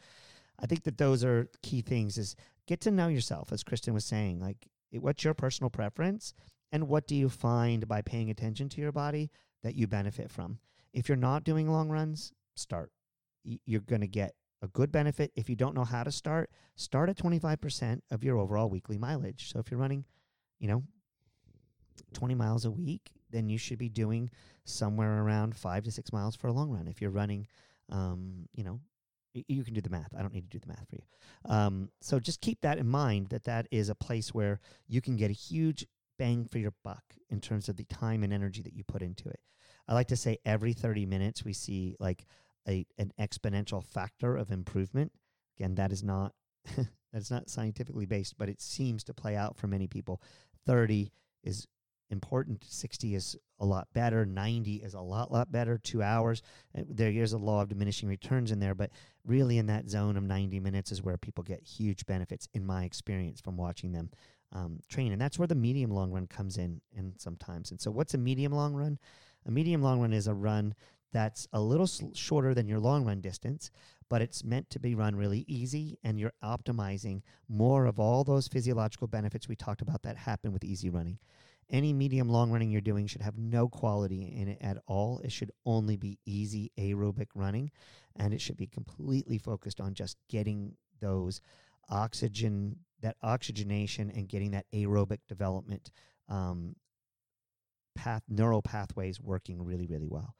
i 0.59 0.65
think 0.65 0.83
that 0.83 0.97
those 0.97 1.23
are 1.23 1.47
key 1.61 1.81
things 1.81 2.17
is 2.17 2.35
get 2.67 2.81
to 2.81 2.91
know 2.91 3.07
yourself 3.07 3.51
as 3.51 3.63
kristen 3.63 3.93
was 3.93 4.05
saying 4.05 4.39
like 4.39 4.67
what's 4.99 5.23
your 5.23 5.33
personal 5.33 5.69
preference 5.69 6.33
and 6.71 6.87
what 6.87 7.07
do 7.07 7.15
you 7.15 7.29
find 7.29 7.87
by 7.87 8.01
paying 8.01 8.29
attention 8.29 8.69
to 8.69 8.81
your 8.81 8.91
body 8.91 9.31
that 9.63 9.75
you 9.75 9.87
benefit 9.87 10.31
from 10.31 10.59
if 10.93 11.07
you're 11.07 11.15
not 11.15 11.43
doing 11.43 11.69
long 11.69 11.89
runs, 11.89 12.33
start. 12.55 12.91
You're 13.43 13.81
going 13.81 14.01
to 14.01 14.07
get 14.07 14.35
a 14.61 14.67
good 14.67 14.91
benefit. 14.91 15.31
If 15.35 15.49
you 15.49 15.55
don't 15.55 15.75
know 15.75 15.83
how 15.83 16.03
to 16.03 16.11
start, 16.11 16.51
start 16.75 17.09
at 17.09 17.17
25% 17.17 18.01
of 18.11 18.23
your 18.23 18.37
overall 18.37 18.69
weekly 18.69 18.97
mileage. 18.97 19.51
So 19.51 19.59
if 19.59 19.71
you're 19.71 19.79
running, 19.79 20.05
you 20.59 20.67
know, 20.67 20.83
20 22.13 22.35
miles 22.35 22.65
a 22.65 22.71
week, 22.71 23.11
then 23.31 23.49
you 23.49 23.57
should 23.57 23.77
be 23.77 23.89
doing 23.89 24.29
somewhere 24.65 25.23
around 25.23 25.55
five 25.55 25.83
to 25.85 25.91
six 25.91 26.11
miles 26.11 26.35
for 26.35 26.47
a 26.47 26.53
long 26.53 26.69
run. 26.69 26.87
If 26.87 27.01
you're 27.01 27.09
running, 27.09 27.47
um, 27.89 28.47
you 28.53 28.63
know, 28.63 28.81
you 29.33 29.63
can 29.63 29.73
do 29.73 29.81
the 29.81 29.89
math. 29.89 30.13
I 30.17 30.21
don't 30.21 30.33
need 30.33 30.49
to 30.49 30.57
do 30.57 30.59
the 30.59 30.67
math 30.67 30.87
for 30.89 30.95
you. 30.95 31.53
Um, 31.53 31.89
so 32.01 32.19
just 32.19 32.41
keep 32.41 32.61
that 32.61 32.77
in 32.77 32.87
mind 32.87 33.29
that 33.29 33.45
that 33.45 33.67
is 33.71 33.89
a 33.89 33.95
place 33.95 34.33
where 34.33 34.59
you 34.87 35.01
can 35.01 35.15
get 35.15 35.29
a 35.29 35.33
huge 35.33 35.85
bang 36.17 36.45
for 36.45 36.59
your 36.59 36.73
buck 36.83 37.03
in 37.29 37.39
terms 37.39 37.69
of 37.69 37.77
the 37.77 37.85
time 37.85 38.23
and 38.23 38.33
energy 38.33 38.61
that 38.61 38.73
you 38.73 38.83
put 38.83 39.01
into 39.01 39.29
it. 39.29 39.39
I 39.87 39.93
like 39.93 40.07
to 40.09 40.15
say 40.15 40.37
every 40.45 40.73
30 40.73 41.05
minutes 41.05 41.43
we 41.43 41.53
see 41.53 41.95
like 41.99 42.25
a 42.67 42.85
an 42.97 43.11
exponential 43.19 43.83
factor 43.83 44.35
of 44.35 44.51
improvement. 44.51 45.11
Again, 45.57 45.75
that 45.75 45.91
is 45.91 46.03
not 46.03 46.33
that's 47.13 47.31
not 47.31 47.49
scientifically 47.49 48.05
based, 48.05 48.37
but 48.37 48.49
it 48.49 48.61
seems 48.61 49.03
to 49.05 49.13
play 49.13 49.35
out 49.35 49.57
for 49.57 49.67
many 49.67 49.87
people. 49.87 50.21
30 50.65 51.11
is 51.43 51.67
important, 52.11 52.63
60 52.63 53.15
is 53.15 53.35
a 53.59 53.65
lot 53.65 53.87
better, 53.93 54.25
90 54.25 54.75
is 54.77 54.93
a 54.93 55.01
lot 55.01 55.31
lot 55.31 55.51
better, 55.51 55.77
2 55.77 56.03
hours. 56.03 56.41
Uh, 56.77 56.83
There 56.89 57.11
is 57.11 57.33
a 57.33 57.37
law 57.37 57.61
of 57.61 57.69
diminishing 57.69 58.09
returns 58.09 58.51
in 58.51 58.59
there, 58.59 58.75
but 58.75 58.91
really 59.25 59.57
in 59.57 59.67
that 59.67 59.89
zone 59.89 60.17
of 60.17 60.23
90 60.23 60.59
minutes 60.59 60.91
is 60.91 61.03
where 61.03 61.17
people 61.17 61.43
get 61.43 61.63
huge 61.63 62.05
benefits 62.05 62.47
in 62.53 62.65
my 62.65 62.83
experience 62.85 63.39
from 63.41 63.57
watching 63.57 63.91
them 63.91 64.09
um, 64.51 64.79
train. 64.89 65.11
And 65.11 65.21
that's 65.21 65.39
where 65.39 65.47
the 65.47 65.55
medium 65.55 65.91
long 65.91 66.11
run 66.11 66.27
comes 66.27 66.57
in 66.57 66.81
and 66.95 67.13
sometimes. 67.17 67.71
And 67.71 67.79
so 67.79 67.91
what's 67.91 68.13
a 68.13 68.17
medium 68.17 68.51
long 68.51 68.73
run? 68.73 68.99
A 69.45 69.51
medium 69.51 69.81
long 69.81 70.01
run 70.01 70.13
is 70.13 70.27
a 70.27 70.33
run 70.33 70.75
that's 71.11 71.47
a 71.53 71.61
little 71.61 71.87
sl- 71.87 72.13
shorter 72.13 72.53
than 72.53 72.67
your 72.67 72.79
long 72.79 73.05
run 73.05 73.21
distance, 73.21 73.71
but 74.09 74.21
it's 74.21 74.43
meant 74.43 74.69
to 74.69 74.79
be 74.79 74.95
run 74.95 75.15
really 75.15 75.45
easy 75.47 75.97
and 76.03 76.19
you're 76.19 76.33
optimizing 76.43 77.21
more 77.49 77.85
of 77.85 77.99
all 77.99 78.23
those 78.23 78.47
physiological 78.47 79.07
benefits 79.07 79.47
we 79.47 79.55
talked 79.55 79.81
about 79.81 80.03
that 80.03 80.17
happen 80.17 80.51
with 80.51 80.63
easy 80.63 80.89
running. 80.89 81.17
Any 81.71 81.93
medium 81.93 82.27
long 82.29 82.51
running 82.51 82.69
you're 82.69 82.81
doing 82.81 83.07
should 83.07 83.21
have 83.21 83.37
no 83.37 83.69
quality 83.69 84.23
in 84.23 84.49
it 84.49 84.57
at 84.59 84.77
all. 84.87 85.21
It 85.23 85.31
should 85.31 85.51
only 85.65 85.95
be 85.95 86.19
easy 86.25 86.71
aerobic 86.77 87.27
running 87.33 87.71
and 88.17 88.33
it 88.33 88.41
should 88.41 88.57
be 88.57 88.67
completely 88.67 89.37
focused 89.37 89.79
on 89.79 89.93
just 89.93 90.17
getting 90.29 90.75
those 90.99 91.39
oxygen, 91.89 92.75
that 93.01 93.15
oxygenation 93.23 94.11
and 94.11 94.27
getting 94.27 94.51
that 94.51 94.65
aerobic 94.73 95.19
development 95.29 95.91
um, 96.27 96.75
path, 97.95 98.23
neural 98.27 98.61
pathways 98.61 99.21
working 99.21 99.63
really, 99.63 99.87
really 99.87 100.07
well. 100.07 100.35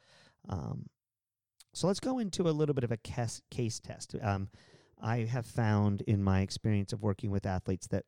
Um, 0.50 0.88
so 1.74 1.88
let's 1.88 2.02
go 2.02 2.20
into 2.20 2.50
a 2.50 2.52
little 2.52 2.76
bit 2.76 2.84
of 2.84 2.92
a 2.92 2.98
case, 2.98 3.42
case 3.50 3.80
test. 3.80 4.16
Um, 4.22 4.50
I 5.02 5.20
have 5.20 5.46
found 5.46 6.02
in 6.02 6.22
my 6.22 6.42
experience 6.42 6.92
of 6.92 7.02
working 7.02 7.32
with 7.32 7.46
athletes 7.46 7.88
that 7.88 8.04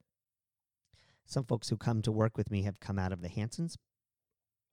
some 1.25 1.43
folks 1.43 1.69
who 1.69 1.77
come 1.77 2.01
to 2.01 2.11
work 2.11 2.37
with 2.37 2.51
me 2.51 2.63
have 2.63 2.79
come 2.79 2.99
out 2.99 3.11
of 3.11 3.21
the 3.21 3.29
Hanson's 3.29 3.77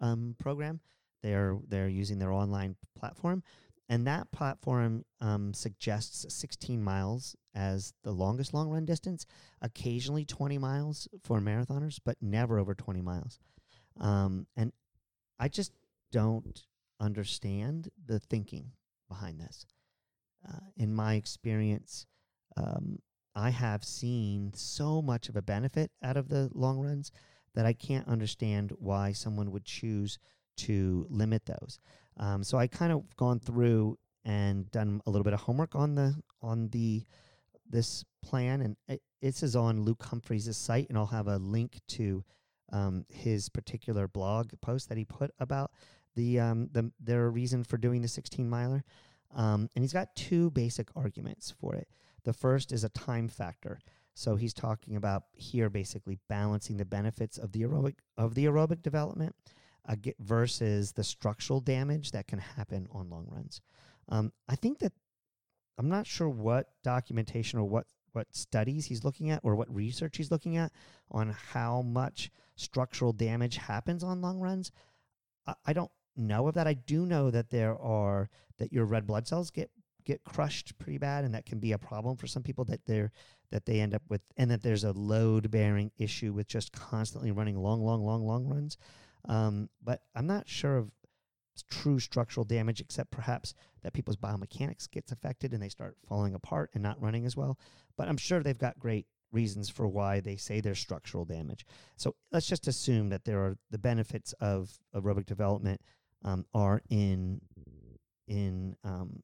um, 0.00 0.36
program. 0.38 0.80
They're 1.22 1.58
they're 1.68 1.88
using 1.88 2.18
their 2.18 2.32
online 2.32 2.76
platform, 2.98 3.42
and 3.88 4.06
that 4.06 4.30
platform 4.32 5.04
um, 5.20 5.52
suggests 5.52 6.32
16 6.34 6.82
miles 6.82 7.36
as 7.54 7.92
the 8.04 8.12
longest 8.12 8.54
long 8.54 8.70
run 8.70 8.84
distance. 8.84 9.26
Occasionally 9.60 10.24
20 10.24 10.58
miles 10.58 11.08
for 11.22 11.40
marathoners, 11.40 11.98
but 12.04 12.16
never 12.22 12.58
over 12.58 12.74
20 12.74 13.02
miles. 13.02 13.38
Um, 13.98 14.46
and 14.56 14.72
I 15.38 15.48
just 15.48 15.72
don't 16.12 16.62
understand 17.00 17.88
the 18.06 18.18
thinking 18.18 18.72
behind 19.08 19.40
this. 19.40 19.66
Uh, 20.48 20.58
in 20.76 20.94
my 20.94 21.14
experience, 21.14 22.06
um, 22.56 23.00
I 23.34 23.50
have 23.50 23.84
seen 23.84 24.52
so 24.54 25.00
much 25.00 25.28
of 25.28 25.36
a 25.36 25.42
benefit 25.42 25.90
out 26.02 26.16
of 26.16 26.28
the 26.28 26.50
long 26.52 26.78
runs 26.78 27.12
that 27.54 27.66
I 27.66 27.72
can't 27.72 28.08
understand 28.08 28.72
why 28.78 29.12
someone 29.12 29.50
would 29.52 29.64
choose 29.64 30.18
to 30.58 31.06
limit 31.08 31.46
those. 31.46 31.78
Um, 32.16 32.44
so 32.44 32.58
I 32.58 32.66
kind 32.66 32.92
of 32.92 33.16
gone 33.16 33.40
through 33.40 33.98
and 34.24 34.70
done 34.70 35.00
a 35.06 35.10
little 35.10 35.24
bit 35.24 35.32
of 35.32 35.40
homework 35.40 35.74
on 35.74 35.94
the 35.94 36.14
on 36.42 36.68
the 36.68 37.04
this 37.68 38.04
plan, 38.22 38.60
and 38.60 38.76
it, 38.88 39.00
this 39.22 39.42
is 39.42 39.56
on 39.56 39.84
Luke 39.84 40.02
Humphrey's 40.02 40.54
site, 40.56 40.88
and 40.88 40.98
I'll 40.98 41.06
have 41.06 41.28
a 41.28 41.38
link 41.38 41.80
to 41.88 42.24
um, 42.72 43.06
his 43.08 43.48
particular 43.48 44.08
blog 44.08 44.50
post 44.60 44.88
that 44.88 44.98
he 44.98 45.04
put 45.04 45.30
about 45.38 45.70
the 46.16 46.40
um, 46.40 46.68
the 46.72 46.90
their 47.00 47.30
reason 47.30 47.64
for 47.64 47.76
doing 47.78 48.02
the 48.02 48.08
16 48.08 48.48
miler. 48.48 48.84
Um, 49.34 49.68
and 49.74 49.84
he's 49.84 49.92
got 49.92 50.14
two 50.16 50.50
basic 50.50 50.88
arguments 50.96 51.54
for 51.60 51.74
it. 51.76 51.88
The 52.24 52.32
first 52.32 52.72
is 52.72 52.84
a 52.84 52.88
time 52.90 53.28
factor. 53.28 53.80
So 54.14 54.36
he's 54.36 54.54
talking 54.54 54.96
about 54.96 55.24
here 55.32 55.70
basically 55.70 56.18
balancing 56.28 56.76
the 56.76 56.84
benefits 56.84 57.38
of 57.38 57.52
the 57.52 57.62
aerobic 57.62 57.94
of 58.18 58.34
the 58.34 58.44
aerobic 58.44 58.82
development 58.82 59.34
uh, 59.88 59.96
versus 60.18 60.92
the 60.92 61.04
structural 61.04 61.60
damage 61.60 62.10
that 62.12 62.26
can 62.26 62.38
happen 62.38 62.86
on 62.92 63.08
long 63.08 63.26
runs. 63.30 63.60
Um, 64.08 64.32
I 64.48 64.56
think 64.56 64.78
that 64.80 64.92
I'm 65.78 65.88
not 65.88 66.06
sure 66.06 66.28
what 66.28 66.70
documentation 66.82 67.58
or 67.58 67.64
what 67.64 67.86
what 68.12 68.34
studies 68.34 68.86
he's 68.86 69.04
looking 69.04 69.30
at 69.30 69.40
or 69.44 69.54
what 69.54 69.72
research 69.74 70.16
he's 70.16 70.30
looking 70.30 70.56
at 70.56 70.72
on 71.10 71.34
how 71.52 71.80
much 71.82 72.30
structural 72.56 73.12
damage 73.12 73.56
happens 73.56 74.02
on 74.02 74.20
long 74.20 74.40
runs. 74.40 74.72
I, 75.46 75.54
I 75.66 75.72
don't 75.72 75.90
know 76.16 76.48
of 76.48 76.54
that. 76.54 76.66
I 76.66 76.74
do 76.74 77.06
know 77.06 77.30
that 77.30 77.50
there 77.50 77.78
are 77.78 78.28
that 78.58 78.72
your 78.72 78.84
red 78.84 79.06
blood 79.06 79.26
cells 79.26 79.50
get 79.50 79.70
get 80.10 80.24
crushed 80.24 80.78
pretty 80.78 80.98
bad, 80.98 81.24
and 81.24 81.34
that 81.34 81.46
can 81.46 81.58
be 81.58 81.72
a 81.72 81.78
problem 81.78 82.16
for 82.16 82.26
some 82.26 82.42
people 82.42 82.64
that 82.66 82.84
they're 82.86 83.12
that 83.50 83.66
they 83.66 83.80
end 83.80 83.94
up 83.94 84.02
with, 84.08 84.20
and 84.36 84.50
that 84.50 84.62
there's 84.62 84.84
a 84.84 84.92
load 84.92 85.50
bearing 85.50 85.90
issue 85.98 86.32
with 86.32 86.46
just 86.46 86.72
constantly 86.72 87.32
running 87.32 87.56
long, 87.56 87.82
long, 87.82 88.04
long, 88.04 88.24
long 88.24 88.46
runs. 88.46 88.78
Um, 89.28 89.68
but 89.82 90.02
I'm 90.14 90.26
not 90.26 90.48
sure 90.48 90.76
of 90.76 90.90
true 91.68 91.98
structural 91.98 92.44
damage, 92.44 92.80
except 92.80 93.10
perhaps 93.10 93.54
that 93.82 93.92
people's 93.92 94.16
biomechanics 94.16 94.90
gets 94.90 95.12
affected 95.12 95.52
and 95.52 95.62
they 95.62 95.68
start 95.68 95.96
falling 96.08 96.34
apart 96.34 96.70
and 96.74 96.82
not 96.82 97.00
running 97.00 97.26
as 97.26 97.36
well. 97.36 97.58
But 97.96 98.08
I'm 98.08 98.16
sure 98.16 98.42
they've 98.42 98.56
got 98.56 98.78
great 98.78 99.06
reasons 99.32 99.68
for 99.68 99.86
why 99.86 100.20
they 100.20 100.36
say 100.36 100.60
there's 100.60 100.78
structural 100.78 101.24
damage. 101.24 101.66
So 101.96 102.14
let's 102.32 102.46
just 102.46 102.66
assume 102.66 103.10
that 103.10 103.24
there 103.24 103.40
are 103.40 103.56
the 103.70 103.78
benefits 103.78 104.32
of 104.40 104.78
aerobic 104.94 105.26
development 105.26 105.80
um, 106.24 106.46
are 106.54 106.82
in 106.88 107.40
in 108.26 108.76
um, 108.84 109.22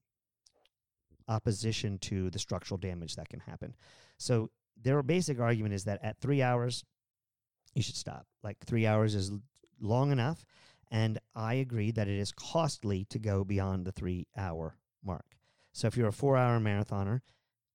opposition 1.29 1.99
to 1.99 2.31
the 2.31 2.39
structural 2.39 2.79
damage 2.79 3.17
that 3.17 3.29
can 3.29 3.41
happen. 3.41 3.75
So 4.19 4.51
their 4.81 5.03
basic 5.03 5.41
argument 5.41 5.75
is 5.75 5.85
that 5.85 6.03
at 6.03 6.19
three 6.19 6.43
hours, 6.43 6.85
you 7.75 7.83
should 7.83 7.97
stop. 7.97 8.27
Like 8.43 8.59
three 8.65 8.87
hours 8.87 9.15
is 9.15 9.33
long 9.81 10.13
enough, 10.13 10.45
and 10.91 11.19
I 11.35 11.55
agree 11.55 11.91
that 11.93 12.09
it 12.09 12.19
is 12.19 12.33
costly 12.33 13.05
to 13.07 13.19
go 13.19 13.45
beyond 13.45 13.85
the 13.85 13.93
three 13.93 14.27
hour 14.37 14.77
mark. 15.05 15.37
So 15.73 15.89
if 15.89 15.97
you're 15.97 16.09
a 16.09 16.13
four 16.13 16.37
hour 16.37 16.59
marathoner, 16.59 17.21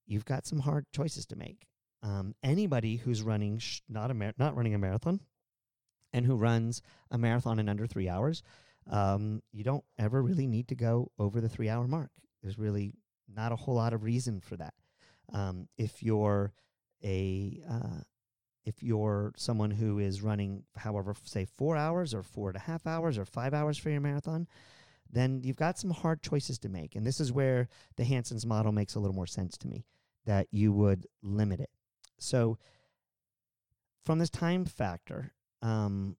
you've 0.06 0.26
got 0.26 0.45
some 0.45 0.60
hard 0.60 0.86
choices 0.91 1.26
to 1.28 1.36
make. 1.36 1.68
Um, 2.04 2.34
anybody 2.41 2.97
who's 2.97 3.22
running 3.22 3.60
sh- 3.60 3.82
not 3.88 4.10
a 4.10 4.14
mar- 4.14 4.34
not 4.38 4.56
running 4.56 4.74
a 4.74 4.80
marathon, 4.80 5.20
and 6.14 6.26
who 6.26 6.36
runs 6.36 6.82
a 7.12 7.18
marathon 7.18 7.60
in 7.60 7.70
under 7.70 7.86
three 7.86 8.10
hours, 8.10 8.41
um, 8.89 9.41
you 9.52 9.64
don't 9.64 9.84
ever 9.99 10.22
really 10.22 10.47
need 10.47 10.68
to 10.70 10.76
go 10.76 11.12
over 11.20 11.39
the 11.39 11.49
three 11.49 11.70
hour 11.70 11.88
mark. 11.88 12.10
There's 12.41 12.58
really 12.58 12.93
not 13.36 13.51
a 13.51 13.55
whole 13.55 13.75
lot 13.75 13.93
of 13.93 14.03
reason 14.03 14.39
for 14.41 14.57
that. 14.57 14.73
Um, 15.34 15.67
if 15.77 16.03
you're 16.03 16.53
a 17.03 17.61
uh, 17.69 18.01
if 18.63 18.84
you're 18.84 19.34
someone 19.38 19.71
who 19.71 19.99
is 19.99 20.21
running, 20.21 20.63
however, 20.75 21.15
say 21.23 21.45
four 21.45 21.75
hours 21.75 22.13
or 22.13 22.23
four 22.23 22.49
and 22.49 22.57
a 22.57 22.61
half 22.61 22.86
hours 22.86 23.17
or 23.17 23.25
five 23.25 23.53
hours 23.53 23.77
for 23.77 23.89
your 23.89 24.01
marathon, 24.01 24.47
then 25.11 25.41
you've 25.43 25.55
got 25.55 25.79
some 25.79 25.91
hard 25.91 26.21
choices 26.21 26.59
to 26.59 26.69
make. 26.69 26.95
And 26.95 27.05
this 27.05 27.19
is 27.19 27.32
where 27.32 27.67
the 27.97 28.03
Hanson's 28.03 28.45
model 28.45 28.71
makes 28.71 28.95
a 28.95 28.99
little 28.99 29.15
more 29.15 29.27
sense 29.27 29.57
to 29.59 29.67
me 29.67 29.86
that 30.25 30.47
you 30.51 30.71
would 30.71 31.07
limit 31.23 31.59
it. 31.59 31.71
So, 32.19 32.59
from 34.05 34.19
this 34.19 34.29
time 34.29 34.65
factor, 34.65 35.34
um, 35.61 36.17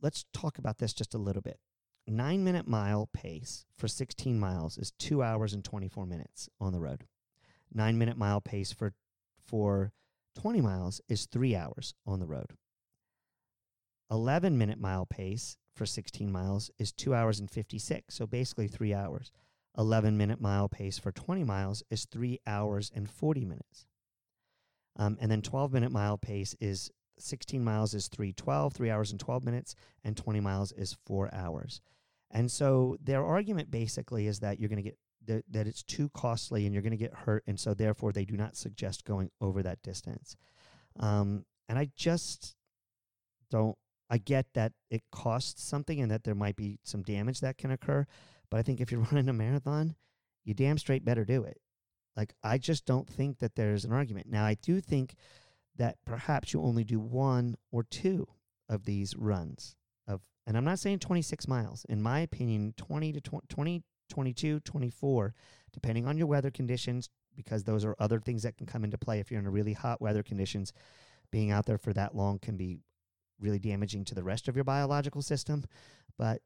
let's 0.00 0.24
talk 0.32 0.58
about 0.58 0.78
this 0.78 0.92
just 0.92 1.14
a 1.14 1.18
little 1.18 1.42
bit. 1.42 1.58
Nine 2.06 2.44
minute 2.44 2.68
mile 2.68 3.08
pace 3.12 3.64
for 3.78 3.88
16 3.88 4.38
miles 4.38 4.76
is 4.76 4.92
two 4.98 5.22
hours 5.22 5.54
and 5.54 5.64
24 5.64 6.04
minutes 6.04 6.50
on 6.60 6.72
the 6.72 6.80
road. 6.80 7.04
Nine 7.72 7.96
minute 7.96 8.18
mile 8.18 8.42
pace 8.42 8.72
for, 8.72 8.92
for 9.42 9.92
20 10.34 10.60
miles 10.60 11.00
is 11.08 11.26
three 11.26 11.56
hours 11.56 11.94
on 12.06 12.20
the 12.20 12.26
road. 12.26 12.52
11 14.10 14.58
minute 14.58 14.78
mile 14.78 15.06
pace 15.06 15.56
for 15.74 15.86
16 15.86 16.30
miles 16.30 16.70
is 16.78 16.92
two 16.92 17.14
hours 17.14 17.40
and 17.40 17.50
56, 17.50 18.14
so 18.14 18.26
basically 18.26 18.68
three 18.68 18.92
hours. 18.92 19.32
11 19.78 20.16
minute 20.16 20.40
mile 20.40 20.68
pace 20.68 20.98
for 20.98 21.10
20 21.10 21.42
miles 21.42 21.82
is 21.90 22.04
three 22.04 22.38
hours 22.46 22.92
and 22.94 23.08
40 23.08 23.46
minutes. 23.46 23.86
Um, 24.96 25.16
and 25.20 25.30
then 25.30 25.40
12 25.40 25.72
minute 25.72 25.90
mile 25.90 26.18
pace 26.18 26.54
is 26.60 26.90
16 27.18 27.64
miles 27.64 27.94
is 27.94 28.08
312, 28.08 28.72
three 28.72 28.90
hours 28.90 29.10
and 29.10 29.18
12 29.18 29.44
minutes, 29.44 29.74
and 30.04 30.16
20 30.16 30.40
miles 30.40 30.72
is 30.72 30.96
four 31.06 31.32
hours. 31.32 31.80
And 32.34 32.50
so 32.50 32.98
their 33.02 33.24
argument 33.24 33.70
basically 33.70 34.26
is 34.26 34.40
that 34.40 34.60
you're 34.60 34.68
going 34.68 34.82
to 34.82 34.90
get 34.90 34.98
that, 35.26 35.44
that 35.50 35.66
it's 35.66 35.82
too 35.82 36.10
costly 36.10 36.66
and 36.66 36.74
you're 36.74 36.82
going 36.82 36.90
to 36.90 36.96
get 36.98 37.14
hurt, 37.14 37.44
and 37.46 37.58
so 37.58 37.72
therefore 37.72 38.12
they 38.12 38.26
do 38.26 38.36
not 38.36 38.56
suggest 38.56 39.06
going 39.06 39.30
over 39.40 39.62
that 39.62 39.82
distance. 39.82 40.36
Um, 41.00 41.46
and 41.68 41.78
I 41.78 41.88
just 41.96 42.56
don't 43.50 43.78
I 44.10 44.18
get 44.18 44.46
that 44.54 44.72
it 44.90 45.02
costs 45.10 45.62
something 45.64 46.00
and 46.00 46.10
that 46.10 46.24
there 46.24 46.34
might 46.34 46.56
be 46.56 46.78
some 46.84 47.02
damage 47.02 47.40
that 47.40 47.58
can 47.58 47.70
occur. 47.70 48.06
But 48.50 48.58
I 48.58 48.62
think 48.62 48.80
if 48.80 48.92
you're 48.92 49.00
running 49.12 49.28
a 49.28 49.32
marathon, 49.32 49.96
you 50.44 50.54
damn 50.54 50.78
straight 50.78 51.04
better 51.04 51.24
do 51.24 51.42
it. 51.44 51.60
Like, 52.16 52.34
I 52.44 52.58
just 52.58 52.84
don't 52.86 53.08
think 53.08 53.38
that 53.38 53.56
there's 53.56 53.84
an 53.84 53.92
argument. 53.92 54.28
Now, 54.28 54.44
I 54.44 54.54
do 54.54 54.80
think 54.80 55.16
that 55.76 55.96
perhaps 56.04 56.52
you 56.52 56.62
only 56.62 56.84
do 56.84 57.00
one 57.00 57.56
or 57.72 57.82
two 57.82 58.28
of 58.68 58.84
these 58.84 59.16
runs 59.16 59.74
of, 60.06 60.20
and 60.46 60.56
I'm 60.56 60.64
not 60.64 60.78
saying 60.78 60.98
26 60.98 61.48
miles. 61.48 61.84
In 61.88 62.02
my 62.02 62.20
opinion, 62.20 62.74
20 62.76 63.12
to 63.12 63.20
20, 63.20 63.46
20 63.48 63.82
22, 64.08 64.60
24, 64.60 65.34
depending 65.72 66.06
on 66.06 66.16
your 66.16 66.26
weather 66.26 66.50
conditions, 66.50 67.08
because 67.34 67.64
those 67.64 67.84
are 67.84 67.96
other 67.98 68.20
things 68.20 68.42
that 68.42 68.56
can 68.56 68.66
come 68.66 68.84
into 68.84 68.98
play 68.98 69.18
if 69.18 69.30
you're 69.30 69.40
in 69.40 69.46
a 69.46 69.50
really 69.50 69.72
hot 69.72 70.00
weather 70.00 70.22
conditions. 70.22 70.72
Being 71.30 71.50
out 71.50 71.66
there 71.66 71.78
for 71.78 71.92
that 71.94 72.14
long 72.14 72.38
can 72.38 72.56
be 72.56 72.78
really 73.40 73.58
damaging 73.58 74.04
to 74.06 74.14
the 74.14 74.22
rest 74.22 74.46
of 74.46 74.54
your 74.54 74.64
biological 74.64 75.22
system. 75.22 75.64
But 76.16 76.42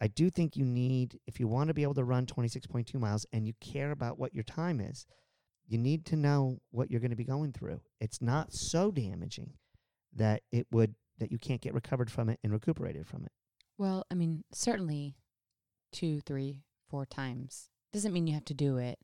I 0.00 0.06
do 0.06 0.30
think 0.30 0.56
you 0.56 0.64
need, 0.64 1.18
if 1.26 1.40
you 1.40 1.48
want 1.48 1.68
to 1.68 1.74
be 1.74 1.82
able 1.82 1.94
to 1.94 2.04
run 2.04 2.26
26.2 2.26 2.94
miles 2.94 3.26
and 3.32 3.46
you 3.46 3.54
care 3.60 3.90
about 3.90 4.18
what 4.18 4.34
your 4.34 4.44
time 4.44 4.80
is, 4.80 5.06
you 5.66 5.78
need 5.78 6.04
to 6.06 6.16
know 6.16 6.60
what 6.70 6.90
you're 6.90 7.00
going 7.00 7.10
to 7.10 7.16
be 7.16 7.24
going 7.24 7.52
through. 7.52 7.80
It's 8.00 8.20
not 8.20 8.48
so 8.52 8.90
damaging 8.90 9.54
that 10.14 10.42
it 10.52 10.66
would 10.70 10.94
that 11.18 11.30
you 11.32 11.38
can't 11.38 11.60
get 11.60 11.74
recovered 11.74 12.10
from 12.10 12.28
it 12.28 12.38
and 12.42 12.52
recuperated 12.52 13.06
from 13.06 13.24
it. 13.24 13.32
Well, 13.78 14.04
I 14.10 14.14
mean, 14.14 14.44
certainly 14.52 15.16
two, 15.92 16.20
three, 16.20 16.62
four 16.88 17.06
times 17.06 17.68
doesn't 17.92 18.12
mean 18.12 18.26
you 18.26 18.34
have 18.34 18.44
to 18.46 18.54
do 18.54 18.78
it 18.78 18.98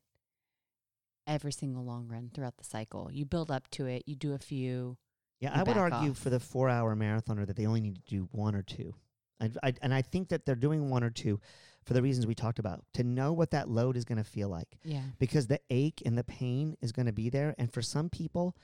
every 1.26 1.52
single 1.52 1.84
long 1.84 2.08
run 2.08 2.30
throughout 2.34 2.56
the 2.56 2.64
cycle. 2.64 3.10
You 3.12 3.24
build 3.24 3.50
up 3.50 3.68
to 3.72 3.86
it, 3.86 4.02
you 4.06 4.16
do 4.16 4.32
a 4.34 4.38
few. 4.38 4.96
Yeah, 5.40 5.52
I 5.54 5.62
would 5.62 5.76
argue 5.76 6.10
off. 6.10 6.18
for 6.18 6.28
the 6.30 6.40
four 6.40 6.68
hour 6.68 6.94
marathoner 6.96 7.46
that 7.46 7.56
they 7.56 7.66
only 7.66 7.80
need 7.80 7.94
to 7.96 8.02
do 8.14 8.28
one 8.32 8.54
or 8.54 8.62
two. 8.62 8.94
And 9.38 9.56
I, 9.62 9.72
and 9.80 9.94
I 9.94 10.02
think 10.02 10.28
that 10.28 10.44
they're 10.44 10.54
doing 10.54 10.90
one 10.90 11.02
or 11.02 11.08
two 11.10 11.40
for 11.86 11.94
the 11.94 12.02
reasons 12.02 12.26
we 12.26 12.34
talked 12.34 12.58
about 12.58 12.84
to 12.94 13.04
know 13.04 13.32
what 13.32 13.52
that 13.52 13.70
load 13.70 13.96
is 13.96 14.04
going 14.04 14.18
to 14.18 14.24
feel 14.24 14.50
like 14.50 14.76
Yeah. 14.84 15.00
because 15.18 15.46
the 15.46 15.60
ache 15.70 16.02
and 16.04 16.18
the 16.18 16.24
pain 16.24 16.76
is 16.82 16.92
going 16.92 17.06
to 17.06 17.12
be 17.12 17.30
there. 17.30 17.54
And 17.58 17.72
for 17.72 17.80
some 17.80 18.10
people, 18.10 18.54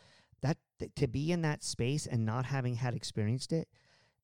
that 0.43 0.59
to 0.97 1.07
be 1.07 1.32
in 1.32 1.43
that 1.43 1.62
space 1.62 2.07
and 2.07 2.24
not 2.24 2.45
having 2.45 2.74
had 2.74 2.95
experienced 2.95 3.53
it, 3.53 3.68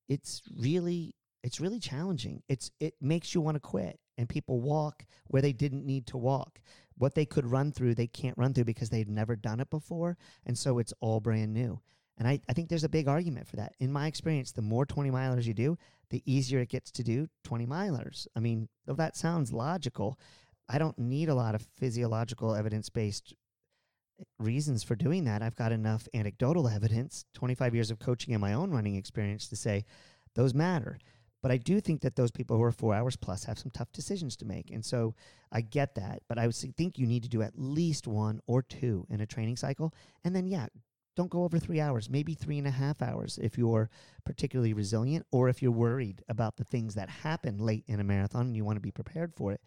it's 0.07 0.41
really 0.57 1.15
it's 1.43 1.59
really 1.59 1.79
challenging. 1.79 2.41
It's 2.47 2.71
it 2.79 2.95
makes 3.01 3.33
you 3.33 3.41
want 3.41 3.55
to 3.55 3.61
quit. 3.61 3.99
And 4.17 4.29
people 4.29 4.61
walk 4.61 5.05
where 5.27 5.41
they 5.41 5.53
didn't 5.53 5.85
need 5.85 6.05
to 6.07 6.17
walk. 6.17 6.59
What 6.97 7.15
they 7.15 7.25
could 7.25 7.47
run 7.47 7.71
through, 7.71 7.95
they 7.95 8.07
can't 8.07 8.37
run 8.37 8.53
through 8.53 8.65
because 8.65 8.89
they've 8.89 9.09
never 9.09 9.35
done 9.35 9.59
it 9.59 9.71
before. 9.71 10.17
And 10.45 10.57
so 10.57 10.77
it's 10.77 10.93
all 10.99 11.19
brand 11.19 11.51
new. 11.51 11.81
And 12.17 12.27
I, 12.27 12.39
I 12.47 12.53
think 12.53 12.69
there's 12.69 12.83
a 12.83 12.89
big 12.89 13.07
argument 13.07 13.47
for 13.47 13.55
that. 13.55 13.73
In 13.79 13.91
my 13.91 14.05
experience, 14.05 14.51
the 14.51 14.61
more 14.61 14.85
20 14.85 15.09
milers 15.09 15.45
you 15.45 15.55
do, 15.55 15.77
the 16.11 16.21
easier 16.31 16.59
it 16.59 16.69
gets 16.69 16.91
to 16.91 17.03
do 17.03 17.27
20 17.43 17.65
milers. 17.65 18.27
I 18.35 18.39
mean, 18.39 18.69
though 18.85 18.93
that 18.93 19.17
sounds 19.17 19.51
logical, 19.51 20.19
I 20.69 20.77
don't 20.77 20.97
need 20.99 21.29
a 21.29 21.35
lot 21.35 21.55
of 21.55 21.67
physiological 21.75 22.53
evidence 22.53 22.89
based 22.89 23.33
reasons 24.39 24.83
for 24.83 24.95
doing 24.95 25.23
that. 25.25 25.41
I've 25.41 25.55
got 25.55 25.71
enough 25.71 26.07
anecdotal 26.13 26.67
evidence, 26.67 27.25
25 27.33 27.75
years 27.75 27.91
of 27.91 27.99
coaching 27.99 28.33
and 28.33 28.41
my 28.41 28.53
own 28.53 28.71
running 28.71 28.95
experience 28.95 29.47
to 29.49 29.55
say 29.55 29.85
those 30.35 30.53
matter. 30.53 30.97
But 31.41 31.51
I 31.51 31.57
do 31.57 31.81
think 31.81 32.01
that 32.01 32.15
those 32.15 32.31
people 32.31 32.55
who 32.55 32.63
are 32.63 32.71
four 32.71 32.93
hours 32.95 33.17
plus 33.17 33.43
have 33.43 33.59
some 33.59 33.71
tough 33.71 33.91
decisions 33.91 34.37
to 34.37 34.45
make. 34.45 34.71
And 34.71 34.83
so 34.83 35.13
I 35.51 35.59
get 35.59 35.95
that. 35.95 36.23
But 36.29 36.39
I 36.39 36.45
would 36.45 36.55
think 36.55 36.97
you 36.97 37.05
need 37.05 37.23
to 37.23 37.29
do 37.29 37.41
at 37.41 37.59
least 37.59 38.07
one 38.07 38.39
or 38.47 38.61
two 38.61 39.05
in 39.09 39.19
a 39.19 39.25
training 39.25 39.57
cycle. 39.57 39.93
And 40.23 40.33
then, 40.33 40.47
yeah, 40.47 40.67
don't 41.17 41.29
go 41.29 41.43
over 41.43 41.59
three 41.59 41.81
hours, 41.81 42.09
maybe 42.09 42.33
three 42.33 42.57
and 42.57 42.67
a 42.67 42.71
half 42.71 43.01
hours 43.01 43.37
if 43.41 43.57
you're 43.57 43.89
particularly 44.25 44.73
resilient 44.73 45.25
or 45.31 45.49
if 45.49 45.61
you're 45.61 45.71
worried 45.71 46.23
about 46.29 46.55
the 46.55 46.63
things 46.63 46.95
that 46.95 47.09
happen 47.09 47.57
late 47.57 47.83
in 47.87 47.99
a 47.99 48.03
marathon 48.05 48.47
and 48.47 48.55
you 48.55 48.63
want 48.63 48.77
to 48.77 48.81
be 48.81 48.91
prepared 48.91 49.33
for 49.35 49.51
it. 49.51 49.61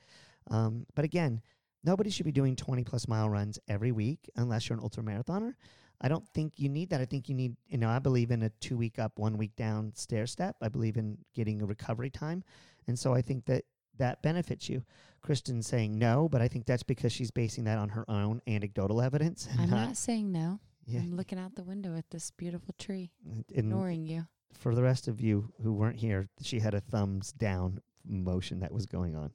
Um, 0.50 0.86
but 0.94 1.04
again, 1.04 1.42
nobody 1.86 2.10
should 2.10 2.26
be 2.26 2.32
doing 2.32 2.56
20 2.56 2.84
plus 2.84 3.08
mile 3.08 3.30
runs 3.30 3.58
every 3.68 3.92
week 3.92 4.28
unless 4.36 4.68
you're 4.68 4.76
an 4.76 4.82
ultra 4.82 5.02
marathoner. 5.02 5.54
I 6.00 6.08
don't 6.08 6.28
think 6.34 6.54
you 6.56 6.68
need 6.68 6.90
that. 6.90 7.00
I 7.00 7.06
think 7.06 7.28
you 7.30 7.34
need, 7.34 7.56
you 7.68 7.78
know, 7.78 7.88
I 7.88 8.00
believe 8.00 8.30
in 8.30 8.42
a 8.42 8.50
two 8.60 8.76
week 8.76 8.98
up, 8.98 9.18
one 9.18 9.38
week 9.38 9.56
down 9.56 9.92
stair 9.94 10.26
step. 10.26 10.56
I 10.60 10.68
believe 10.68 10.96
in 10.98 11.16
getting 11.34 11.62
a 11.62 11.66
recovery 11.66 12.10
time. 12.10 12.44
And 12.86 12.98
so 12.98 13.14
I 13.14 13.22
think 13.22 13.46
that 13.46 13.64
that 13.98 14.20
benefits 14.20 14.68
you. 14.68 14.82
Kristen's 15.22 15.66
saying 15.66 15.98
no, 15.98 16.28
but 16.28 16.42
I 16.42 16.48
think 16.48 16.66
that's 16.66 16.82
because 16.82 17.12
she's 17.12 17.30
basing 17.30 17.64
that 17.64 17.78
on 17.78 17.88
her 17.90 18.04
own 18.10 18.42
anecdotal 18.46 19.00
evidence. 19.00 19.48
I'm 19.58 19.70
not 19.70 19.96
saying 19.96 20.30
no. 20.30 20.60
Yeah. 20.86 21.00
I'm 21.00 21.16
looking 21.16 21.38
out 21.38 21.54
the 21.54 21.64
window 21.64 21.96
at 21.96 22.10
this 22.10 22.30
beautiful 22.30 22.74
tree, 22.78 23.10
and- 23.24 23.44
ignoring 23.52 24.04
you. 24.06 24.26
for 24.52 24.74
the 24.74 24.82
rest 24.82 25.08
of 25.08 25.20
you 25.20 25.50
who 25.62 25.72
weren't 25.72 25.98
here, 25.98 26.28
she 26.42 26.60
had 26.60 26.74
a 26.74 26.80
thumbs 26.80 27.32
down 27.32 27.80
motion 28.06 28.60
that 28.60 28.70
was 28.70 28.86
going 28.86 29.16
on. 29.16 29.30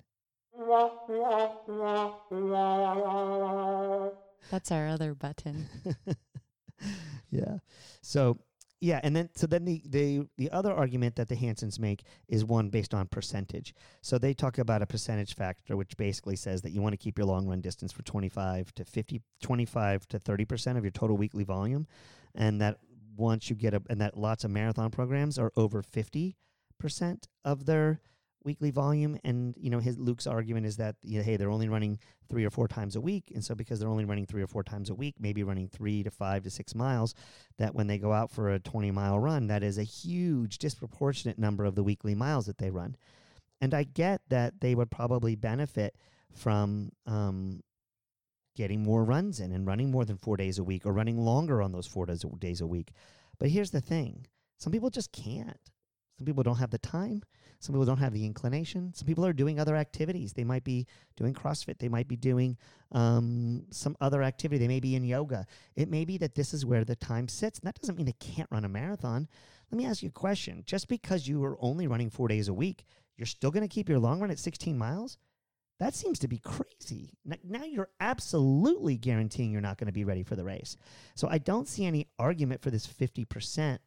That's 4.50 4.72
our 4.72 4.88
other 4.88 5.14
button. 5.14 5.68
yeah. 7.30 7.58
So 8.02 8.40
yeah, 8.84 9.00
and 9.04 9.16
then 9.16 9.30
so 9.36 9.46
then 9.46 9.66
the 9.66 9.84
the 9.86 10.28
the 10.38 10.50
other 10.52 10.74
argument 10.74 11.16
that 11.16 11.30
the 11.30 11.36
Hansons 11.36 11.80
make 11.80 12.04
is 12.28 12.44
one 12.44 12.70
based 12.70 12.96
on 12.96 13.08
percentage. 13.08 13.76
So 14.02 14.18
they 14.18 14.34
talk 14.34 14.58
about 14.58 14.82
a 14.82 14.88
percentage 14.88 15.36
factor 15.36 15.78
which 15.78 15.96
basically 15.98 16.36
says 16.36 16.64
that 16.64 16.72
you 16.72 16.82
want 16.82 16.94
to 16.94 16.98
keep 16.98 17.20
your 17.20 17.28
long 17.28 17.48
run 17.48 17.62
distance 17.62 17.92
for 17.92 18.02
25 18.02 18.74
to 18.74 18.84
50 18.84 19.22
25 19.42 20.08
to 20.08 20.20
30% 20.20 20.78
of 20.78 20.84
your 20.84 20.92
total 20.92 21.16
weekly 21.16 21.44
volume 21.44 21.86
and 22.34 22.60
that 22.60 22.78
once 23.16 23.52
you 23.52 23.56
get 23.56 23.76
a 23.76 23.84
and 23.88 24.02
that 24.02 24.18
lots 24.18 24.44
of 24.44 24.50
marathon 24.50 24.90
programs 24.90 25.38
are 25.38 25.52
over 25.56 25.84
50% 25.84 26.34
of 27.46 27.66
their 27.66 28.02
weekly 28.44 28.72
volume 28.72 29.18
and 29.24 29.56
you 29.58 29.70
know 29.70 29.80
his 29.80 29.98
Luke's 29.98 30.28
argument 30.28 30.66
is 30.66 30.78
that 30.78 30.96
you 31.04 31.18
know, 31.18 31.24
hey 31.24 31.38
they're 31.38 31.52
only 31.52 31.70
running 31.70 32.00
3 32.30 32.44
or 32.46 32.50
4 32.50 32.68
times 32.68 32.96
a 32.96 33.02
week 33.02 33.32
and 33.34 33.44
so 33.44 33.54
because 33.54 33.80
they're 33.80 33.90
only 33.90 34.06
running 34.06 34.26
3 34.26 34.42
or 34.42 34.48
4 34.48 34.64
times 34.64 34.90
a 34.90 34.96
week 34.96 35.16
maybe 35.20 35.44
running 35.44 35.68
3 35.68 36.04
to 36.04 36.12
5 36.12 36.44
to 36.44 36.50
6 36.50 36.76
miles 36.76 37.14
that 37.58 37.76
when 37.76 37.88
they 37.88 37.98
go 37.98 38.12
out 38.14 38.32
for 38.32 38.50
a 38.50 38.60
20 38.60 38.92
mile 38.92 39.20
run 39.20 39.48
that 39.48 39.64
is 39.64 39.78
a 39.78 39.84
huge 39.84 40.58
disproportionate 40.58 41.38
number 41.38 41.66
of 41.66 41.76
the 41.76 41.84
weekly 41.84 42.16
miles 42.16 42.46
that 42.46 42.58
they 42.58 42.70
run. 42.70 42.96
And 43.60 43.74
I 43.74 43.84
get 43.84 44.22
that 44.30 44.60
they 44.60 44.74
would 44.74 44.90
probably 44.90 45.36
benefit 45.36 45.96
from 46.34 46.92
um, 47.06 47.62
getting 48.56 48.82
more 48.82 49.04
runs 49.04 49.40
in 49.40 49.52
and 49.52 49.68
running 49.68 49.92
more 49.92 50.06
than 50.06 50.18
4 50.18 50.38
days 50.38 50.58
a 50.58 50.64
week 50.64 50.86
or 50.86 50.94
running 50.94 51.18
longer 51.18 51.62
on 51.62 51.72
those 51.72 51.88
4 51.88 52.06
days 52.06 52.24
a- 52.24 52.38
days 52.38 52.62
a 52.62 52.68
week. 52.68 52.92
But 53.40 53.50
here's 53.50 53.72
the 53.72 53.82
thing. 53.82 54.26
Some 54.58 54.72
people 54.72 54.90
just 54.90 55.12
can't 55.12 55.60
some 56.18 56.26
people 56.26 56.44
don't 56.44 56.58
have 56.58 56.72
the 56.72 56.78
time 56.78 57.24
some 57.62 57.74
people 57.74 57.86
don't 57.86 58.00
have 58.00 58.14
the 58.14 58.26
inclination. 58.26 58.92
Some 58.96 59.06
people 59.06 59.24
are 59.24 59.34
doing 59.34 59.60
other 59.60 59.76
activities. 59.76 60.34
They 60.34 60.44
might 60.44 60.64
be 60.64 60.88
doing 61.16 61.36
CrossFit. 61.36 61.78
They 61.78 61.90
might 61.90 62.08
be 62.08 62.16
doing 62.16 62.58
um, 62.92 63.66
some 63.70 63.96
other 64.02 64.24
activity. 64.24 64.58
They 64.58 64.68
may 64.68 64.80
be 64.80 64.96
in 64.96 65.04
yoga. 65.04 65.46
It 65.76 65.88
may 65.88 66.04
be 66.04 66.18
that 66.18 66.34
this 66.34 66.56
is 66.56 66.66
where 66.66 66.84
the 66.84 66.96
time 66.96 67.28
sits. 67.28 67.60
And 67.60 67.68
that 67.68 67.80
doesn't 67.80 67.96
mean 67.96 68.08
they 68.08 68.14
can't 68.14 68.50
run 68.50 68.66
a 68.66 68.70
marathon. 68.70 69.28
Let 69.72 69.78
me 69.78 69.86
ask 69.86 70.02
you 70.02 70.10
a 70.10 70.12
question. 70.12 70.64
Just 70.66 70.88
because 70.88 71.28
you 71.28 71.44
are 71.44 71.56
only 71.62 71.86
running 71.86 72.10
four 72.10 72.28
days 72.28 72.48
a 72.48 72.54
week, 72.54 72.84
you're 73.16 73.28
still 73.28 73.52
going 73.52 73.68
to 73.68 73.74
keep 73.74 73.88
your 73.88 74.00
long 74.00 74.20
run 74.20 74.32
at 74.32 74.40
16 74.40 74.76
miles? 74.76 75.20
That 75.78 75.94
seems 75.94 76.18
to 76.20 76.28
be 76.28 76.40
crazy. 76.40 77.14
Now 77.44 77.64
you're 77.64 77.90
absolutely 78.00 78.98
guaranteeing 78.98 79.52
you're 79.52 79.62
not 79.62 79.78
going 79.78 79.88
to 79.88 79.94
be 79.94 80.04
ready 80.04 80.24
for 80.24 80.36
the 80.36 80.44
race. 80.44 80.78
So 81.14 81.28
I 81.28 81.38
don't 81.38 81.68
see 81.68 81.86
any 81.86 82.08
argument 82.18 82.64
for 82.64 82.72
this 82.72 82.88
50% 82.88 83.78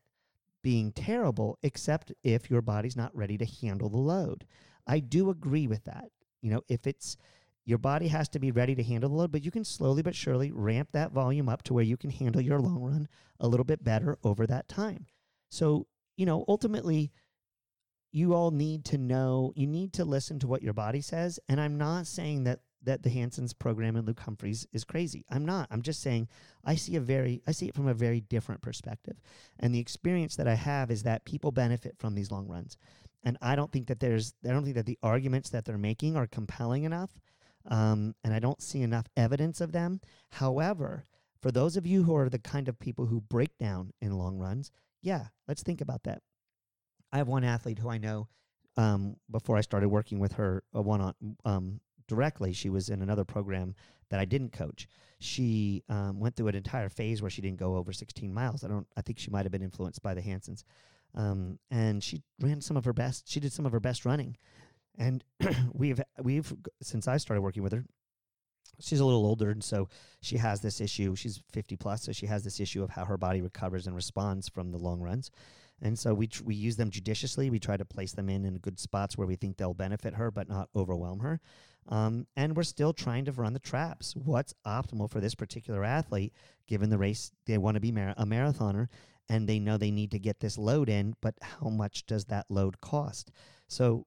being 0.65 0.91
terrible, 0.93 1.59
except 1.63 2.11
if 2.25 2.51
your 2.51 2.63
body's 2.63 2.97
not 2.97 3.15
ready 3.15 3.37
to 3.37 3.45
handle 3.45 3.91
the 3.91 3.99
load. 3.99 4.47
I 4.87 4.99
do 4.99 5.29
agree 5.31 5.69
with 5.69 5.85
that. 5.85 6.07
You 6.41 6.51
know, 6.51 6.63
if 6.69 6.87
it's 6.87 7.19
your 7.67 7.79
body 7.79 8.09
has 8.09 8.31
to 8.31 8.39
be 8.39 8.51
ready 8.51 8.75
to 8.75 8.83
handle 8.83 9.11
the 9.11 9.17
load, 9.17 9.31
but 9.31 9.45
you 9.45 9.51
can 9.51 9.65
slowly 9.65 10.03
but 10.03 10.17
surely 10.17 10.51
ramp 10.51 10.89
that 10.93 11.13
volume 11.13 11.51
up 11.51 11.63
to 11.65 11.75
where 11.75 11.85
you 11.85 11.99
can 11.99 12.11
handle 12.11 12.41
your 12.41 12.59
long 12.59 12.83
run 12.83 13.09
a 13.39 13.47
little 13.47 13.65
bit 13.65 13.85
better 13.85 14.19
over 14.25 14.47
that 14.47 14.67
time. 14.67 15.07
So, 15.51 15.87
you 16.17 16.25
know, 16.25 16.47
ultimately, 16.49 17.13
you 18.11 18.33
all 18.33 18.51
need 18.51 18.87
to 18.87 18.99
know, 18.99 19.53
you 19.57 19.67
need 19.67 19.93
to 19.95 20.05
listen 20.05 20.39
to 20.39 20.47
what 20.47 20.63
your 20.63 20.73
body 20.73 21.03
says. 21.03 21.39
And 21.49 21.61
I'm 21.61 21.77
not 21.77 22.07
saying 22.07 22.45
that 22.45 22.61
that 22.85 23.03
the 23.03 23.11
Hanson's 23.11 23.53
program 23.53 23.97
and 23.97 24.07
Luke 24.07 24.21
Humphreys 24.21 24.67
is 24.73 24.85
crazy. 24.85 25.25
I'm 25.31 25.45
not. 25.45 25.69
I'm 25.71 25.83
just 25.83 26.01
saying 26.01 26.29
I 26.65 26.75
see 26.75 26.97
a 26.97 27.01
very 27.01 27.43
I 27.47 27.53
see 27.53 27.69
it 27.69 27.75
from 27.75 27.89
a 27.89 27.95
very 27.95 28.21
different 28.21 28.63
perspective. 28.63 29.17
And 29.59 29.75
the 29.75 29.81
experience 29.81 30.37
that 30.37 30.49
I 30.49 30.55
have 30.55 30.91
is 30.91 31.03
that 31.03 31.25
people 31.25 31.53
benefit 31.53 31.97
from 31.99 32.15
these 32.15 32.31
long 32.31 32.49
runs. 32.49 32.77
And 33.25 33.39
I 33.41 33.57
don't 33.57 33.73
think 33.73 33.87
that 33.89 34.01
there's 34.01 34.35
I 34.45 34.49
don't 34.49 34.65
think 34.65 34.77
that 34.77 34.87
the 34.87 34.99
arguments 35.03 35.51
that 35.51 35.65
they're 35.65 35.79
making 35.79 36.17
are 36.17 36.27
compelling 36.27 36.85
enough. 36.85 37.11
Um, 37.67 38.15
and 38.23 38.35
I 38.35 38.41
don't 38.41 38.63
see 38.63 38.83
enough 38.83 39.07
evidence 39.17 39.61
of 39.61 39.73
them. 39.73 40.01
However, 40.33 41.05
for 41.41 41.51
those 41.51 41.77
of 41.77 41.87
you 41.87 42.03
who 42.03 42.15
are 42.17 42.29
the 42.29 42.39
kind 42.39 42.69
of 42.69 42.79
people 42.79 43.07
who 43.07 43.21
break 43.23 43.57
down 43.59 43.93
in 44.01 44.19
long 44.19 44.39
runs, 44.39 44.71
yeah, 45.03 45.27
let's 45.49 45.63
think 45.63 45.81
about 45.81 46.03
that. 46.05 46.23
I 47.13 47.19
have 47.19 47.29
one 47.29 47.45
athlete 47.45 47.79
who 47.79 47.89
I 47.89 47.99
know 47.99 48.29
um, 48.77 49.17
before 49.31 49.57
I 49.57 49.61
started 49.61 49.89
working 49.89 50.19
with 50.19 50.33
her 50.33 50.63
uh, 50.75 50.83
one 50.83 51.01
on 51.01 51.15
um, 51.45 51.81
directly. 52.09 52.53
She 52.53 52.71
was 52.71 52.89
in 52.89 53.03
another 53.03 53.25
program 53.25 53.75
that 54.11 54.21
I 54.21 54.25
didn't 54.25 54.53
coach. 54.53 54.87
She 55.19 55.83
um, 55.89 56.21
went 56.21 56.37
through 56.37 56.49
an 56.49 56.55
entire 56.55 56.89
phase 56.89 57.23
where 57.23 57.31
she 57.31 57.43
didn't 57.43 57.59
go 57.59 57.77
over 57.77 57.93
16 57.93 58.33
miles. 58.33 58.65
I 58.65 58.69
don't. 58.69 58.87
I 58.97 59.01
think 59.03 59.19
she 59.19 59.31
might 59.31 59.45
have 59.45 59.53
been 59.53 59.63
influenced 59.63 60.03
by 60.03 60.15
the 60.15 60.21
Hansons. 60.23 60.65
um, 61.15 61.59
and 61.71 62.03
she 62.03 62.23
ran 62.41 62.61
some 62.61 62.77
of 62.77 62.85
her 62.85 62.93
best. 62.93 63.29
She 63.31 63.41
did 63.41 63.53
some 63.53 63.67
of 63.67 63.73
her 63.73 63.81
best 63.81 64.05
running, 64.05 64.37
and 64.99 65.25
we've 65.73 66.01
we've 66.23 66.53
since 66.83 67.09
I 67.09 67.17
started 67.17 67.43
working 67.43 67.63
with 67.63 67.73
her. 67.73 67.85
She's 68.81 69.01
a 69.01 69.05
little 69.05 69.25
older, 69.25 69.51
and 69.51 69.63
so 69.63 69.89
she 70.21 70.37
has 70.39 70.61
this 70.61 70.81
issue. 70.81 71.15
She's 71.15 71.41
50 71.53 71.77
plus, 71.77 72.03
so 72.03 72.13
she 72.13 72.27
has 72.27 72.43
this 72.43 72.59
issue 72.59 72.83
of 72.83 72.91
how 72.91 73.05
her 73.05 73.17
body 73.17 73.41
recovers 73.41 73.87
and 73.87 73.95
responds 73.95 74.49
from 74.49 74.73
the 74.73 74.79
long 74.79 75.01
runs. 75.01 75.31
And 75.81 75.97
so 75.99 76.13
we 76.13 76.27
tr- 76.27 76.43
we 76.45 76.55
use 76.57 76.77
them 76.77 76.91
judiciously. 76.91 77.51
We 77.51 77.61
try 77.61 77.77
to 77.77 77.85
place 77.85 78.13
them 78.13 78.29
in 78.29 78.45
in 78.45 78.59
good 78.59 78.81
spots 78.81 79.17
where 79.17 79.27
we 79.29 79.37
think 79.37 79.57
they'll 79.57 79.75
benefit 79.75 80.15
her, 80.15 80.31
but 80.33 80.49
not 80.49 80.71
overwhelm 80.75 81.21
her. 81.21 81.41
Um, 81.89 82.27
and 82.37 82.57
we're 82.57 82.63
still 82.63 82.93
trying 82.93 83.27
to 83.27 83.33
run 83.33 83.53
the 83.53 83.59
traps. 83.59 84.15
What's 84.17 84.55
optimal 84.67 85.11
for 85.11 85.21
this 85.21 85.35
particular 85.35 85.85
athlete, 85.85 86.33
given 86.67 86.91
the 86.91 86.99
race 86.99 87.31
they 87.47 87.59
want 87.59 87.75
to 87.75 87.81
be 87.81 87.93
mar- 87.93 88.15
a 88.17 88.25
marathoner, 88.25 88.89
and 89.29 89.49
they 89.49 89.59
know 89.59 89.77
they 89.77 89.91
need 89.91 90.11
to 90.13 90.19
get 90.19 90.41
this 90.41 90.59
load 90.59 90.89
in, 90.89 91.15
but 91.21 91.35
how 91.41 91.69
much 91.69 92.07
does 92.07 92.27
that 92.27 92.47
load 92.49 92.81
cost? 92.81 93.31
So, 93.69 94.07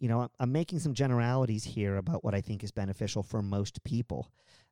you 0.00 0.08
know, 0.08 0.20
I'm, 0.20 0.28
I'm 0.40 0.52
making 0.52 0.80
some 0.80 0.94
generalities 0.94 1.64
here 1.64 1.96
about 1.96 2.24
what 2.24 2.34
I 2.34 2.40
think 2.40 2.64
is 2.64 2.72
beneficial 2.72 3.22
for 3.22 3.42
most 3.42 3.82
people. 3.84 4.30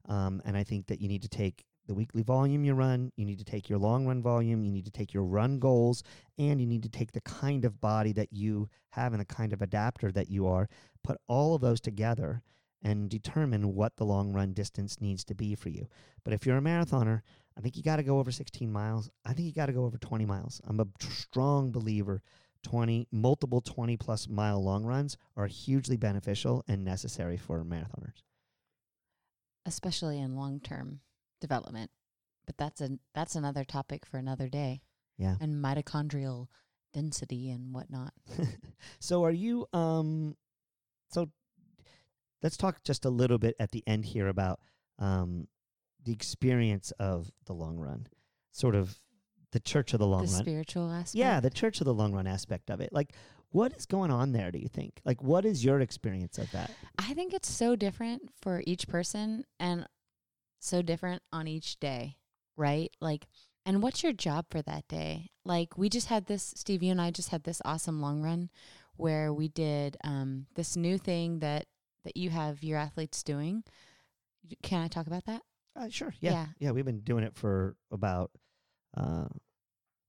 Um, 0.08 0.42
and 0.44 0.56
I 0.56 0.64
think 0.64 0.86
that 0.86 1.00
you 1.00 1.08
need 1.08 1.22
to 1.22 1.28
take 1.28 1.64
the 1.90 1.94
weekly 1.94 2.22
volume 2.22 2.62
you 2.62 2.72
run, 2.72 3.10
you 3.16 3.24
need 3.24 3.40
to 3.40 3.44
take 3.44 3.68
your 3.68 3.80
long 3.80 4.06
run 4.06 4.22
volume, 4.22 4.62
you 4.62 4.70
need 4.70 4.84
to 4.84 4.92
take 4.92 5.12
your 5.12 5.24
run 5.24 5.58
goals, 5.58 6.04
and 6.38 6.60
you 6.60 6.66
need 6.66 6.84
to 6.84 6.88
take 6.88 7.10
the 7.10 7.20
kind 7.22 7.64
of 7.64 7.80
body 7.80 8.12
that 8.12 8.32
you 8.32 8.68
have 8.90 9.12
and 9.12 9.20
the 9.20 9.24
kind 9.24 9.52
of 9.52 9.60
adapter 9.60 10.12
that 10.12 10.30
you 10.30 10.46
are, 10.46 10.68
put 11.02 11.18
all 11.26 11.56
of 11.56 11.60
those 11.60 11.80
together 11.80 12.42
and 12.80 13.10
determine 13.10 13.74
what 13.74 13.96
the 13.96 14.04
long 14.04 14.32
run 14.32 14.52
distance 14.52 15.00
needs 15.00 15.24
to 15.24 15.34
be 15.34 15.56
for 15.56 15.68
you. 15.68 15.88
But 16.22 16.32
if 16.32 16.46
you're 16.46 16.58
a 16.58 16.60
marathoner, 16.60 17.22
I 17.58 17.60
think 17.60 17.76
you 17.76 17.82
got 17.82 17.96
to 17.96 18.04
go 18.04 18.20
over 18.20 18.30
16 18.30 18.70
miles. 18.70 19.10
I 19.24 19.32
think 19.32 19.46
you 19.46 19.52
got 19.52 19.66
to 19.66 19.72
go 19.72 19.84
over 19.84 19.98
20 19.98 20.24
miles. 20.24 20.60
I'm 20.68 20.78
a 20.78 20.86
strong 21.00 21.72
believer 21.72 22.22
20 22.62 23.08
multiple 23.10 23.60
20 23.60 23.96
plus 23.96 24.28
mile 24.28 24.62
long 24.62 24.84
runs 24.84 25.16
are 25.36 25.48
hugely 25.48 25.96
beneficial 25.96 26.62
and 26.68 26.84
necessary 26.84 27.36
for 27.36 27.64
marathoners. 27.64 28.22
especially 29.66 30.20
in 30.20 30.36
long 30.36 30.60
term 30.60 31.00
development. 31.40 31.90
But 32.46 32.56
that's 32.56 32.80
a 32.80 32.98
that's 33.14 33.34
another 33.34 33.64
topic 33.64 34.06
for 34.06 34.18
another 34.18 34.48
day. 34.48 34.82
Yeah. 35.18 35.36
And 35.40 35.62
mitochondrial 35.62 36.48
density 36.92 37.50
and 37.50 37.72
whatnot. 37.74 38.12
so 38.98 39.24
are 39.24 39.30
you 39.30 39.66
um 39.72 40.36
so 41.08 41.30
let's 42.42 42.56
talk 42.56 42.82
just 42.82 43.04
a 43.04 43.10
little 43.10 43.38
bit 43.38 43.54
at 43.60 43.70
the 43.70 43.84
end 43.86 44.06
here 44.06 44.28
about 44.28 44.60
um 44.98 45.46
the 46.04 46.12
experience 46.12 46.92
of 46.98 47.30
the 47.46 47.52
long 47.52 47.78
run. 47.78 48.06
Sort 48.52 48.74
of 48.74 48.98
the 49.52 49.60
church 49.60 49.92
of 49.92 49.98
the 49.98 50.06
long 50.06 50.20
run. 50.20 50.26
the 50.26 50.32
run. 50.32 50.42
spiritual 50.42 50.90
aspect. 50.90 51.14
Yeah, 51.14 51.40
the 51.40 51.50
church 51.50 51.80
of 51.80 51.84
the 51.84 51.94
long 51.94 52.12
run 52.12 52.26
aspect 52.26 52.70
of 52.70 52.80
it. 52.80 52.92
Like 52.92 53.14
what 53.50 53.72
is 53.76 53.86
going 53.86 54.10
on 54.10 54.32
there 54.32 54.50
do 54.50 54.58
you 54.58 54.68
think? 54.68 55.00
Like 55.04 55.22
what 55.22 55.44
is 55.44 55.64
your 55.64 55.80
experience 55.80 56.38
of 56.38 56.50
that? 56.52 56.70
I 56.98 57.14
think 57.14 57.34
it's 57.34 57.50
so 57.50 57.76
different 57.76 58.30
for 58.40 58.62
each 58.66 58.88
person 58.88 59.44
and 59.58 59.86
so 60.60 60.82
different 60.82 61.22
on 61.32 61.48
each 61.48 61.80
day, 61.80 62.16
right? 62.56 62.90
Like, 63.00 63.26
and 63.66 63.82
what's 63.82 64.02
your 64.02 64.12
job 64.12 64.46
for 64.50 64.62
that 64.62 64.86
day? 64.88 65.30
Like, 65.44 65.76
we 65.76 65.88
just 65.88 66.06
had 66.08 66.26
this, 66.26 66.54
Steve, 66.56 66.82
you 66.82 66.90
and 66.92 67.00
I 67.00 67.10
just 67.10 67.30
had 67.30 67.42
this 67.44 67.60
awesome 67.64 68.00
long 68.00 68.22
run 68.22 68.50
where 68.96 69.32
we 69.32 69.48
did 69.48 69.96
um, 70.04 70.46
this 70.54 70.76
new 70.76 70.98
thing 70.98 71.40
that 71.40 71.66
that 72.04 72.16
you 72.16 72.30
have 72.30 72.62
your 72.62 72.78
athletes 72.78 73.22
doing. 73.22 73.62
Can 74.62 74.82
I 74.82 74.88
talk 74.88 75.06
about 75.06 75.26
that? 75.26 75.42
Uh, 75.76 75.88
sure. 75.90 76.14
Yeah. 76.20 76.32
Yeah. 76.32 76.46
yeah. 76.58 76.70
we've 76.70 76.84
been 76.84 77.00
doing 77.00 77.24
it 77.24 77.34
for 77.36 77.76
about 77.90 78.30
uh 78.96 79.26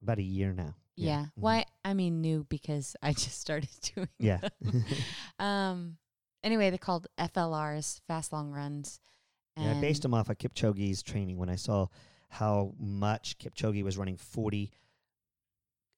about 0.01 0.17
a 0.17 0.23
year 0.23 0.53
now. 0.53 0.75
Yeah. 0.95 1.23
Mhm. 1.25 1.29
Why? 1.35 1.65
I 1.83 1.93
mean, 1.93 2.21
new 2.21 2.45
because 2.49 2.95
I 3.01 3.11
just 3.13 3.39
started 3.39 3.69
doing. 3.95 4.07
Yeah. 4.19 4.39
um. 5.39 5.97
Anyway, 6.43 6.69
they're 6.69 6.79
called 6.79 7.07
FLRs, 7.19 8.01
fast 8.07 8.33
long 8.33 8.51
runs. 8.51 8.99
Yeah, 9.57 9.71
I 9.71 9.81
based 9.81 10.05
him 10.05 10.13
off 10.13 10.29
of 10.29 10.37
Kipchoge's 10.37 11.03
training 11.03 11.37
when 11.37 11.49
I 11.49 11.55
saw 11.55 11.87
how 12.29 12.73
much 12.79 13.37
Kipchoge 13.37 13.83
was 13.83 13.97
running 13.97 14.17
40 14.17 14.71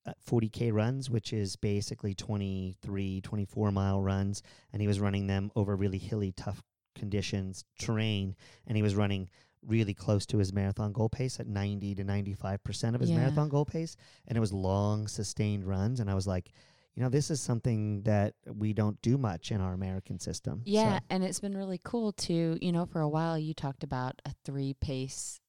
uh, 0.06 0.12
40k 0.30 0.74
runs, 0.74 1.10
which 1.10 1.32
is 1.32 1.56
basically 1.56 2.14
23, 2.14 3.22
24 3.22 3.72
mile 3.72 4.02
runs, 4.02 4.42
and 4.74 4.82
he 4.82 4.88
was 4.88 5.00
running 5.00 5.28
them 5.28 5.50
over 5.56 5.76
really 5.78 5.98
hilly, 5.98 6.34
tough 6.34 6.62
conditions, 6.94 7.64
terrain, 7.80 8.36
and 8.68 8.76
he 8.76 8.84
was 8.84 8.96
running 8.96 9.30
really 9.66 9.94
close 9.94 10.26
to 10.26 10.40
his 10.40 10.52
marathon 10.52 10.92
goal 10.92 11.08
pace 11.08 11.40
at 11.40 11.48
90 11.48 11.96
to 11.96 12.04
95% 12.04 12.96
of 12.96 13.00
his 13.02 13.12
Yeah. 13.12 13.16
marathon 13.18 13.48
goal 13.48 13.64
pace, 13.64 13.96
and 14.28 14.36
it 14.38 14.42
was 14.42 14.52
long, 14.52 15.08
sustained 15.08 15.64
runs, 15.64 16.02
and 16.02 16.10
I 16.10 16.16
was 16.16 16.28
like, 16.28 16.52
you 16.96 17.02
know, 17.02 17.10
this 17.10 17.32
is 17.32 17.42
something 17.42 18.04
that 18.04 18.36
we 18.46 18.74
don't 18.74 19.02
do 19.02 19.18
much 19.18 19.52
in 19.52 19.62
our 19.62 19.74
American 19.74 20.20
system. 20.20 20.60
So- 20.60 20.72
Yeah, 20.72 21.00
and 21.10 21.24
it's 21.24 21.40
been 21.40 21.58
really 21.58 21.80
cool 21.84 22.12
to, 22.14 22.58
you 22.62 22.72
know, 22.72 22.86
for 22.86 23.02
a 23.02 23.10
while 23.10 23.38
you 23.38 23.54
talked 23.54 23.84
about 23.84 24.22
a 24.26 24.34
three 24.46 24.76
pace 24.76 25.40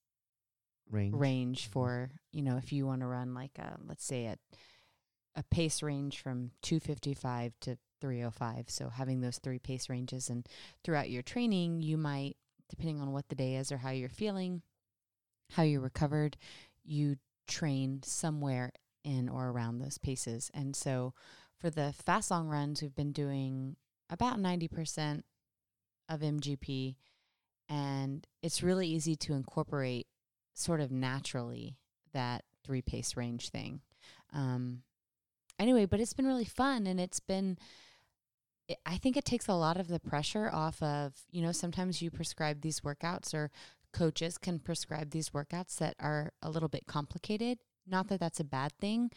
range. 0.90 1.14
range 1.14 1.62
mm-hmm. 1.64 1.72
for, 1.72 2.10
you 2.32 2.42
know, 2.42 2.56
if 2.56 2.72
you 2.72 2.86
want 2.86 3.00
to 3.00 3.06
run 3.06 3.34
like 3.34 3.58
a 3.58 3.76
let's 3.86 4.04
say 4.04 4.26
a 4.26 4.38
a 5.36 5.42
pace 5.42 5.82
range 5.82 6.20
from 6.20 6.52
255 6.62 7.54
to 7.60 7.76
305. 8.00 8.70
So 8.70 8.88
having 8.88 9.20
those 9.20 9.38
three 9.38 9.58
pace 9.58 9.88
ranges 9.88 10.30
and 10.30 10.46
throughout 10.84 11.10
your 11.10 11.22
training, 11.22 11.82
you 11.82 11.96
might 11.96 12.36
depending 12.70 13.00
on 13.00 13.12
what 13.12 13.28
the 13.28 13.34
day 13.34 13.56
is 13.56 13.70
or 13.70 13.78
how 13.78 13.90
you're 13.90 14.08
feeling, 14.08 14.62
how 15.52 15.62
you're 15.62 15.80
recovered, 15.80 16.36
you 16.84 17.16
train 17.46 18.00
somewhere 18.02 18.72
in 19.04 19.28
or 19.28 19.48
around 19.48 19.78
those 19.78 19.98
paces. 19.98 20.50
And 20.54 20.74
so 20.74 21.14
for 21.58 21.70
the 21.70 21.94
fast 22.04 22.30
long 22.30 22.48
runs, 22.48 22.82
we've 22.82 22.94
been 22.94 23.12
doing 23.12 23.76
about 24.10 24.38
90% 24.38 25.22
of 26.08 26.20
MGP 26.20 26.96
and 27.68 28.26
it's 28.42 28.62
really 28.62 28.88
easy 28.88 29.16
to 29.16 29.32
incorporate 29.32 30.06
sort 30.52 30.80
of 30.80 30.90
naturally 30.90 31.78
that 32.12 32.44
three 32.64 32.82
pace 32.82 33.16
range 33.16 33.48
thing. 33.48 33.80
Um, 34.32 34.82
anyway, 35.58 35.86
but 35.86 36.00
it's 36.00 36.12
been 36.12 36.26
really 36.26 36.44
fun 36.44 36.86
and 36.86 37.00
it's 37.00 37.20
been 37.20 37.58
it, 38.68 38.78
I 38.86 38.96
think 38.96 39.16
it 39.16 39.24
takes 39.24 39.48
a 39.48 39.54
lot 39.54 39.78
of 39.78 39.88
the 39.88 40.00
pressure 40.00 40.50
off 40.52 40.82
of, 40.82 41.14
you 41.30 41.42
know, 41.42 41.52
sometimes 41.52 42.00
you 42.00 42.10
prescribe 42.10 42.60
these 42.60 42.80
workouts 42.80 43.34
or 43.34 43.50
coaches 43.92 44.38
can 44.38 44.58
prescribe 44.58 45.10
these 45.10 45.30
workouts 45.30 45.76
that 45.76 45.94
are 46.00 46.32
a 46.42 46.50
little 46.50 46.68
bit 46.68 46.86
complicated. 46.86 47.58
Not 47.86 48.08
that 48.08 48.20
that's 48.20 48.40
a 48.40 48.44
bad 48.44 48.72
thing, 48.80 49.10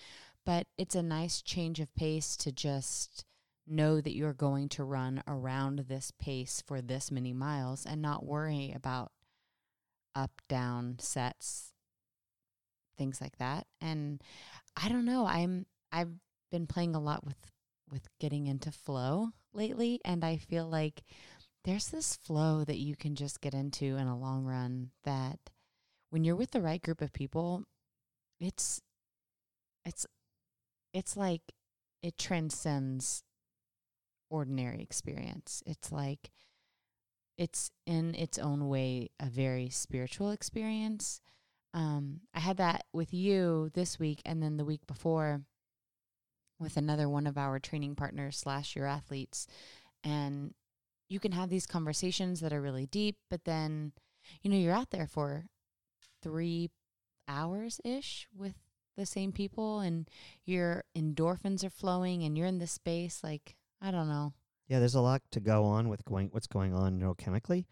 but 0.46 0.68
it's 0.78 0.96
a 0.96 1.04
nice 1.04 1.42
change 1.42 1.80
of 1.80 1.94
pace 1.96 2.36
to 2.38 2.52
just 2.52 3.26
know 3.66 4.00
that 4.00 4.16
you're 4.16 4.34
going 4.34 4.70
to 4.70 4.84
run 4.84 5.22
around 5.28 5.86
this 5.88 6.12
pace 6.20 6.64
for 6.66 6.82
this 6.82 7.12
many 7.12 7.34
miles 7.34 7.86
and 7.86 8.02
not 8.02 8.26
worry 8.26 8.72
about 8.76 9.12
up 10.16 10.32
down 10.48 10.96
sets 11.00 11.74
things 12.98 13.22
like 13.22 13.38
that. 13.38 13.68
And 13.82 14.22
i 14.78 14.88
don't 14.88 15.06
know 15.06 15.26
i'm 15.26 15.66
i've 15.92 16.12
been 16.52 16.68
playing 16.68 16.96
a 16.96 17.00
lot 17.00 17.26
with 17.26 17.38
with 17.92 18.08
getting 18.20 18.48
into 18.48 18.72
flow 18.72 19.30
lately 19.54 20.00
and 20.06 20.24
i 20.24 20.38
feel 20.38 20.68
like 20.68 21.04
there's 21.64 21.88
this 21.88 22.16
flow 22.16 22.64
that 22.64 22.78
you 22.78 22.96
can 22.96 23.16
just 23.16 23.42
get 23.42 23.54
into 23.54 23.98
in 23.98 24.08
a 24.08 24.18
long 24.18 24.46
run 24.46 24.92
that 25.04 25.40
when 26.10 26.24
you're 26.24 26.36
with 26.36 26.52
the 26.52 26.62
right 26.62 26.82
group 26.82 27.02
of 27.02 27.12
people 27.12 27.64
it's 28.40 28.82
it's 29.86 30.06
it's 30.94 31.18
like 31.18 31.42
it 32.04 32.18
transcends 32.18 33.24
ordinary 34.30 34.82
experience 34.82 35.64
it's 35.66 35.92
like 35.92 36.32
it's 37.38 37.72
in 37.86 38.14
its 38.16 38.38
own 38.38 38.68
way 38.68 39.10
a 39.20 39.28
very 39.28 39.70
spiritual 39.70 40.32
experience 40.32 41.22
um, 41.78 42.22
I 42.34 42.40
had 42.40 42.58
that 42.58 42.86
with 42.92 43.14
you 43.14 43.70
this 43.76 44.00
week, 44.00 44.22
and 44.26 44.42
then 44.42 44.58
the 44.58 44.66
week 44.66 44.88
before 44.88 45.42
with 46.60 46.76
another 46.76 47.08
one 47.08 47.28
of 47.28 47.38
our 47.38 47.60
training 47.60 47.96
partners 47.96 48.36
slash 48.36 48.76
your 48.76 48.88
athletes. 48.88 49.46
And 50.04 50.56
you 51.08 51.20
can 51.20 51.34
have 51.34 51.50
these 51.50 51.68
conversations 51.68 52.40
that 52.40 52.52
are 52.52 52.62
really 52.62 52.88
deep, 52.88 53.18
but 53.30 53.46
then, 53.46 53.92
you 54.42 54.50
know, 54.50 54.58
you're 54.58 54.74
out 54.74 54.90
there 54.90 55.06
for 55.06 55.46
three 56.24 56.72
hours 57.28 57.80
ish 57.84 58.28
with 58.36 58.56
the 58.96 59.06
same 59.06 59.32
people, 59.32 59.80
and 59.80 60.10
your 60.46 60.84
endorphins 60.96 61.64
are 61.64 61.70
flowing, 61.70 62.24
and 62.24 62.38
you're 62.38 62.48
in 62.48 62.58
this 62.58 62.72
space. 62.72 63.22
Like, 63.24 63.56
I 63.82 63.92
don't 63.92 64.08
know. 64.08 64.34
Yeah, 64.68 64.80
there's 64.80 64.96
a 64.96 65.02
lot 65.02 65.22
to 65.32 65.40
go 65.40 65.64
on 65.64 65.88
with 65.90 66.04
going 66.06 66.30
what's 66.32 66.48
going 66.48 66.74
on 66.74 67.00
neurochemically, 67.00 67.66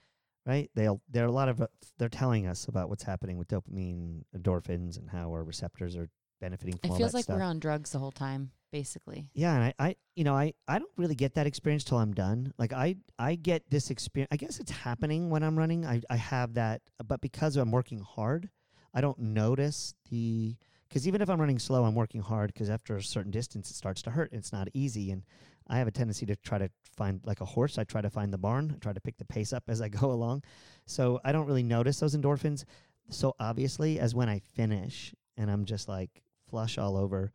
right? 0.45 0.69
They'll 0.75 1.01
there 1.09 1.23
are 1.25 1.27
a 1.27 1.31
lot 1.31 1.49
of 1.49 1.61
uh, 1.61 1.67
they're 1.97 2.09
telling 2.09 2.45
us 2.47 2.65
about 2.67 2.89
what's 2.89 3.03
happening 3.03 3.37
with 3.37 3.47
dopamine, 3.47 4.21
endorphins, 4.37 4.97
and 4.97 5.09
how 5.09 5.29
our 5.31 5.43
receptors 5.43 5.95
are 5.95 6.09
benefiting 6.39 6.77
from 6.77 6.91
It 6.91 6.97
feels 6.97 7.13
like 7.13 7.23
stuff. 7.23 7.37
we're 7.37 7.43
on 7.43 7.59
drugs 7.59 7.91
the 7.91 7.99
whole 7.99 8.11
time, 8.11 8.51
basically. 8.71 9.29
yeah, 9.33 9.55
and 9.55 9.63
I, 9.63 9.73
I, 9.79 9.95
you 10.15 10.23
know, 10.23 10.35
I, 10.35 10.53
I 10.67 10.79
don't 10.79 10.91
really 10.97 11.15
get 11.15 11.33
that 11.35 11.47
experience 11.47 11.83
till 11.83 11.97
I'm 11.97 12.13
done. 12.13 12.53
Like 12.57 12.71
I, 12.71 12.97
I 13.17 13.35
get 13.35 13.69
this 13.69 13.89
experience. 13.89 14.29
I 14.31 14.37
guess 14.37 14.59
it's 14.59 14.71
happening 14.71 15.29
when 15.29 15.43
I'm 15.43 15.57
running. 15.57 15.85
I, 15.85 16.01
I 16.09 16.17
have 16.17 16.53
that, 16.53 16.81
but 17.05 17.19
because 17.21 17.55
I'm 17.57 17.71
working 17.71 17.99
hard, 17.99 18.49
I 18.95 19.01
don't 19.01 19.19
notice 19.19 19.93
the 20.09 20.55
because 20.89 21.07
even 21.07 21.21
if 21.21 21.29
I'm 21.29 21.39
running 21.39 21.59
slow, 21.59 21.83
I'm 21.83 21.95
working 21.95 22.21
hard 22.21 22.53
because 22.53 22.69
after 22.69 22.95
a 22.95 23.03
certain 23.03 23.31
distance, 23.31 23.69
it 23.69 23.75
starts 23.75 24.01
to 24.03 24.11
hurt. 24.11 24.31
It's 24.31 24.53
not 24.53 24.69
easy, 24.73 25.11
and 25.11 25.23
I 25.67 25.77
have 25.77 25.87
a 25.87 25.91
tendency 25.91 26.25
to 26.27 26.35
try 26.37 26.57
to 26.57 26.69
find 26.95 27.19
like 27.25 27.41
a 27.41 27.45
horse. 27.45 27.77
I 27.77 27.83
try 27.83 28.01
to 28.01 28.09
find 28.09 28.33
the 28.33 28.37
barn. 28.37 28.71
I 28.73 28.79
try 28.79 28.93
to 28.93 29.01
pick 29.01 29.17
the 29.17 29.25
pace 29.25 29.53
up 29.53 29.65
as 29.67 29.81
I 29.81 29.89
go 30.01 30.11
along. 30.11 30.43
So 30.87 31.19
I 31.23 31.31
don't 31.31 31.45
really 31.45 31.63
notice 31.63 31.99
those 31.99 32.15
endorphins 32.15 32.63
so 33.09 33.35
obviously 33.39 33.99
as 33.99 34.15
when 34.15 34.29
I 34.29 34.39
finish 34.39 35.13
and 35.37 35.51
I'm 35.51 35.65
just 35.65 35.87
like 35.87 36.21
flush 36.49 36.77
all 36.77 36.97
over. 36.97 37.31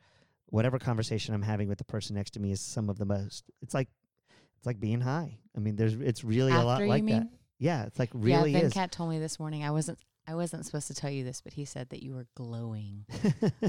Whatever 0.46 0.78
conversation 0.78 1.34
I'm 1.34 1.42
having 1.42 1.68
with 1.68 1.78
the 1.78 1.84
person 1.84 2.16
next 2.16 2.32
to 2.32 2.40
me 2.40 2.50
is 2.50 2.60
some 2.60 2.90
of 2.90 2.98
the 2.98 3.04
most. 3.04 3.44
It's 3.62 3.74
like 3.74 3.88
it's 4.58 4.66
like 4.66 4.80
being 4.80 5.00
high. 5.00 5.38
I 5.56 5.60
mean, 5.60 5.76
there's 5.76 5.94
it's 5.94 6.24
really 6.24 6.52
After 6.52 6.62
a 6.62 6.66
lot 6.66 6.82
like 6.82 7.04
mean? 7.04 7.20
that. 7.20 7.28
Yeah, 7.58 7.84
it's 7.84 7.98
like 7.98 8.10
really 8.12 8.52
yeah, 8.52 8.60
is. 8.60 8.74
Venkat 8.74 8.90
told 8.90 9.10
me 9.10 9.18
this 9.18 9.38
morning. 9.38 9.62
I 9.62 9.70
wasn't. 9.70 9.98
I 10.26 10.34
wasn't 10.34 10.64
supposed 10.64 10.86
to 10.88 10.94
tell 10.94 11.10
you 11.10 11.24
this, 11.24 11.40
but 11.40 11.54
he 11.54 11.64
said 11.64 11.88
that 11.90 12.02
you 12.02 12.14
were 12.14 12.26
glowing 12.36 13.04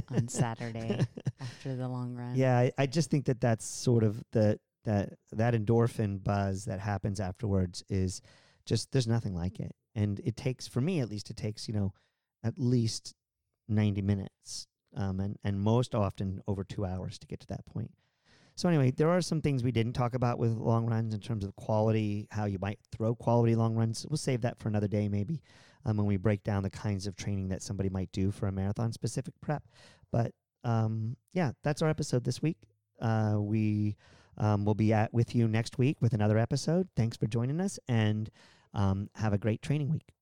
on 0.10 0.28
Saturday 0.30 1.06
after 1.40 1.76
the 1.76 1.88
long 1.88 2.16
run. 2.16 2.36
Yeah, 2.36 2.58
I, 2.58 2.72
I 2.78 2.86
just 2.86 3.10
think 3.10 3.26
that 3.26 3.42
that's 3.42 3.66
sort 3.66 4.04
of 4.04 4.24
the 4.32 4.60
that 4.86 5.14
that 5.32 5.54
endorphin 5.54 6.24
buzz 6.24 6.66
that 6.66 6.80
happens 6.80 7.20
afterwards 7.20 7.84
is 7.90 8.22
just 8.66 8.92
there's 8.92 9.08
nothing 9.08 9.36
like 9.36 9.60
it, 9.60 9.74
and 9.96 10.20
it 10.24 10.36
takes 10.36 10.68
for 10.68 10.82
me 10.82 11.00
at 11.00 11.10
least 11.10 11.30
it 11.30 11.38
takes 11.38 11.68
you 11.68 11.74
know 11.74 11.94
at 12.44 12.58
least 12.58 13.16
ninety 13.68 14.02
minutes, 14.02 14.68
um, 14.96 15.20
and 15.20 15.38
and 15.44 15.60
most 15.60 15.96
often 15.96 16.42
over 16.48 16.64
two 16.64 16.86
hours 16.86 17.18
to 17.20 17.28
get 17.28 17.40
to 17.40 17.48
that 17.48 17.66
point. 17.66 17.92
So 18.56 18.70
anyway, 18.70 18.92
there 18.92 19.10
are 19.10 19.22
some 19.22 19.42
things 19.42 19.64
we 19.64 19.72
didn't 19.72 19.94
talk 19.94 20.14
about 20.14 20.38
with 20.38 20.52
long 20.52 20.86
runs 20.86 21.14
in 21.14 21.20
terms 21.20 21.44
of 21.44 21.56
quality, 21.56 22.28
how 22.30 22.46
you 22.46 22.60
might 22.60 22.80
throw 22.92 23.16
quality 23.16 23.56
long 23.56 23.76
runs. 23.76 24.06
We'll 24.08 24.18
save 24.18 24.42
that 24.42 24.60
for 24.60 24.68
another 24.68 24.88
day, 24.88 25.08
maybe, 25.08 25.42
um, 25.86 25.98
when 25.98 26.06
we 26.06 26.18
break 26.18 26.44
down 26.44 26.64
the 26.64 26.70
kinds 26.70 27.08
of 27.08 27.16
training 27.16 27.50
that 27.50 27.62
somebody 27.62 27.90
might 27.90 28.12
do 28.12 28.32
for 28.32 28.48
a 28.48 28.52
marathon 28.52 28.92
specific 28.92 29.34
prep. 29.42 29.64
But 30.12 30.34
um, 30.64 31.16
yeah, 31.34 31.52
that's 31.64 31.82
our 31.82 31.90
episode 31.90 32.24
this 32.24 32.42
week. 32.42 32.58
Uh, 33.00 33.38
we 33.40 33.96
um, 34.38 34.66
will 34.66 34.76
be 34.76 34.94
at 34.94 35.14
with 35.14 35.36
you 35.36 35.48
next 35.48 35.78
week 35.78 35.98
with 36.02 36.14
another 36.14 36.38
episode. 36.38 36.88
Thanks 36.96 37.18
for 37.18 37.28
joining 37.28 37.60
us, 37.60 37.80
and 37.88 38.30
um, 38.74 39.10
have 39.16 39.34
a 39.34 39.38
great 39.38 39.62
training 39.62 39.90
week. 39.90 40.14